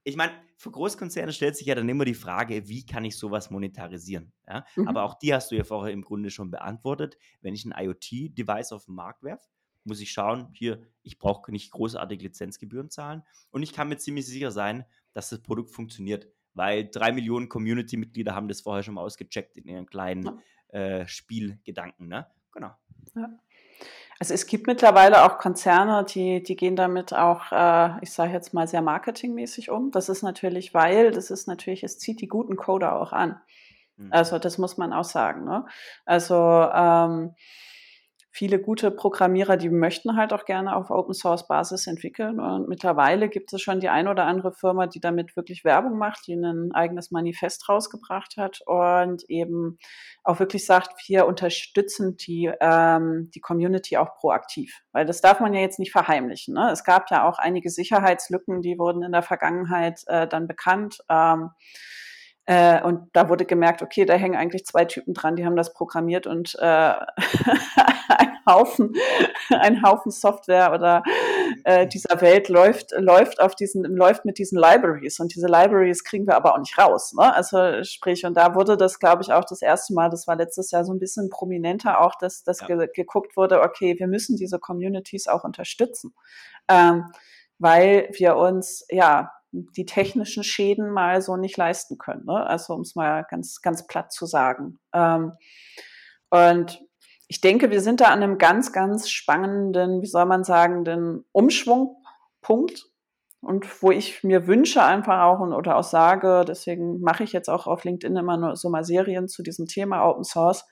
ich 0.05 0.17
meine, 0.17 0.33
für 0.57 0.71
Großkonzerne 0.71 1.33
stellt 1.33 1.57
sich 1.57 1.67
ja 1.67 1.75
dann 1.75 1.89
immer 1.89 2.05
die 2.05 2.15
Frage, 2.15 2.69
wie 2.69 2.87
kann 2.87 3.05
ich 3.05 3.17
sowas 3.17 3.51
monetarisieren? 3.51 4.33
Ja? 4.47 4.65
Mhm. 4.77 4.89
Aber 4.89 5.03
auch 5.03 5.15
die 5.15 5.35
hast 5.35 5.51
du 5.51 5.57
ja 5.57 5.65
vorher 5.65 5.93
im 5.93 6.03
Grunde 6.03 6.31
schon 6.31 6.51
beantwortet. 6.51 7.04
Wenn 7.41 7.55
ich 7.55 7.65
ein 7.65 7.75
IoT-Device 7.77 8.73
auf 8.73 8.87
den 8.87 8.95
Markt 8.95 9.23
werfe, 9.23 9.49
muss 9.85 10.01
ich 10.01 10.13
schauen, 10.13 10.49
hier, 10.53 10.83
ich 11.03 11.19
brauche 11.19 11.51
nicht 11.51 11.71
großartig 11.71 12.23
Lizenzgebühren 12.23 12.91
zahlen 12.91 13.23
und 13.51 13.63
ich 13.63 13.73
kann 13.73 13.89
mir 13.89 13.99
ziemlich 13.99 14.27
sicher 14.27 14.51
sein, 14.51 14.85
dass 15.13 15.29
das 15.29 15.43
Produkt 15.43 15.71
funktioniert, 15.71 16.27
weil 16.55 16.89
drei 16.91 17.13
Millionen 17.13 17.49
Community-Mitglieder 17.49 18.35
haben 18.35 18.49
das 18.49 18.63
vorher 18.63 18.83
schon 18.83 18.95
mal 18.95 19.03
ausgecheckt 19.03 19.57
in 19.57 19.67
ihren 19.67 19.87
kleinen 19.87 20.41
äh, 20.69 21.07
Spielgedanken. 21.07 22.09
Ne? 22.09 22.27
Genau. 22.53 22.71
Ja. 23.15 23.29
Also 24.19 24.33
es 24.33 24.47
gibt 24.47 24.67
mittlerweile 24.67 25.25
auch 25.25 25.39
Konzerne, 25.39 26.05
die, 26.05 26.43
die 26.43 26.57
gehen 26.57 26.77
damit 26.77 27.13
auch, 27.13 27.51
äh, 27.51 27.99
ich 28.01 28.13
sage 28.13 28.33
jetzt 28.33 28.55
mal, 28.55 28.69
sehr 28.69 28.81
marketingmäßig 28.81 29.71
um. 29.71 29.91
Das 29.91 30.09
ist 30.09 30.23
natürlich, 30.23 30.73
weil, 30.73 31.11
das 31.11 31.31
ist 31.31 31.49
natürlich, 31.49 31.83
es 31.83 31.99
zieht 31.99 32.21
die 32.21 32.29
guten 32.29 32.57
Coder 32.57 33.01
auch 33.01 33.13
an. 33.13 33.41
Mhm. 33.97 34.13
Also 34.13 34.39
das 34.39 34.59
muss 34.59 34.77
man 34.77 34.93
auch 34.93 35.05
sagen. 35.05 35.45
Ne? 35.45 35.65
Also 36.05 36.35
ähm, 36.35 37.35
viele 38.35 38.59
gute 38.59 38.91
Programmierer, 38.91 39.57
die 39.57 39.71
möchten 39.71 40.17
halt 40.17 40.33
auch 40.33 40.45
gerne 40.45 40.75
auf 40.75 40.91
Open 40.91 41.15
Source 41.15 41.47
Basis 41.47 41.87
entwickeln. 41.87 42.41
Und 42.41 42.69
mittlerweile 42.69 43.29
gibt 43.29 43.53
es 43.53 43.63
schon 43.63 43.79
die 43.79 43.89
ein 43.89 44.09
oder 44.09 44.25
andere 44.25 44.53
Firma, 44.53 44.89
die 44.89 44.99
damit 44.99 45.37
wirklich 45.37 45.65
Werbung 45.65 45.99
macht, 45.99 46.27
die 46.27 46.35
ein 46.35 46.73
eigenes 46.73 47.13
Manifest 47.13 47.69
rausgebracht 47.69 48.37
hat 48.37 48.61
und 48.67 49.23
eben 49.29 49.79
auch 50.25 50.41
wirklich 50.41 50.67
sagt, 50.67 50.95
wir 51.07 51.27
unterstützen 51.27 52.17
die, 52.17 52.51
ähm, 52.61 53.31
die 53.33 53.41
Community 53.41 53.99
auch 53.99 54.17
proaktiv. 54.17 54.83
Weil 54.91 55.07
das 55.07 55.21
darf 55.21 55.39
man 55.39 55.55
ja 55.55 55.61
jetzt 55.61 55.79
nicht 55.79 55.93
verheimlichen. 55.93 56.55
Ne? 56.55 56.73
Es 56.73 56.83
gab 56.83 57.13
ja 57.13 57.29
auch 57.29 57.39
einige 57.39 57.71
Sicherheitslücken, 57.71 58.63
die 58.63 58.81
wurden 58.81 59.05
in 59.05 59.13
der 59.13 59.23
Vergangenheit 59.23 60.01
äh, 60.09 60.27
dann 60.27 60.49
bekannt. 60.49 60.99
Ähm, 61.09 61.51
äh, 62.47 62.83
und 62.83 63.09
da 63.15 63.29
wurde 63.31 63.47
gemerkt, 63.47 63.83
okay, 63.83 64.05
da 64.05 64.15
hängen 64.15 64.37
eigentlich 64.37 64.67
zwei 64.67 64.85
Typen 64.85 65.15
dran, 65.15 65.37
die 65.37 65.47
haben 65.47 65.57
das 65.57 65.73
programmiert 65.73 66.27
und 66.27 66.55
äh, 66.61 66.65
ein 68.09 68.35
Haufen, 68.47 68.93
ein 69.51 69.83
Haufen 69.83 70.11
Software 70.11 70.73
oder 70.75 71.03
äh, 71.65 71.87
dieser 71.87 72.21
Welt 72.21 72.51
läuft, 72.51 72.93
läuft 72.99 73.41
auf 73.41 73.55
diesen, 73.55 73.85
läuft 73.85 74.27
mit 74.27 74.37
diesen 74.37 74.59
Libraries 74.59 75.21
und 75.21 75.35
diese 75.35 75.47
Libraries 75.47 76.05
kriegen 76.05 76.27
wir 76.27 76.37
aber 76.37 76.55
auch 76.55 76.59
nicht 76.59 76.77
raus. 76.77 77.15
Ne? 77.15 77.35
Also 77.35 77.83
sprich, 77.83 78.27
und 78.27 78.37
da 78.37 78.55
wurde 78.55 78.77
das, 78.77 78.99
glaube 78.99 79.23
ich, 79.23 79.33
auch 79.33 79.45
das 79.45 79.63
erste 79.63 79.95
Mal, 79.95 80.11
das 80.11 80.27
war 80.27 80.37
letztes 80.37 80.71
Jahr 80.71 80.85
so 80.85 80.93
ein 80.93 80.99
bisschen 80.99 81.31
prominenter 81.31 82.03
auch, 82.03 82.15
dass, 82.17 82.43
dass 82.43 82.61
ja. 82.61 82.67
ge 82.67 82.89
geguckt 82.95 83.39
wurde, 83.39 83.63
okay, 83.63 83.99
wir 83.99 84.07
müssen 84.07 84.37
diese 84.37 84.59
Communities 84.59 85.29
auch 85.29 85.45
unterstützen. 85.45 86.15
Ähm, 86.69 87.07
weil 87.59 88.09
wir 88.13 88.37
uns, 88.37 88.85
ja, 88.91 89.31
die 89.77 89.87
technischen 89.87 90.45
Schäden 90.45 90.91
mal 90.91 91.23
so 91.23 91.37
nicht 91.37 91.57
leisten 91.57 91.99
können. 91.99 92.25
Ne? 92.27 92.47
Also 92.47 92.75
um 92.75 92.81
es 92.83 92.95
mal 92.95 93.25
ganz, 93.31 93.61
ganz 93.63 93.87
platt 93.87 94.13
zu 94.13 94.27
sagen. 94.27 94.79
Ähm, 94.93 95.33
und 96.31 96.81
ich 97.29 97.41
denke, 97.41 97.71
wir 97.71 97.81
sind 97.81 98.01
da 98.01 98.07
an 98.07 98.23
einem 98.23 98.39
ganz, 98.39 98.73
ganz 98.73 99.09
spannenden, 99.09 100.03
wie 100.03 100.07
soll 100.07 100.27
man 100.27 100.45
sagen, 100.45 100.85
den 100.85 101.25
Umschwungpunkt. 101.33 102.87
Und 103.41 103.83
wo 103.83 103.91
ich 103.91 104.25
mir 104.25 104.47
wünsche 104.47 104.83
einfach 104.83 105.21
auch 105.21 105.41
und, 105.41 105.53
oder 105.53 105.77
auch 105.77 105.85
sage, 105.85 106.47
deswegen 106.49 107.01
mache 107.01 107.25
ich 107.25 107.33
jetzt 107.33 107.51
auch 107.51 107.67
auf 107.67 107.85
LinkedIn 107.85 108.17
immer 108.17 108.39
nur 108.39 108.57
so 108.57 108.71
mal 108.71 108.85
Serien 108.85 109.29
zu 109.29 109.43
diesem 109.43 109.67
Thema 109.67 110.09
Open 110.09 110.25
Source, 110.25 110.65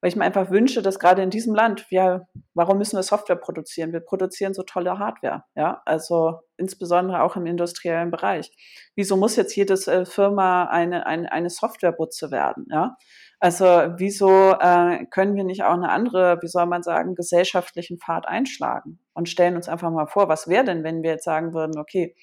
weil 0.00 0.08
ich 0.08 0.16
mir 0.16 0.24
einfach 0.24 0.50
wünsche, 0.50 0.82
dass 0.82 0.98
gerade 0.98 1.22
in 1.22 1.30
diesem 1.30 1.54
Land, 1.54 1.86
wir, 1.90 2.28
warum 2.54 2.78
müssen 2.78 2.96
wir 2.96 3.02
Software 3.02 3.36
produzieren? 3.36 3.92
Wir 3.92 4.00
produzieren 4.00 4.54
so 4.54 4.62
tolle 4.62 4.98
Hardware, 4.98 5.44
ja, 5.56 5.82
also 5.84 6.40
insbesondere 6.56 7.22
auch 7.22 7.36
im 7.36 7.46
industriellen 7.46 8.10
Bereich. 8.10 8.50
Wieso 8.94 9.16
muss 9.16 9.36
jetzt 9.36 9.56
jede 9.56 9.74
äh, 9.74 10.04
Firma 10.04 10.64
eine, 10.64 11.06
eine, 11.06 11.32
eine 11.32 11.50
Softwarebutze 11.50 12.30
werden, 12.30 12.66
ja? 12.70 12.96
Also 13.40 13.64
wieso 13.98 14.52
äh, 14.58 15.06
können 15.10 15.36
wir 15.36 15.44
nicht 15.44 15.62
auch 15.62 15.74
eine 15.74 15.90
andere, 15.90 16.38
wie 16.42 16.48
soll 16.48 16.66
man 16.66 16.82
sagen, 16.82 17.14
gesellschaftlichen 17.14 17.98
Pfad 17.98 18.26
einschlagen 18.26 18.98
und 19.14 19.28
stellen 19.28 19.54
uns 19.54 19.68
einfach 19.68 19.90
mal 19.90 20.08
vor, 20.08 20.28
was 20.28 20.48
wäre 20.48 20.64
denn, 20.64 20.82
wenn 20.82 21.02
wir 21.04 21.12
jetzt 21.12 21.24
sagen 21.24 21.54
würden, 21.54 21.78
okay, 21.78 22.16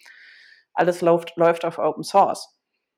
alles 0.73 1.01
läuft, 1.01 1.37
läuft 1.37 1.63
auf 1.63 1.77
Open 1.79 2.03
Source. 2.03 2.54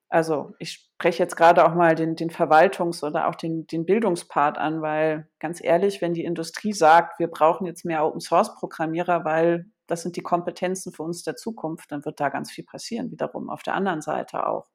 Also 0.09 0.53
ich 0.59 0.89
spreche 0.93 1.21
jetzt 1.21 1.35
gerade 1.35 1.65
auch 1.65 1.75
mal 1.75 1.95
den, 1.95 2.15
den 2.15 2.29
Verwaltungs- 2.29 3.03
oder 3.03 3.27
auch 3.27 3.35
den, 3.35 3.67
den 3.67 3.85
Bildungspart 3.85 4.57
an, 4.57 4.81
weil 4.81 5.29
ganz 5.39 5.61
ehrlich, 5.61 6.01
wenn 6.01 6.13
die 6.13 6.23
Industrie 6.23 6.71
sagt, 6.71 7.19
wir 7.19 7.27
brauchen 7.27 7.67
jetzt 7.67 7.83
mehr 7.83 8.05
Open-Source-Programmierer, 8.05 9.25
weil 9.25 9.65
das 9.87 10.03
sind 10.03 10.15
die 10.15 10.21
Kompetenzen 10.21 10.93
für 10.93 11.03
uns 11.03 11.23
der 11.23 11.35
Zukunft, 11.35 11.91
dann 11.91 12.05
wird 12.05 12.19
da 12.19 12.29
ganz 12.29 12.51
viel 12.51 12.63
passieren, 12.63 13.11
wiederum 13.11 13.49
auf 13.49 13.63
der 13.63 13.73
anderen 13.73 14.01
Seite 14.01 14.47
auch. 14.47 14.69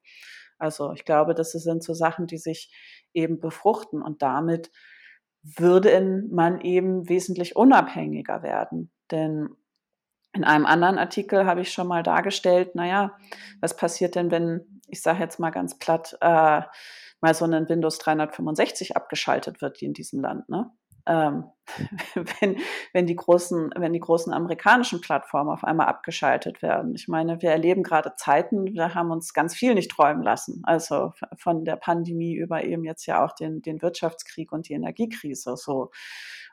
Also 0.58 0.92
ich 0.92 1.04
glaube, 1.04 1.34
das 1.34 1.52
sind 1.52 1.82
so 1.82 1.94
Sachen, 1.94 2.26
die 2.26 2.38
sich 2.38 2.72
eben 3.14 3.40
befruchten 3.40 4.02
und 4.02 4.22
damit 4.22 4.70
würde 5.42 6.28
man 6.30 6.60
eben 6.60 7.08
wesentlich 7.08 7.56
unabhängiger 7.56 8.42
werden. 8.42 8.92
Denn 9.10 9.48
in 10.32 10.44
einem 10.44 10.66
anderen 10.66 10.98
Artikel 10.98 11.46
habe 11.46 11.60
ich 11.60 11.72
schon 11.72 11.86
mal 11.86 12.02
dargestellt, 12.02 12.74
naja, 12.74 13.16
was 13.60 13.76
passiert 13.76 14.14
denn, 14.14 14.30
wenn, 14.30 14.80
ich 14.88 15.02
sage 15.02 15.20
jetzt 15.20 15.38
mal 15.38 15.50
ganz 15.50 15.78
platt, 15.78 16.16
äh, 16.20 16.62
mal 17.20 17.34
so 17.34 17.44
ein 17.44 17.68
Windows 17.68 17.98
365 17.98 18.96
abgeschaltet 18.96 19.60
wird 19.60 19.82
in 19.82 19.92
diesem 19.92 20.20
Land, 20.20 20.48
ne? 20.48 20.70
Ähm, 21.04 21.44
wenn, 22.14 22.58
wenn, 22.92 23.06
die 23.06 23.16
großen, 23.16 23.70
wenn 23.76 23.92
die 23.92 24.00
großen 24.00 24.32
amerikanischen 24.32 25.00
Plattformen 25.00 25.50
auf 25.50 25.64
einmal 25.64 25.88
abgeschaltet 25.88 26.62
werden. 26.62 26.94
Ich 26.94 27.08
meine, 27.08 27.42
wir 27.42 27.50
erleben 27.50 27.82
gerade 27.82 28.14
Zeiten, 28.16 28.66
wir 28.66 28.94
haben 28.94 29.10
uns 29.10 29.34
ganz 29.34 29.54
viel 29.54 29.74
nicht 29.74 29.90
träumen 29.90 30.22
lassen. 30.22 30.62
Also 30.64 31.12
von 31.36 31.64
der 31.64 31.76
Pandemie 31.76 32.34
über 32.34 32.62
eben 32.64 32.84
jetzt 32.84 33.06
ja 33.06 33.24
auch 33.24 33.32
den, 33.32 33.62
den 33.62 33.82
Wirtschaftskrieg 33.82 34.52
und 34.52 34.68
die 34.68 34.74
Energiekrise. 34.74 35.56
So 35.56 35.90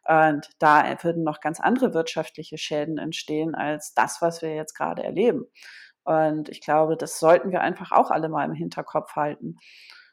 und 0.05 0.49
da 0.59 1.03
würden 1.03 1.23
noch 1.23 1.39
ganz 1.39 1.59
andere 1.59 1.93
wirtschaftliche 1.93 2.57
Schäden 2.57 2.97
entstehen 2.97 3.55
als 3.55 3.93
das, 3.93 4.21
was 4.21 4.41
wir 4.41 4.55
jetzt 4.55 4.73
gerade 4.73 5.03
erleben. 5.03 5.45
Und 6.03 6.49
ich 6.49 6.61
glaube, 6.61 6.97
das 6.97 7.19
sollten 7.19 7.51
wir 7.51 7.61
einfach 7.61 7.91
auch 7.91 8.09
alle 8.09 8.29
mal 8.29 8.45
im 8.45 8.53
Hinterkopf 8.53 9.15
halten 9.15 9.57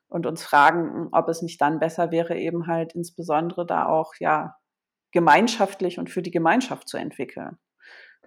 und 0.09 0.27
uns 0.27 0.45
fragen, 0.45 1.09
ob 1.13 1.29
es 1.29 1.43
nicht 1.43 1.61
dann 1.61 1.79
besser 1.79 2.11
wäre, 2.11 2.37
eben 2.37 2.67
halt 2.67 2.95
insbesondere 2.95 3.67
da 3.67 3.87
auch 3.87 4.15
ja 4.21 4.57
gemeinschaftlich 5.13 5.99
und 5.99 6.11
für 6.11 6.23
die 6.23 6.31
Gemeinschaft 6.31 6.89
zu 6.89 6.97
entwickeln. 6.99 7.59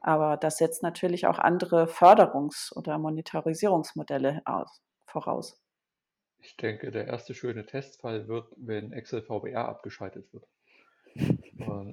Aber 0.02 0.38
das 0.38 0.58
setzt 0.58 0.82
natürlich 0.82 1.28
auch 1.28 1.39
andere 1.39 1.86
Förderungs- 1.86 2.74
oder 2.76 2.98
Monetarisierungsmodelle 2.98 4.41
aus, 4.45 4.82
voraus. 5.06 5.62
Ich 6.39 6.56
denke, 6.56 6.89
der 6.89 7.08
erste 7.08 7.36
schöne 7.36 7.65
Testfall 7.65 8.28
wird, 8.30 8.54
wenn 8.56 8.93
Excel 8.93 9.22
VBR 9.22 9.67
abgeschaltet 9.67 10.34
wird 10.34 10.48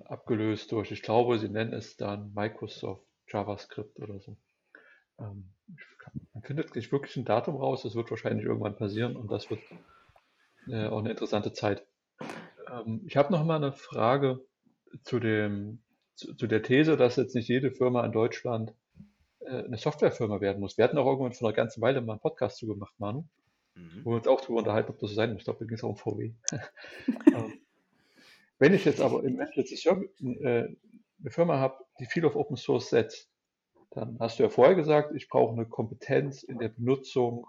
abgelöst 0.04 0.72
durch, 0.72 0.92
ich 0.92 1.02
glaube, 1.02 1.38
sie 1.38 1.48
nennen 1.48 1.72
es 1.72 1.96
dann 1.96 2.32
Microsoft 2.34 3.04
JavaScript 3.28 3.98
oder 3.98 4.20
so. 4.20 4.36
Ähm, 5.18 5.52
man 6.32 6.42
findet 6.42 6.74
nicht 6.74 6.92
wirklich 6.92 7.16
ein 7.16 7.24
Datum 7.24 7.56
raus, 7.56 7.82
das 7.82 7.94
wird 7.94 8.10
wahrscheinlich 8.10 8.46
irgendwann 8.46 8.76
passieren 8.76 9.16
und 9.16 9.30
das 9.30 9.50
wird 9.50 9.60
äh, 10.68 10.86
auch 10.86 10.98
eine 10.98 11.10
interessante 11.10 11.52
Zeit. 11.52 11.86
Ähm, 12.70 13.02
ich 13.06 13.16
habe 13.16 13.32
noch 13.32 13.44
mal 13.44 13.56
eine 13.56 13.72
Frage 13.72 14.40
zu, 15.02 15.18
dem, 15.18 15.82
zu, 16.14 16.34
zu, 16.34 16.46
der 16.46 16.62
These, 16.62 16.96
dass 16.96 17.16
jetzt 17.16 17.34
nicht 17.34 17.48
jede 17.48 17.72
Firma 17.72 18.04
in 18.04 18.12
Deutschland 18.12 18.74
äh, 19.40 19.64
eine 19.64 19.78
Softwarefirma 19.78 20.40
werden 20.40 20.60
muss. 20.60 20.76
Wir 20.76 20.84
hatten 20.84 20.98
auch 20.98 21.06
irgendwann 21.06 21.32
vor 21.32 21.48
einer 21.48 21.56
ganzen 21.56 21.80
Weile 21.80 22.00
mal 22.00 22.14
einen 22.14 22.20
Podcast 22.20 22.58
zugemacht, 22.58 22.94
Manu, 22.98 23.26
mhm. 23.74 24.04
wo 24.04 24.10
wir 24.10 24.16
uns 24.16 24.28
auch 24.28 24.40
darüber 24.40 24.60
unterhalten, 24.60 24.90
ob 24.90 24.98
das 24.98 25.10
so 25.10 25.16
sein 25.16 25.32
muss. 25.32 25.40
Ich 25.40 25.44
glaube, 25.44 25.60
da 25.60 25.66
ging 25.66 25.76
es 25.76 25.84
auch 25.84 25.90
um 25.90 25.96
VW. 25.96 26.32
ähm, 27.34 27.55
wenn 28.58 28.74
ich 28.74 28.84
jetzt 28.84 29.00
aber 29.00 29.22
im 29.24 29.40
Endeffekt 29.40 29.70
äh, 29.86 30.76
eine 31.20 31.30
Firma 31.30 31.58
habe, 31.58 31.84
die 32.00 32.06
viel 32.06 32.24
auf 32.24 32.36
Open 32.36 32.56
Source 32.56 32.90
setzt, 32.90 33.30
dann 33.90 34.18
hast 34.20 34.38
du 34.38 34.42
ja 34.42 34.48
vorher 34.48 34.74
gesagt, 34.74 35.14
ich 35.14 35.28
brauche 35.28 35.52
eine 35.52 35.66
Kompetenz 35.66 36.42
in 36.42 36.58
der 36.58 36.68
Benutzung 36.68 37.46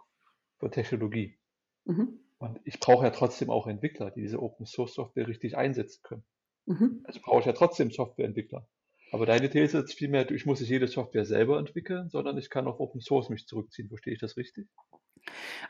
von 0.60 0.72
Technologie. 0.72 1.38
Mhm. 1.86 2.20
Und 2.38 2.60
ich 2.66 2.80
brauche 2.80 3.06
ja 3.06 3.12
trotzdem 3.12 3.50
auch 3.50 3.68
Entwickler, 3.68 4.12
die 4.12 4.22
diese 4.22 4.42
Open 4.42 4.66
Source 4.66 4.94
Software 4.94 5.28
richtig 5.28 5.58
einsetzen 5.58 6.02
können. 6.04 6.24
Mhm. 6.66 7.02
Also 7.04 7.20
brauche 7.22 7.40
ich 7.40 7.46
ja 7.46 7.54
trotzdem 7.54 7.92
Softwareentwickler. 7.92 8.68
Aber 9.12 9.26
deine 9.26 9.50
These 9.50 9.80
ist 9.80 9.94
vielmehr, 9.94 10.30
ich 10.32 10.46
muss 10.46 10.60
nicht 10.60 10.70
jede 10.70 10.88
Software 10.88 11.26
selber 11.26 11.58
entwickeln, 11.60 12.10
sondern 12.10 12.38
ich 12.38 12.50
kann 12.50 12.68
auf 12.68 12.80
Open 12.80 13.00
Source 13.00 13.30
mich 13.30 13.48
zurückziehen. 13.48 13.88
Verstehe 13.88 14.14
ich 14.14 14.20
das 14.20 14.36
richtig? 14.36 14.68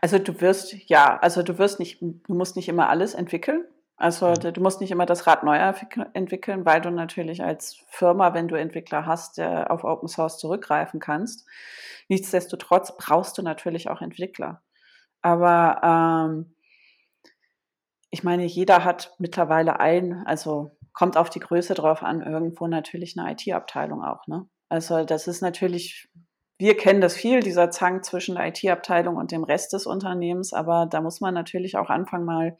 Also 0.01 0.17
du 0.19 0.41
wirst, 0.41 0.73
ja, 0.89 1.17
also 1.19 1.43
du 1.43 1.57
wirst 1.57 1.79
nicht, 1.79 2.01
du 2.01 2.33
musst 2.33 2.55
nicht 2.55 2.67
immer 2.67 2.89
alles 2.89 3.13
entwickeln. 3.13 3.65
Also 3.97 4.33
du 4.33 4.61
musst 4.61 4.79
nicht 4.79 4.91
immer 4.91 5.07
das 5.07 5.25
Rad 5.25 5.43
neu 5.43 5.57
entwickeln, 6.13 6.65
weil 6.65 6.81
du 6.81 6.91
natürlich 6.91 7.43
als 7.43 7.83
Firma, 7.87 8.35
wenn 8.35 8.47
du 8.47 8.55
Entwickler 8.55 9.07
hast, 9.07 9.41
auf 9.41 9.83
Open 9.83 10.07
Source 10.07 10.37
zurückgreifen 10.37 10.99
kannst. 10.99 11.47
Nichtsdestotrotz 12.07 12.95
brauchst 12.95 13.37
du 13.39 13.41
natürlich 13.41 13.89
auch 13.89 14.01
Entwickler. 14.01 14.61
Aber 15.23 15.81
ähm, 15.83 16.55
ich 18.11 18.23
meine, 18.23 18.45
jeder 18.45 18.83
hat 18.83 19.15
mittlerweile 19.17 19.79
ein, 19.79 20.25
also 20.25 20.77
kommt 20.93 21.17
auf 21.17 21.29
die 21.29 21.39
Größe 21.39 21.73
drauf 21.73 22.03
an, 22.03 22.21
irgendwo 22.21 22.67
natürlich 22.67 23.17
eine 23.17 23.31
IT-Abteilung 23.31 24.03
auch. 24.03 24.27
Ne? 24.27 24.47
Also 24.69 25.05
das 25.05 25.27
ist 25.27 25.41
natürlich, 25.41 26.09
wir 26.57 26.77
kennen 26.77 27.01
das 27.01 27.15
viel, 27.15 27.41
dieser 27.41 27.71
Zang 27.71 28.03
zwischen 28.03 28.35
der 28.35 28.47
IT-Abteilung 28.47 29.15
und 29.17 29.31
dem 29.31 29.43
Rest 29.43 29.73
des 29.73 29.85
Unternehmens, 29.85 30.53
aber 30.53 30.85
da 30.85 31.01
muss 31.01 31.19
man 31.19 31.33
natürlich 31.33 31.77
auch 31.77 31.89
anfangen, 31.89 32.25
mal, 32.25 32.57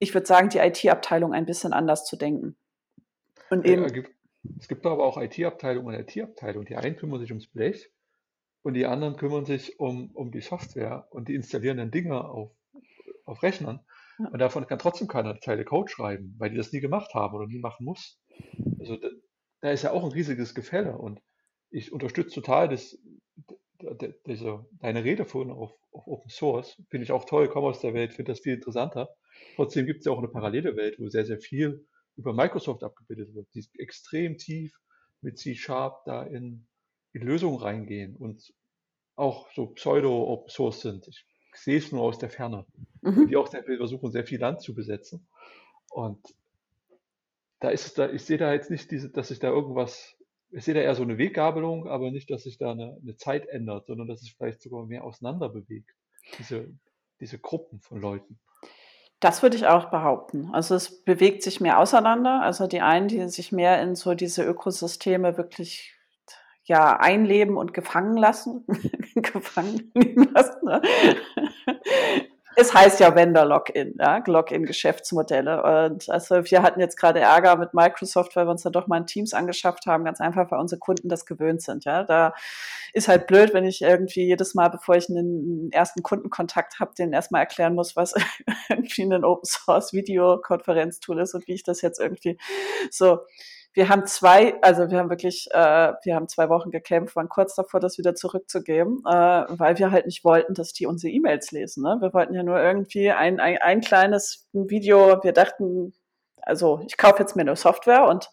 ich 0.00 0.14
würde 0.14 0.26
sagen, 0.26 0.48
die 0.48 0.58
IT-Abteilung 0.58 1.32
ein 1.32 1.46
bisschen 1.46 1.72
anders 1.72 2.04
zu 2.04 2.16
denken. 2.16 2.56
Und 3.50 3.64
eben, 3.66 3.86
ja, 3.86 4.02
es 4.58 4.66
gibt 4.66 4.84
aber 4.86 5.04
auch 5.04 5.20
IT-Abteilung 5.20 5.84
und 5.84 5.94
IT-Abteilung. 5.94 6.64
Die 6.64 6.76
einen 6.76 6.96
kümmern 6.96 7.20
sich 7.20 7.30
ums 7.30 7.46
Blech 7.46 7.92
und 8.62 8.74
die 8.74 8.86
anderen 8.86 9.16
kümmern 9.16 9.44
sich 9.44 9.78
um, 9.78 10.10
um 10.12 10.32
die 10.32 10.40
Software 10.40 11.06
und 11.10 11.28
die 11.28 11.34
installieren 11.34 11.76
dann 11.76 11.90
Dinge 11.90 12.24
auf, 12.24 12.50
auf 13.24 13.42
Rechnern. 13.42 13.80
Und 14.18 14.38
davon 14.38 14.66
kann 14.66 14.78
trotzdem 14.78 15.08
keiner 15.08 15.30
eine 15.30 15.40
Zeile 15.40 15.64
Code 15.64 15.90
schreiben, 15.90 16.34
weil 16.38 16.50
die 16.50 16.56
das 16.56 16.72
nie 16.72 16.80
gemacht 16.80 17.14
haben 17.14 17.34
oder 17.34 17.46
nie 17.46 17.58
machen 17.58 17.84
muss. 17.86 18.20
Also 18.78 18.96
da, 18.96 19.08
da 19.60 19.70
ist 19.70 19.82
ja 19.82 19.92
auch 19.92 20.04
ein 20.04 20.12
riesiges 20.12 20.54
Gefälle. 20.54 20.96
Und 20.96 21.22
ich 21.70 21.92
unterstütze 21.92 22.34
total 22.34 22.68
das, 22.68 22.98
diese, 24.26 24.66
deine 24.80 25.04
Rede 25.04 25.24
vorhin 25.24 25.52
auf, 25.52 25.72
auf 25.92 26.06
Open 26.06 26.30
Source. 26.30 26.80
Finde 26.88 27.04
ich 27.04 27.12
auch 27.12 27.24
toll, 27.24 27.48
komme 27.48 27.68
aus 27.68 27.80
der 27.80 27.94
Welt, 27.94 28.12
finde 28.12 28.32
das 28.32 28.40
viel 28.40 28.54
interessanter. 28.54 29.08
Trotzdem 29.56 29.86
gibt 29.86 30.00
es 30.00 30.06
ja 30.06 30.12
auch 30.12 30.18
eine 30.18 30.28
parallele 30.28 30.76
Welt, 30.76 30.98
wo 30.98 31.08
sehr, 31.08 31.24
sehr 31.24 31.38
viel 31.38 31.86
über 32.16 32.32
Microsoft 32.32 32.82
abgebildet 32.82 33.34
wird, 33.34 33.48
die 33.54 33.66
extrem 33.78 34.36
tief 34.36 34.72
mit 35.22 35.38
C-Sharp 35.38 36.04
da 36.04 36.22
in, 36.22 36.66
in 37.12 37.22
Lösungen 37.22 37.58
reingehen 37.58 38.16
und 38.16 38.52
auch 39.16 39.50
so 39.54 39.66
Pseudo-Open 39.66 40.48
Source 40.48 40.80
sind. 40.80 41.06
Ich 41.08 41.26
sehe 41.54 41.78
es 41.78 41.92
nur 41.92 42.02
aus 42.02 42.18
der 42.18 42.30
Ferne. 42.30 42.66
Mhm. 43.02 43.28
Die 43.28 43.36
auch 43.36 43.48
sehr 43.48 43.64
viel 43.64 43.76
versuchen, 43.76 44.10
sehr 44.12 44.24
viel 44.24 44.40
Land 44.40 44.62
zu 44.62 44.74
besetzen. 44.74 45.26
Und 45.90 46.18
da 47.60 47.70
ist 47.70 47.86
es 47.86 47.94
da, 47.94 48.10
ich 48.10 48.24
sehe 48.24 48.38
da 48.38 48.52
jetzt 48.52 48.70
nicht 48.70 48.90
diese, 48.90 49.10
dass 49.10 49.28
sich 49.28 49.38
da 49.38 49.48
irgendwas, 49.48 50.16
ich 50.52 50.64
sehe 50.64 50.74
da 50.74 50.80
eher 50.80 50.94
so 50.94 51.02
eine 51.02 51.18
Weggabelung, 51.18 51.88
aber 51.88 52.10
nicht, 52.10 52.30
dass 52.30 52.42
sich 52.44 52.58
da 52.58 52.72
eine, 52.72 52.98
eine 53.02 53.16
Zeit 53.16 53.46
ändert, 53.46 53.86
sondern 53.86 54.08
dass 54.08 54.22
es 54.22 54.30
vielleicht 54.30 54.60
sogar 54.60 54.84
mehr 54.86 55.04
auseinander 55.04 55.48
bewegt. 55.48 55.94
Diese, 56.38 56.68
diese 57.20 57.38
Gruppen 57.38 57.80
von 57.80 58.00
Leuten. 58.00 58.38
Das 59.20 59.42
würde 59.42 59.56
ich 59.56 59.66
auch 59.66 59.90
behaupten. 59.90 60.50
Also 60.52 60.74
es 60.74 61.04
bewegt 61.04 61.42
sich 61.42 61.60
mehr 61.60 61.78
auseinander. 61.78 62.40
Also 62.42 62.66
die 62.66 62.80
einen, 62.80 63.08
die 63.08 63.28
sich 63.28 63.52
mehr 63.52 63.80
in 63.82 63.94
so 63.94 64.14
diese 64.14 64.44
Ökosysteme 64.44 65.36
wirklich 65.36 65.94
ja 66.64 66.98
einleben 66.98 67.56
und 67.56 67.74
gefangen 67.74 68.16
lassen, 68.16 68.64
gefangen 69.14 69.92
lassen. 70.34 70.64
Ne? 70.64 70.82
Es 72.56 72.74
heißt 72.74 72.98
ja 73.00 73.14
Vendor 73.14 73.44
Login, 73.44 73.94
ja, 73.98 74.22
Login-Geschäftsmodelle. 74.26 75.62
Und 75.62 76.10
also 76.10 76.44
wir 76.44 76.62
hatten 76.62 76.80
jetzt 76.80 76.96
gerade 76.96 77.20
Ärger 77.20 77.56
mit 77.56 77.74
Microsoft, 77.74 78.34
weil 78.34 78.46
wir 78.46 78.50
uns 78.50 78.62
da 78.62 78.70
doch 78.70 78.88
mal 78.88 78.96
ein 78.96 79.06
Teams 79.06 79.34
angeschafft 79.34 79.86
haben, 79.86 80.04
ganz 80.04 80.20
einfach, 80.20 80.50
weil 80.50 80.58
unsere 80.58 80.80
Kunden 80.80 81.08
das 81.08 81.26
gewöhnt 81.26 81.62
sind. 81.62 81.84
Ja, 81.84 82.02
da 82.02 82.34
ist 82.92 83.08
halt 83.08 83.28
blöd, 83.28 83.54
wenn 83.54 83.64
ich 83.64 83.82
irgendwie 83.82 84.24
jedes 84.24 84.54
Mal, 84.54 84.68
bevor 84.68 84.96
ich 84.96 85.08
einen 85.08 85.70
ersten 85.70 86.02
Kundenkontakt 86.02 86.80
habe, 86.80 86.92
den 86.98 87.12
erstmal 87.12 87.42
erklären 87.42 87.74
muss, 87.74 87.94
was 87.94 88.14
irgendwie 88.68 89.02
ein 89.02 89.24
Open 89.24 89.44
Source 89.44 89.92
Videokonferenztool 89.92 91.20
ist 91.20 91.34
und 91.34 91.46
wie 91.46 91.54
ich 91.54 91.62
das 91.62 91.82
jetzt 91.82 92.00
irgendwie 92.00 92.36
so 92.90 93.20
wir 93.72 93.88
haben 93.88 94.04
zwei, 94.06 94.60
also 94.62 94.90
wir 94.90 94.98
haben 94.98 95.10
wirklich, 95.10 95.48
äh, 95.52 95.92
wir 96.02 96.14
haben 96.14 96.28
zwei 96.28 96.48
Wochen 96.48 96.70
gekämpft, 96.70 97.14
waren 97.14 97.28
kurz 97.28 97.54
davor, 97.54 97.78
das 97.78 97.98
wieder 97.98 98.14
zurückzugeben, 98.14 99.02
äh, 99.06 99.10
weil 99.48 99.78
wir 99.78 99.92
halt 99.92 100.06
nicht 100.06 100.24
wollten, 100.24 100.54
dass 100.54 100.72
die 100.72 100.86
unsere 100.86 101.12
E-Mails 101.12 101.52
lesen. 101.52 101.84
Ne? 101.84 101.98
Wir 102.00 102.12
wollten 102.12 102.34
ja 102.34 102.42
nur 102.42 102.60
irgendwie 102.60 103.10
ein, 103.10 103.38
ein, 103.38 103.58
ein 103.58 103.80
kleines 103.80 104.48
Video, 104.52 105.22
wir 105.22 105.32
dachten, 105.32 105.92
also 106.42 106.80
ich 106.86 106.96
kaufe 106.96 107.20
jetzt 107.20 107.36
mir 107.36 107.42
eine 107.42 107.54
Software 107.54 108.06
und 108.06 108.30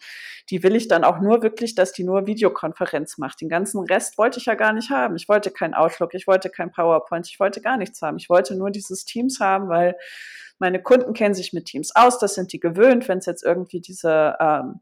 die 0.49 0.63
will 0.63 0.75
ich 0.75 0.87
dann 0.87 1.03
auch 1.03 1.19
nur 1.19 1.43
wirklich, 1.43 1.75
dass 1.75 1.91
die 1.91 2.03
nur 2.03 2.25
Videokonferenz 2.25 3.17
macht. 3.17 3.41
Den 3.41 3.49
ganzen 3.49 3.83
Rest 3.83 4.17
wollte 4.17 4.39
ich 4.39 4.45
ja 4.45 4.55
gar 4.55 4.73
nicht 4.73 4.89
haben. 4.89 5.17
Ich 5.17 5.27
wollte 5.27 5.51
kein 5.51 5.73
Outlook, 5.73 6.13
ich 6.13 6.25
wollte 6.25 6.49
kein 6.49 6.71
PowerPoint, 6.71 7.27
ich 7.27 7.39
wollte 7.39 7.61
gar 7.61 7.77
nichts 7.77 8.01
haben. 8.01 8.17
Ich 8.17 8.29
wollte 8.29 8.55
nur 8.55 8.71
dieses 8.71 9.05
Teams 9.05 9.39
haben, 9.39 9.67
weil 9.67 9.97
meine 10.57 10.81
Kunden 10.81 11.13
kennen 11.13 11.35
sich 11.35 11.53
mit 11.53 11.65
Teams 11.65 11.95
aus, 11.95 12.17
das 12.17 12.33
sind 12.33 12.53
die 12.53 12.59
gewöhnt, 12.59 13.07
wenn 13.07 13.19
es 13.19 13.27
jetzt 13.27 13.43
irgendwie 13.43 13.81
diese 13.81 14.35
ähm, 14.39 14.79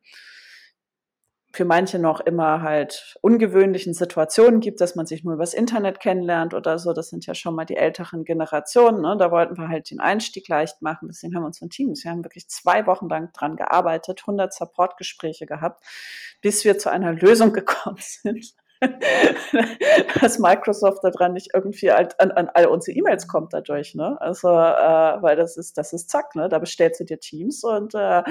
für 1.55 1.65
manche 1.65 1.99
noch 1.99 2.19
immer 2.19 2.61
halt 2.61 3.17
ungewöhnlichen 3.21 3.93
Situationen 3.93 4.59
gibt, 4.59 4.81
dass 4.81 4.95
man 4.95 5.05
sich 5.05 5.23
nur 5.23 5.35
übers 5.35 5.53
Internet 5.53 5.99
kennenlernt 5.99 6.53
oder 6.53 6.77
so. 6.77 6.91
Das 6.93 7.09
sind 7.09 7.25
ja 7.25 7.33
schon 7.33 7.55
mal 7.55 7.65
die 7.65 7.77
älteren 7.77 8.25
Generationen. 8.25 9.01
Ne? 9.01 9.15
Da 9.17 9.31
wollten 9.31 9.57
wir 9.57 9.69
halt 9.69 9.89
den 9.89 9.99
Einstieg 9.99 10.47
leicht 10.47 10.81
machen. 10.81 11.07
Deswegen 11.07 11.35
haben 11.35 11.43
wir 11.43 11.47
uns 11.47 11.61
ein 11.61 11.69
Teams. 11.69 12.03
Wir 12.03 12.11
haben 12.11 12.23
wirklich 12.23 12.49
zwei 12.49 12.85
Wochen 12.85 13.07
lang 13.07 13.31
dran 13.31 13.55
gearbeitet, 13.55 14.21
100 14.23 14.53
Supportgespräche 14.53 15.45
gehabt, 15.45 15.83
bis 16.41 16.65
wir 16.65 16.77
zu 16.77 16.91
einer 16.91 17.13
Lösung 17.13 17.53
gekommen 17.53 17.99
sind 17.99 18.53
dass 20.21 20.39
Microsoft 20.39 21.03
daran 21.03 21.33
nicht 21.33 21.49
irgendwie 21.53 21.91
halt 21.91 22.19
an, 22.19 22.31
an 22.31 22.49
all 22.53 22.67
unsere 22.67 22.97
E-Mails 22.97 23.27
kommt 23.27 23.53
dadurch, 23.53 23.95
ne? 23.95 24.19
Also, 24.21 24.49
äh, 24.49 25.21
weil 25.21 25.35
das 25.35 25.57
ist, 25.57 25.77
das 25.77 25.93
ist 25.93 26.09
zack, 26.09 26.35
ne? 26.35 26.49
Da 26.49 26.59
bestellst 26.59 26.99
du 26.99 27.05
dir 27.05 27.19
Teams 27.19 27.63
und, 27.63 27.93
äh, 27.95 28.23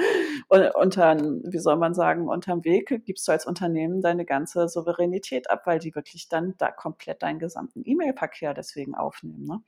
und 0.49 0.75
unter, 0.75 1.17
wie 1.17 1.59
soll 1.59 1.77
man 1.77 1.93
sagen, 1.93 2.27
unterm 2.27 2.63
Weg 2.65 3.03
gibst 3.05 3.27
du 3.27 3.31
als 3.31 3.45
Unternehmen 3.45 4.01
deine 4.01 4.25
ganze 4.25 4.67
Souveränität 4.67 5.49
ab, 5.49 5.63
weil 5.65 5.79
die 5.79 5.95
wirklich 5.95 6.29
dann 6.29 6.55
da 6.57 6.71
komplett 6.71 7.23
deinen 7.23 7.39
gesamten 7.39 7.81
E-Mail-Verkehr 7.85 8.53
deswegen 8.53 8.95
aufnehmen, 8.95 9.45
ne? 9.45 9.61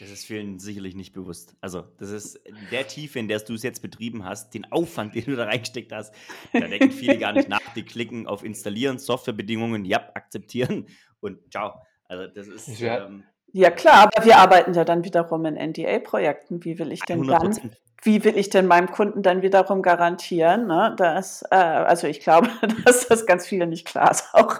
Das 0.00 0.10
ist 0.10 0.24
vielen 0.24 0.58
sicherlich 0.58 0.94
nicht 0.94 1.12
bewusst. 1.12 1.54
Also, 1.60 1.84
das 1.98 2.10
ist 2.10 2.40
der 2.70 2.86
Tiefe, 2.86 3.18
in 3.18 3.28
der 3.28 3.38
du 3.40 3.54
es 3.54 3.62
jetzt 3.62 3.82
betrieben 3.82 4.24
hast, 4.24 4.54
den 4.54 4.70
Aufwand, 4.72 5.14
den 5.14 5.24
du 5.24 5.36
da 5.36 5.44
reingesteckt 5.44 5.92
hast. 5.92 6.14
Da 6.52 6.60
denken 6.60 6.90
viele 6.90 7.18
gar 7.18 7.32
nicht 7.32 7.48
nach. 7.48 7.60
Die 7.74 7.84
klicken 7.84 8.26
auf 8.26 8.42
Installieren, 8.42 8.98
Softwarebedingungen, 8.98 9.84
ja, 9.84 10.10
akzeptieren 10.14 10.86
und 11.20 11.38
ciao. 11.50 11.74
Also, 12.08 12.26
das 12.26 12.48
ist. 12.48 12.80
Ja. 12.80 13.06
Ähm, 13.06 13.24
ja, 13.54 13.70
klar, 13.70 14.10
aber 14.14 14.24
wir 14.24 14.38
arbeiten 14.38 14.72
ja 14.72 14.84
dann 14.84 15.04
wiederum 15.04 15.44
in 15.44 15.54
NDA-Projekten. 15.56 16.64
Wie 16.64 16.78
will 16.78 16.90
ich 16.90 17.02
denn 17.02 17.22
100%. 17.22 17.28
dann, 17.38 17.76
wie 18.02 18.24
will 18.24 18.36
ich 18.36 18.50
denn 18.50 18.66
meinem 18.66 18.90
Kunden 18.90 19.22
dann 19.22 19.42
wiederum 19.42 19.82
garantieren, 19.82 20.66
ne, 20.66 20.94
dass, 20.96 21.42
äh, 21.50 21.56
also 21.56 22.06
ich 22.06 22.20
glaube, 22.20 22.48
dass 22.84 23.06
das 23.06 23.26
ganz 23.26 23.46
viele 23.46 23.66
nicht 23.66 23.86
klar 23.86 24.10
ist, 24.10 24.28
auch 24.32 24.58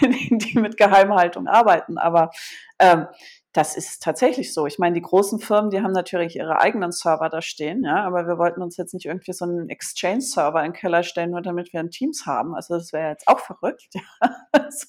die, 0.00 0.38
die 0.38 0.58
mit 0.58 0.76
Geheimhaltung 0.76 1.48
arbeiten, 1.48 1.98
aber 1.98 2.30
ähm, 2.78 3.06
das 3.52 3.76
ist 3.76 4.02
tatsächlich 4.02 4.52
so. 4.52 4.66
Ich 4.66 4.78
meine, 4.78 4.94
die 4.94 5.02
großen 5.02 5.38
Firmen, 5.38 5.70
die 5.70 5.80
haben 5.80 5.92
natürlich 5.92 6.36
ihre 6.36 6.60
eigenen 6.60 6.92
Server 6.92 7.28
da 7.28 7.40
stehen, 7.40 7.82
ja, 7.84 8.04
aber 8.04 8.26
wir 8.26 8.38
wollten 8.38 8.62
uns 8.62 8.76
jetzt 8.76 8.92
nicht 8.94 9.06
irgendwie 9.06 9.32
so 9.32 9.44
einen 9.44 9.68
Exchange-Server 9.70 10.60
in 10.60 10.72
den 10.72 10.78
Keller 10.78 11.02
stellen, 11.02 11.30
nur 11.30 11.42
damit 11.42 11.72
wir 11.72 11.80
ein 11.80 11.90
Teams 11.90 12.26
haben. 12.26 12.54
Also 12.54 12.74
das 12.74 12.92
wäre 12.92 13.10
jetzt 13.10 13.26
auch 13.26 13.40
verrückt. 13.40 13.88
Ja. 14.20 14.36
Also. 14.52 14.86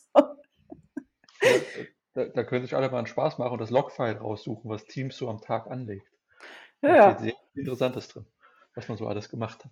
Da, 2.14 2.26
da 2.26 2.43
können 2.43 2.64
sich 2.66 2.76
alle 2.76 2.89
mal 2.89 2.97
einen 2.97 3.07
Spaß 3.07 3.38
machen 3.38 3.53
und 3.53 3.62
das 3.62 3.70
Logfile 3.70 4.20
raussuchen, 4.20 4.70
was 4.70 4.84
Teams 4.86 5.16
so 5.16 5.30
am 5.30 5.39
Tag 5.39 5.68
anlegt. 5.68 6.05
Da 6.82 6.95
ja. 6.95 7.12
steht 7.12 7.20
sehr 7.20 7.34
Interessantes 7.55 8.10
drin, 8.10 8.26
was 8.76 8.89
man 8.89 8.97
so 8.97 9.07
alles 9.07 9.30
gemacht 9.30 9.64
hat. 9.64 9.72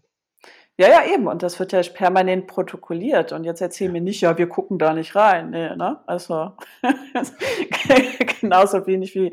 Ja, 0.80 0.89
ja, 0.89 1.11
eben. 1.11 1.28
Und 1.28 1.41
das 1.41 1.57
wird 1.59 1.71
ja 1.71 1.82
permanent 1.82 2.45
protokolliert. 2.45 3.32
Und 3.32 3.43
jetzt 3.45 3.61
erzähl 3.61 3.89
mir 3.89 4.01
nicht, 4.01 4.21
ja, 4.21 4.38
wir 4.38 4.47
gucken 4.47 4.78
da 4.78 4.93
nicht 4.93 5.15
rein. 5.15 5.49
Nee, 5.49 5.75
ne? 5.75 6.01
Also 6.05 6.53
genauso 8.41 8.86
wenig 8.86 9.15
wie 9.15 9.32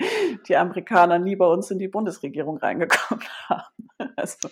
die 0.48 0.56
Amerikaner 0.56 1.18
nie 1.18 1.36
bei 1.36 1.46
uns 1.46 1.70
in 1.70 1.78
die 1.78 1.88
Bundesregierung 1.88 2.56
reingekommen 2.56 3.24
haben. 3.48 3.90
Also, 4.16 4.48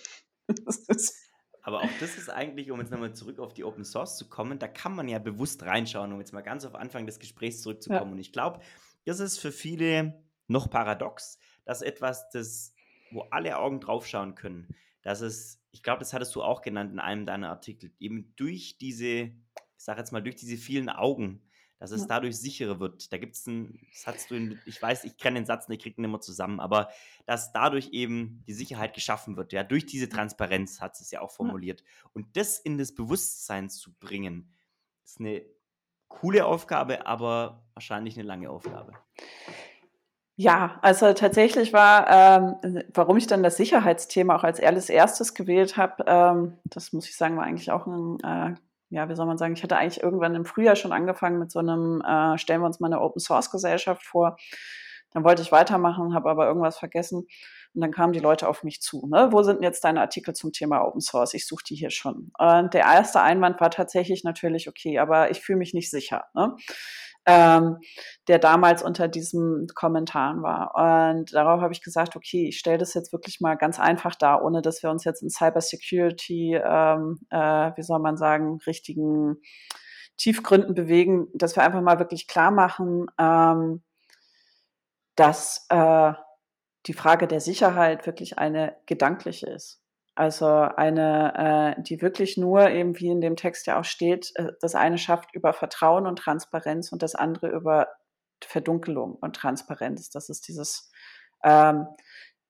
aber 1.63 1.79
auch 1.79 1.89
das 1.99 2.17
ist 2.17 2.29
eigentlich, 2.29 2.69
um 2.69 2.79
jetzt 2.79 2.91
nochmal 2.91 3.13
zurück 3.13 3.39
auf 3.39 3.53
die 3.53 3.63
Open 3.63 3.85
Source 3.85 4.17
zu 4.17 4.29
kommen, 4.29 4.59
da 4.59 4.67
kann 4.67 4.93
man 4.93 5.07
ja 5.07 5.17
bewusst 5.17 5.63
reinschauen, 5.63 6.11
um 6.11 6.19
jetzt 6.19 6.33
mal 6.33 6.41
ganz 6.41 6.65
auf 6.65 6.75
Anfang 6.75 7.05
des 7.05 7.19
Gesprächs 7.19 7.61
zurückzukommen. 7.61 8.07
Ja. 8.07 8.11
Und 8.11 8.19
ich 8.19 8.33
glaube, 8.33 8.59
das 9.05 9.19
ist 9.19 9.39
für 9.39 9.51
viele 9.51 10.21
noch 10.47 10.69
paradox, 10.69 11.39
dass 11.65 11.81
etwas, 11.81 12.29
das, 12.29 12.75
wo 13.11 13.21
alle 13.31 13.57
Augen 13.57 13.79
draufschauen 13.79 14.35
können, 14.35 14.75
dass 15.01 15.21
es, 15.21 15.62
ich 15.73 15.83
glaube, 15.83 15.99
das 15.99 16.13
hattest 16.13 16.33
du 16.35 16.43
auch 16.43 16.61
genannt 16.61 16.93
in 16.93 16.99
einem 16.99 17.25
deiner 17.25 17.49
Artikel, 17.49 17.91
eben 17.99 18.33
durch 18.35 18.77
diese, 18.77 19.07
ich 19.07 19.33
sage 19.75 19.99
jetzt 19.99 20.11
mal, 20.11 20.21
durch 20.21 20.35
diese 20.35 20.55
vielen 20.55 20.87
Augen, 20.87 21.41
dass 21.79 21.91
es 21.91 22.01
ja. 22.01 22.07
dadurch 22.07 22.37
sicherer 22.37 22.79
wird. 22.79 23.11
Da 23.11 23.17
gibt 23.17 23.35
es 23.35 23.45
einen, 23.47 23.85
du 24.29 24.35
in, 24.35 24.59
ich 24.65 24.81
weiß, 24.81 25.03
ich 25.03 25.17
kenne 25.17 25.39
den 25.39 25.45
Satz 25.45 25.67
nicht, 25.67 25.81
kriege 25.81 25.99
ihn 25.99 26.05
immer 26.05 26.21
zusammen, 26.21 26.59
aber 26.59 26.89
dass 27.25 27.51
dadurch 27.51 27.89
eben 27.89 28.43
die 28.47 28.53
Sicherheit 28.53 28.93
geschaffen 28.93 29.35
wird, 29.35 29.51
ja, 29.51 29.63
durch 29.63 29.85
diese 29.85 30.07
Transparenz 30.07 30.79
hat 30.79 30.97
es 31.01 31.11
ja 31.11 31.21
auch 31.21 31.31
formuliert. 31.31 31.81
Ja. 31.81 32.09
Und 32.13 32.37
das 32.37 32.59
in 32.59 32.77
das 32.77 32.93
Bewusstsein 32.93 33.69
zu 33.69 33.91
bringen, 33.95 34.53
ist 35.03 35.19
eine 35.19 35.43
coole 36.07 36.45
Aufgabe, 36.45 37.07
aber 37.07 37.65
wahrscheinlich 37.73 38.15
eine 38.15 38.27
lange 38.27 38.49
Aufgabe. 38.49 38.93
Ja, 40.35 40.79
also 40.81 41.13
tatsächlich 41.13 41.73
war, 41.73 42.09
ähm, 42.09 42.83
warum 42.91 43.17
ich 43.17 43.27
dann 43.27 43.43
das 43.43 43.55
Sicherheitsthema 43.55 44.35
auch 44.35 44.43
als 44.43 44.59
erstes 44.59 45.35
gewählt 45.35 45.77
habe, 45.77 46.03
ähm, 46.07 46.57
das 46.65 46.91
muss 46.91 47.07
ich 47.07 47.15
sagen, 47.15 47.37
war 47.37 47.43
eigentlich 47.43 47.71
auch 47.71 47.85
ein, 47.85 48.17
äh, 48.23 48.55
ja, 48.89 49.09
wie 49.09 49.15
soll 49.15 49.27
man 49.27 49.37
sagen, 49.37 49.53
ich 49.53 49.61
hatte 49.61 49.77
eigentlich 49.77 50.01
irgendwann 50.01 50.33
im 50.33 50.45
Frühjahr 50.45 50.75
schon 50.75 50.91
angefangen 50.91 51.37
mit 51.37 51.51
so 51.51 51.59
einem, 51.59 52.01
äh, 52.01 52.37
stellen 52.39 52.61
wir 52.61 52.65
uns 52.65 52.79
mal 52.79 52.87
eine 52.87 53.01
Open 53.01 53.19
Source 53.19 53.51
Gesellschaft 53.51 54.03
vor. 54.03 54.37
Dann 55.11 55.23
wollte 55.23 55.43
ich 55.43 55.51
weitermachen, 55.51 56.15
habe 56.15 56.29
aber 56.31 56.47
irgendwas 56.47 56.79
vergessen. 56.79 57.27
Und 57.75 57.81
dann 57.81 57.91
kamen 57.91 58.13
die 58.13 58.19
Leute 58.19 58.47
auf 58.47 58.63
mich 58.63 58.81
zu. 58.81 59.07
Ne? 59.07 59.29
Wo 59.31 59.43
sind 59.43 59.61
jetzt 59.63 59.83
deine 59.83 60.01
Artikel 60.01 60.33
zum 60.35 60.51
Thema 60.51 60.83
Open 60.83 61.01
Source? 61.01 61.33
Ich 61.33 61.47
suche 61.47 61.63
die 61.69 61.75
hier 61.75 61.89
schon. 61.89 62.31
Und 62.37 62.73
der 62.73 62.81
erste 62.81 63.21
Einwand 63.21 63.59
war 63.61 63.71
tatsächlich 63.71 64.23
natürlich, 64.23 64.67
okay, 64.67 64.99
aber 64.99 65.31
ich 65.31 65.41
fühle 65.41 65.59
mich 65.59 65.73
nicht 65.73 65.89
sicher. 65.89 66.25
Ne? 66.33 66.55
Ähm, 67.25 67.77
der 68.27 68.39
damals 68.39 68.83
unter 68.83 69.07
diesem 69.07 69.67
Kommentaren 69.75 70.41
war. 70.43 71.15
Und 71.15 71.33
darauf 71.33 71.61
habe 71.61 71.73
ich 71.73 71.81
gesagt, 71.81 72.15
okay, 72.15 72.47
ich 72.49 72.59
stelle 72.59 72.77
das 72.77 72.93
jetzt 72.93 73.13
wirklich 73.13 73.39
mal 73.39 73.55
ganz 73.55 73.79
einfach 73.79 74.15
dar, 74.15 74.43
ohne 74.43 74.61
dass 74.61 74.83
wir 74.83 74.89
uns 74.89 75.03
jetzt 75.03 75.21
in 75.21 75.29
Cybersecurity, 75.29 76.55
ähm, 76.55 77.19
äh, 77.29 77.71
wie 77.75 77.83
soll 77.83 77.99
man 77.99 78.17
sagen, 78.17 78.59
richtigen 78.65 79.37
Tiefgründen 80.17 80.75
bewegen, 80.75 81.27
dass 81.33 81.55
wir 81.55 81.63
einfach 81.63 81.81
mal 81.81 81.99
wirklich 81.99 82.27
klar 82.27 82.51
machen, 82.51 83.07
ähm, 83.19 83.83
dass 85.15 85.65
äh, 85.69 86.13
die 86.85 86.93
Frage 86.93 87.27
der 87.27 87.39
Sicherheit 87.39 88.05
wirklich 88.05 88.37
eine 88.37 88.75
gedankliche 88.85 89.47
ist. 89.49 89.82
Also 90.15 90.47
eine, 90.47 91.75
äh, 91.77 91.81
die 91.81 92.01
wirklich 92.01 92.37
nur 92.37 92.69
eben, 92.69 92.99
wie 92.99 93.09
in 93.09 93.21
dem 93.21 93.35
Text 93.35 93.65
ja 93.65 93.79
auch 93.79 93.83
steht, 93.83 94.31
äh, 94.35 94.51
das 94.61 94.75
eine 94.75 94.97
schafft 94.97 95.33
über 95.33 95.53
Vertrauen 95.53 96.05
und 96.05 96.17
Transparenz 96.19 96.91
und 96.91 97.01
das 97.01 97.15
andere 97.15 97.49
über 97.49 97.87
Verdunkelung 98.43 99.15
und 99.15 99.35
Transparenz. 99.35 100.09
Das 100.09 100.29
ist 100.29 100.47
dieses 100.47 100.91
ähm, 101.43 101.87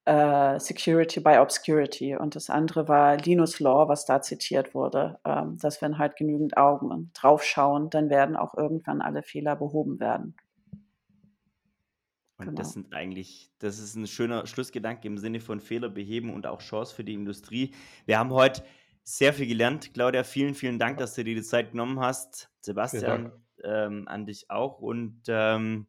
äh, 0.05 0.59
Security 0.59 1.21
by 1.21 1.37
Obscurity. 1.37 2.15
Und 2.15 2.35
das 2.35 2.49
andere 2.49 2.87
war 2.87 3.17
Linus 3.17 3.59
Law, 3.59 3.87
was 3.87 4.05
da 4.05 4.21
zitiert 4.21 4.73
wurde, 4.73 5.19
ähm, 5.25 5.57
dass 5.61 5.81
wenn 5.81 5.97
halt 5.97 6.17
genügend 6.17 6.57
Augen 6.57 7.11
draufschauen, 7.13 7.89
dann 7.89 8.09
werden 8.09 8.35
auch 8.35 8.55
irgendwann 8.55 9.01
alle 9.01 9.23
Fehler 9.23 9.55
behoben 9.55 9.99
werden. 9.99 10.35
Und 12.37 12.47
genau. 12.47 12.57
das 12.57 12.73
sind 12.73 12.93
eigentlich, 12.93 13.51
das 13.59 13.79
ist 13.79 13.95
ein 13.95 14.07
schöner 14.07 14.47
Schlussgedanke 14.47 15.07
im 15.07 15.17
Sinne 15.17 15.39
von 15.39 15.59
Fehler 15.59 15.89
beheben 15.89 16.33
und 16.33 16.47
auch 16.47 16.61
Chance 16.61 16.95
für 16.95 17.03
die 17.03 17.13
Industrie. 17.13 17.73
Wir 18.05 18.17
haben 18.17 18.31
heute 18.31 18.63
sehr 19.03 19.33
viel 19.33 19.47
gelernt. 19.47 19.93
Claudia, 19.93 20.23
vielen, 20.23 20.55
vielen 20.55 20.79
Dank, 20.79 20.97
dass 20.97 21.13
du 21.13 21.23
dir 21.23 21.35
die 21.35 21.43
Zeit 21.43 21.71
genommen 21.71 21.99
hast. 21.99 22.49
Sebastian, 22.61 23.31
ähm, 23.63 24.07
an 24.07 24.25
dich 24.25 24.49
auch. 24.49 24.79
Und 24.79 25.21
ähm, 25.27 25.87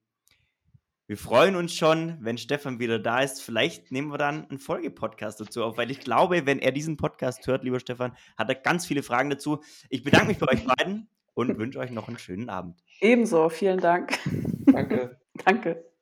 wir 1.07 1.19
freuen 1.19 1.55
uns 1.55 1.75
schon, 1.75 2.17
wenn 2.21 2.39
Stefan 2.39 2.79
wieder 2.79 2.99
da 2.99 3.21
ist. 3.21 3.43
Vielleicht 3.43 3.93
nehmen 3.93 4.09
wir 4.09 4.19
dann 4.19 4.49
einen 4.49 4.59
Folgepodcast 4.59 5.39
dazu 5.41 5.63
auf, 5.63 5.77
weil 5.77 5.91
ich 5.91 6.01
glaube, 6.01 6.47
wenn 6.47 6.59
er 6.59 6.73
diesen 6.73 6.97
Podcast 6.97 7.47
hört, 7.47 7.63
lieber 7.63 7.79
Stefan, 7.79 8.17
hat 8.39 8.49
er 8.49 8.55
ganz 8.55 8.87
viele 8.87 9.03
Fragen 9.03 9.31
dazu. 9.31 9.63
Ich 9.91 10.03
bedanke 10.03 10.29
mich 10.29 10.39
bei 10.39 10.49
euch 10.49 10.65
beiden 10.65 11.09
und 11.35 11.59
wünsche 11.59 11.79
euch 11.79 11.91
noch 11.91 12.09
einen 12.09 12.19
schönen 12.19 12.49
Abend. 12.49 12.83
Ebenso, 13.01 13.49
vielen 13.51 13.81
Dank. 13.81 14.19
Danke. 14.67 15.19
Danke. 15.45 15.94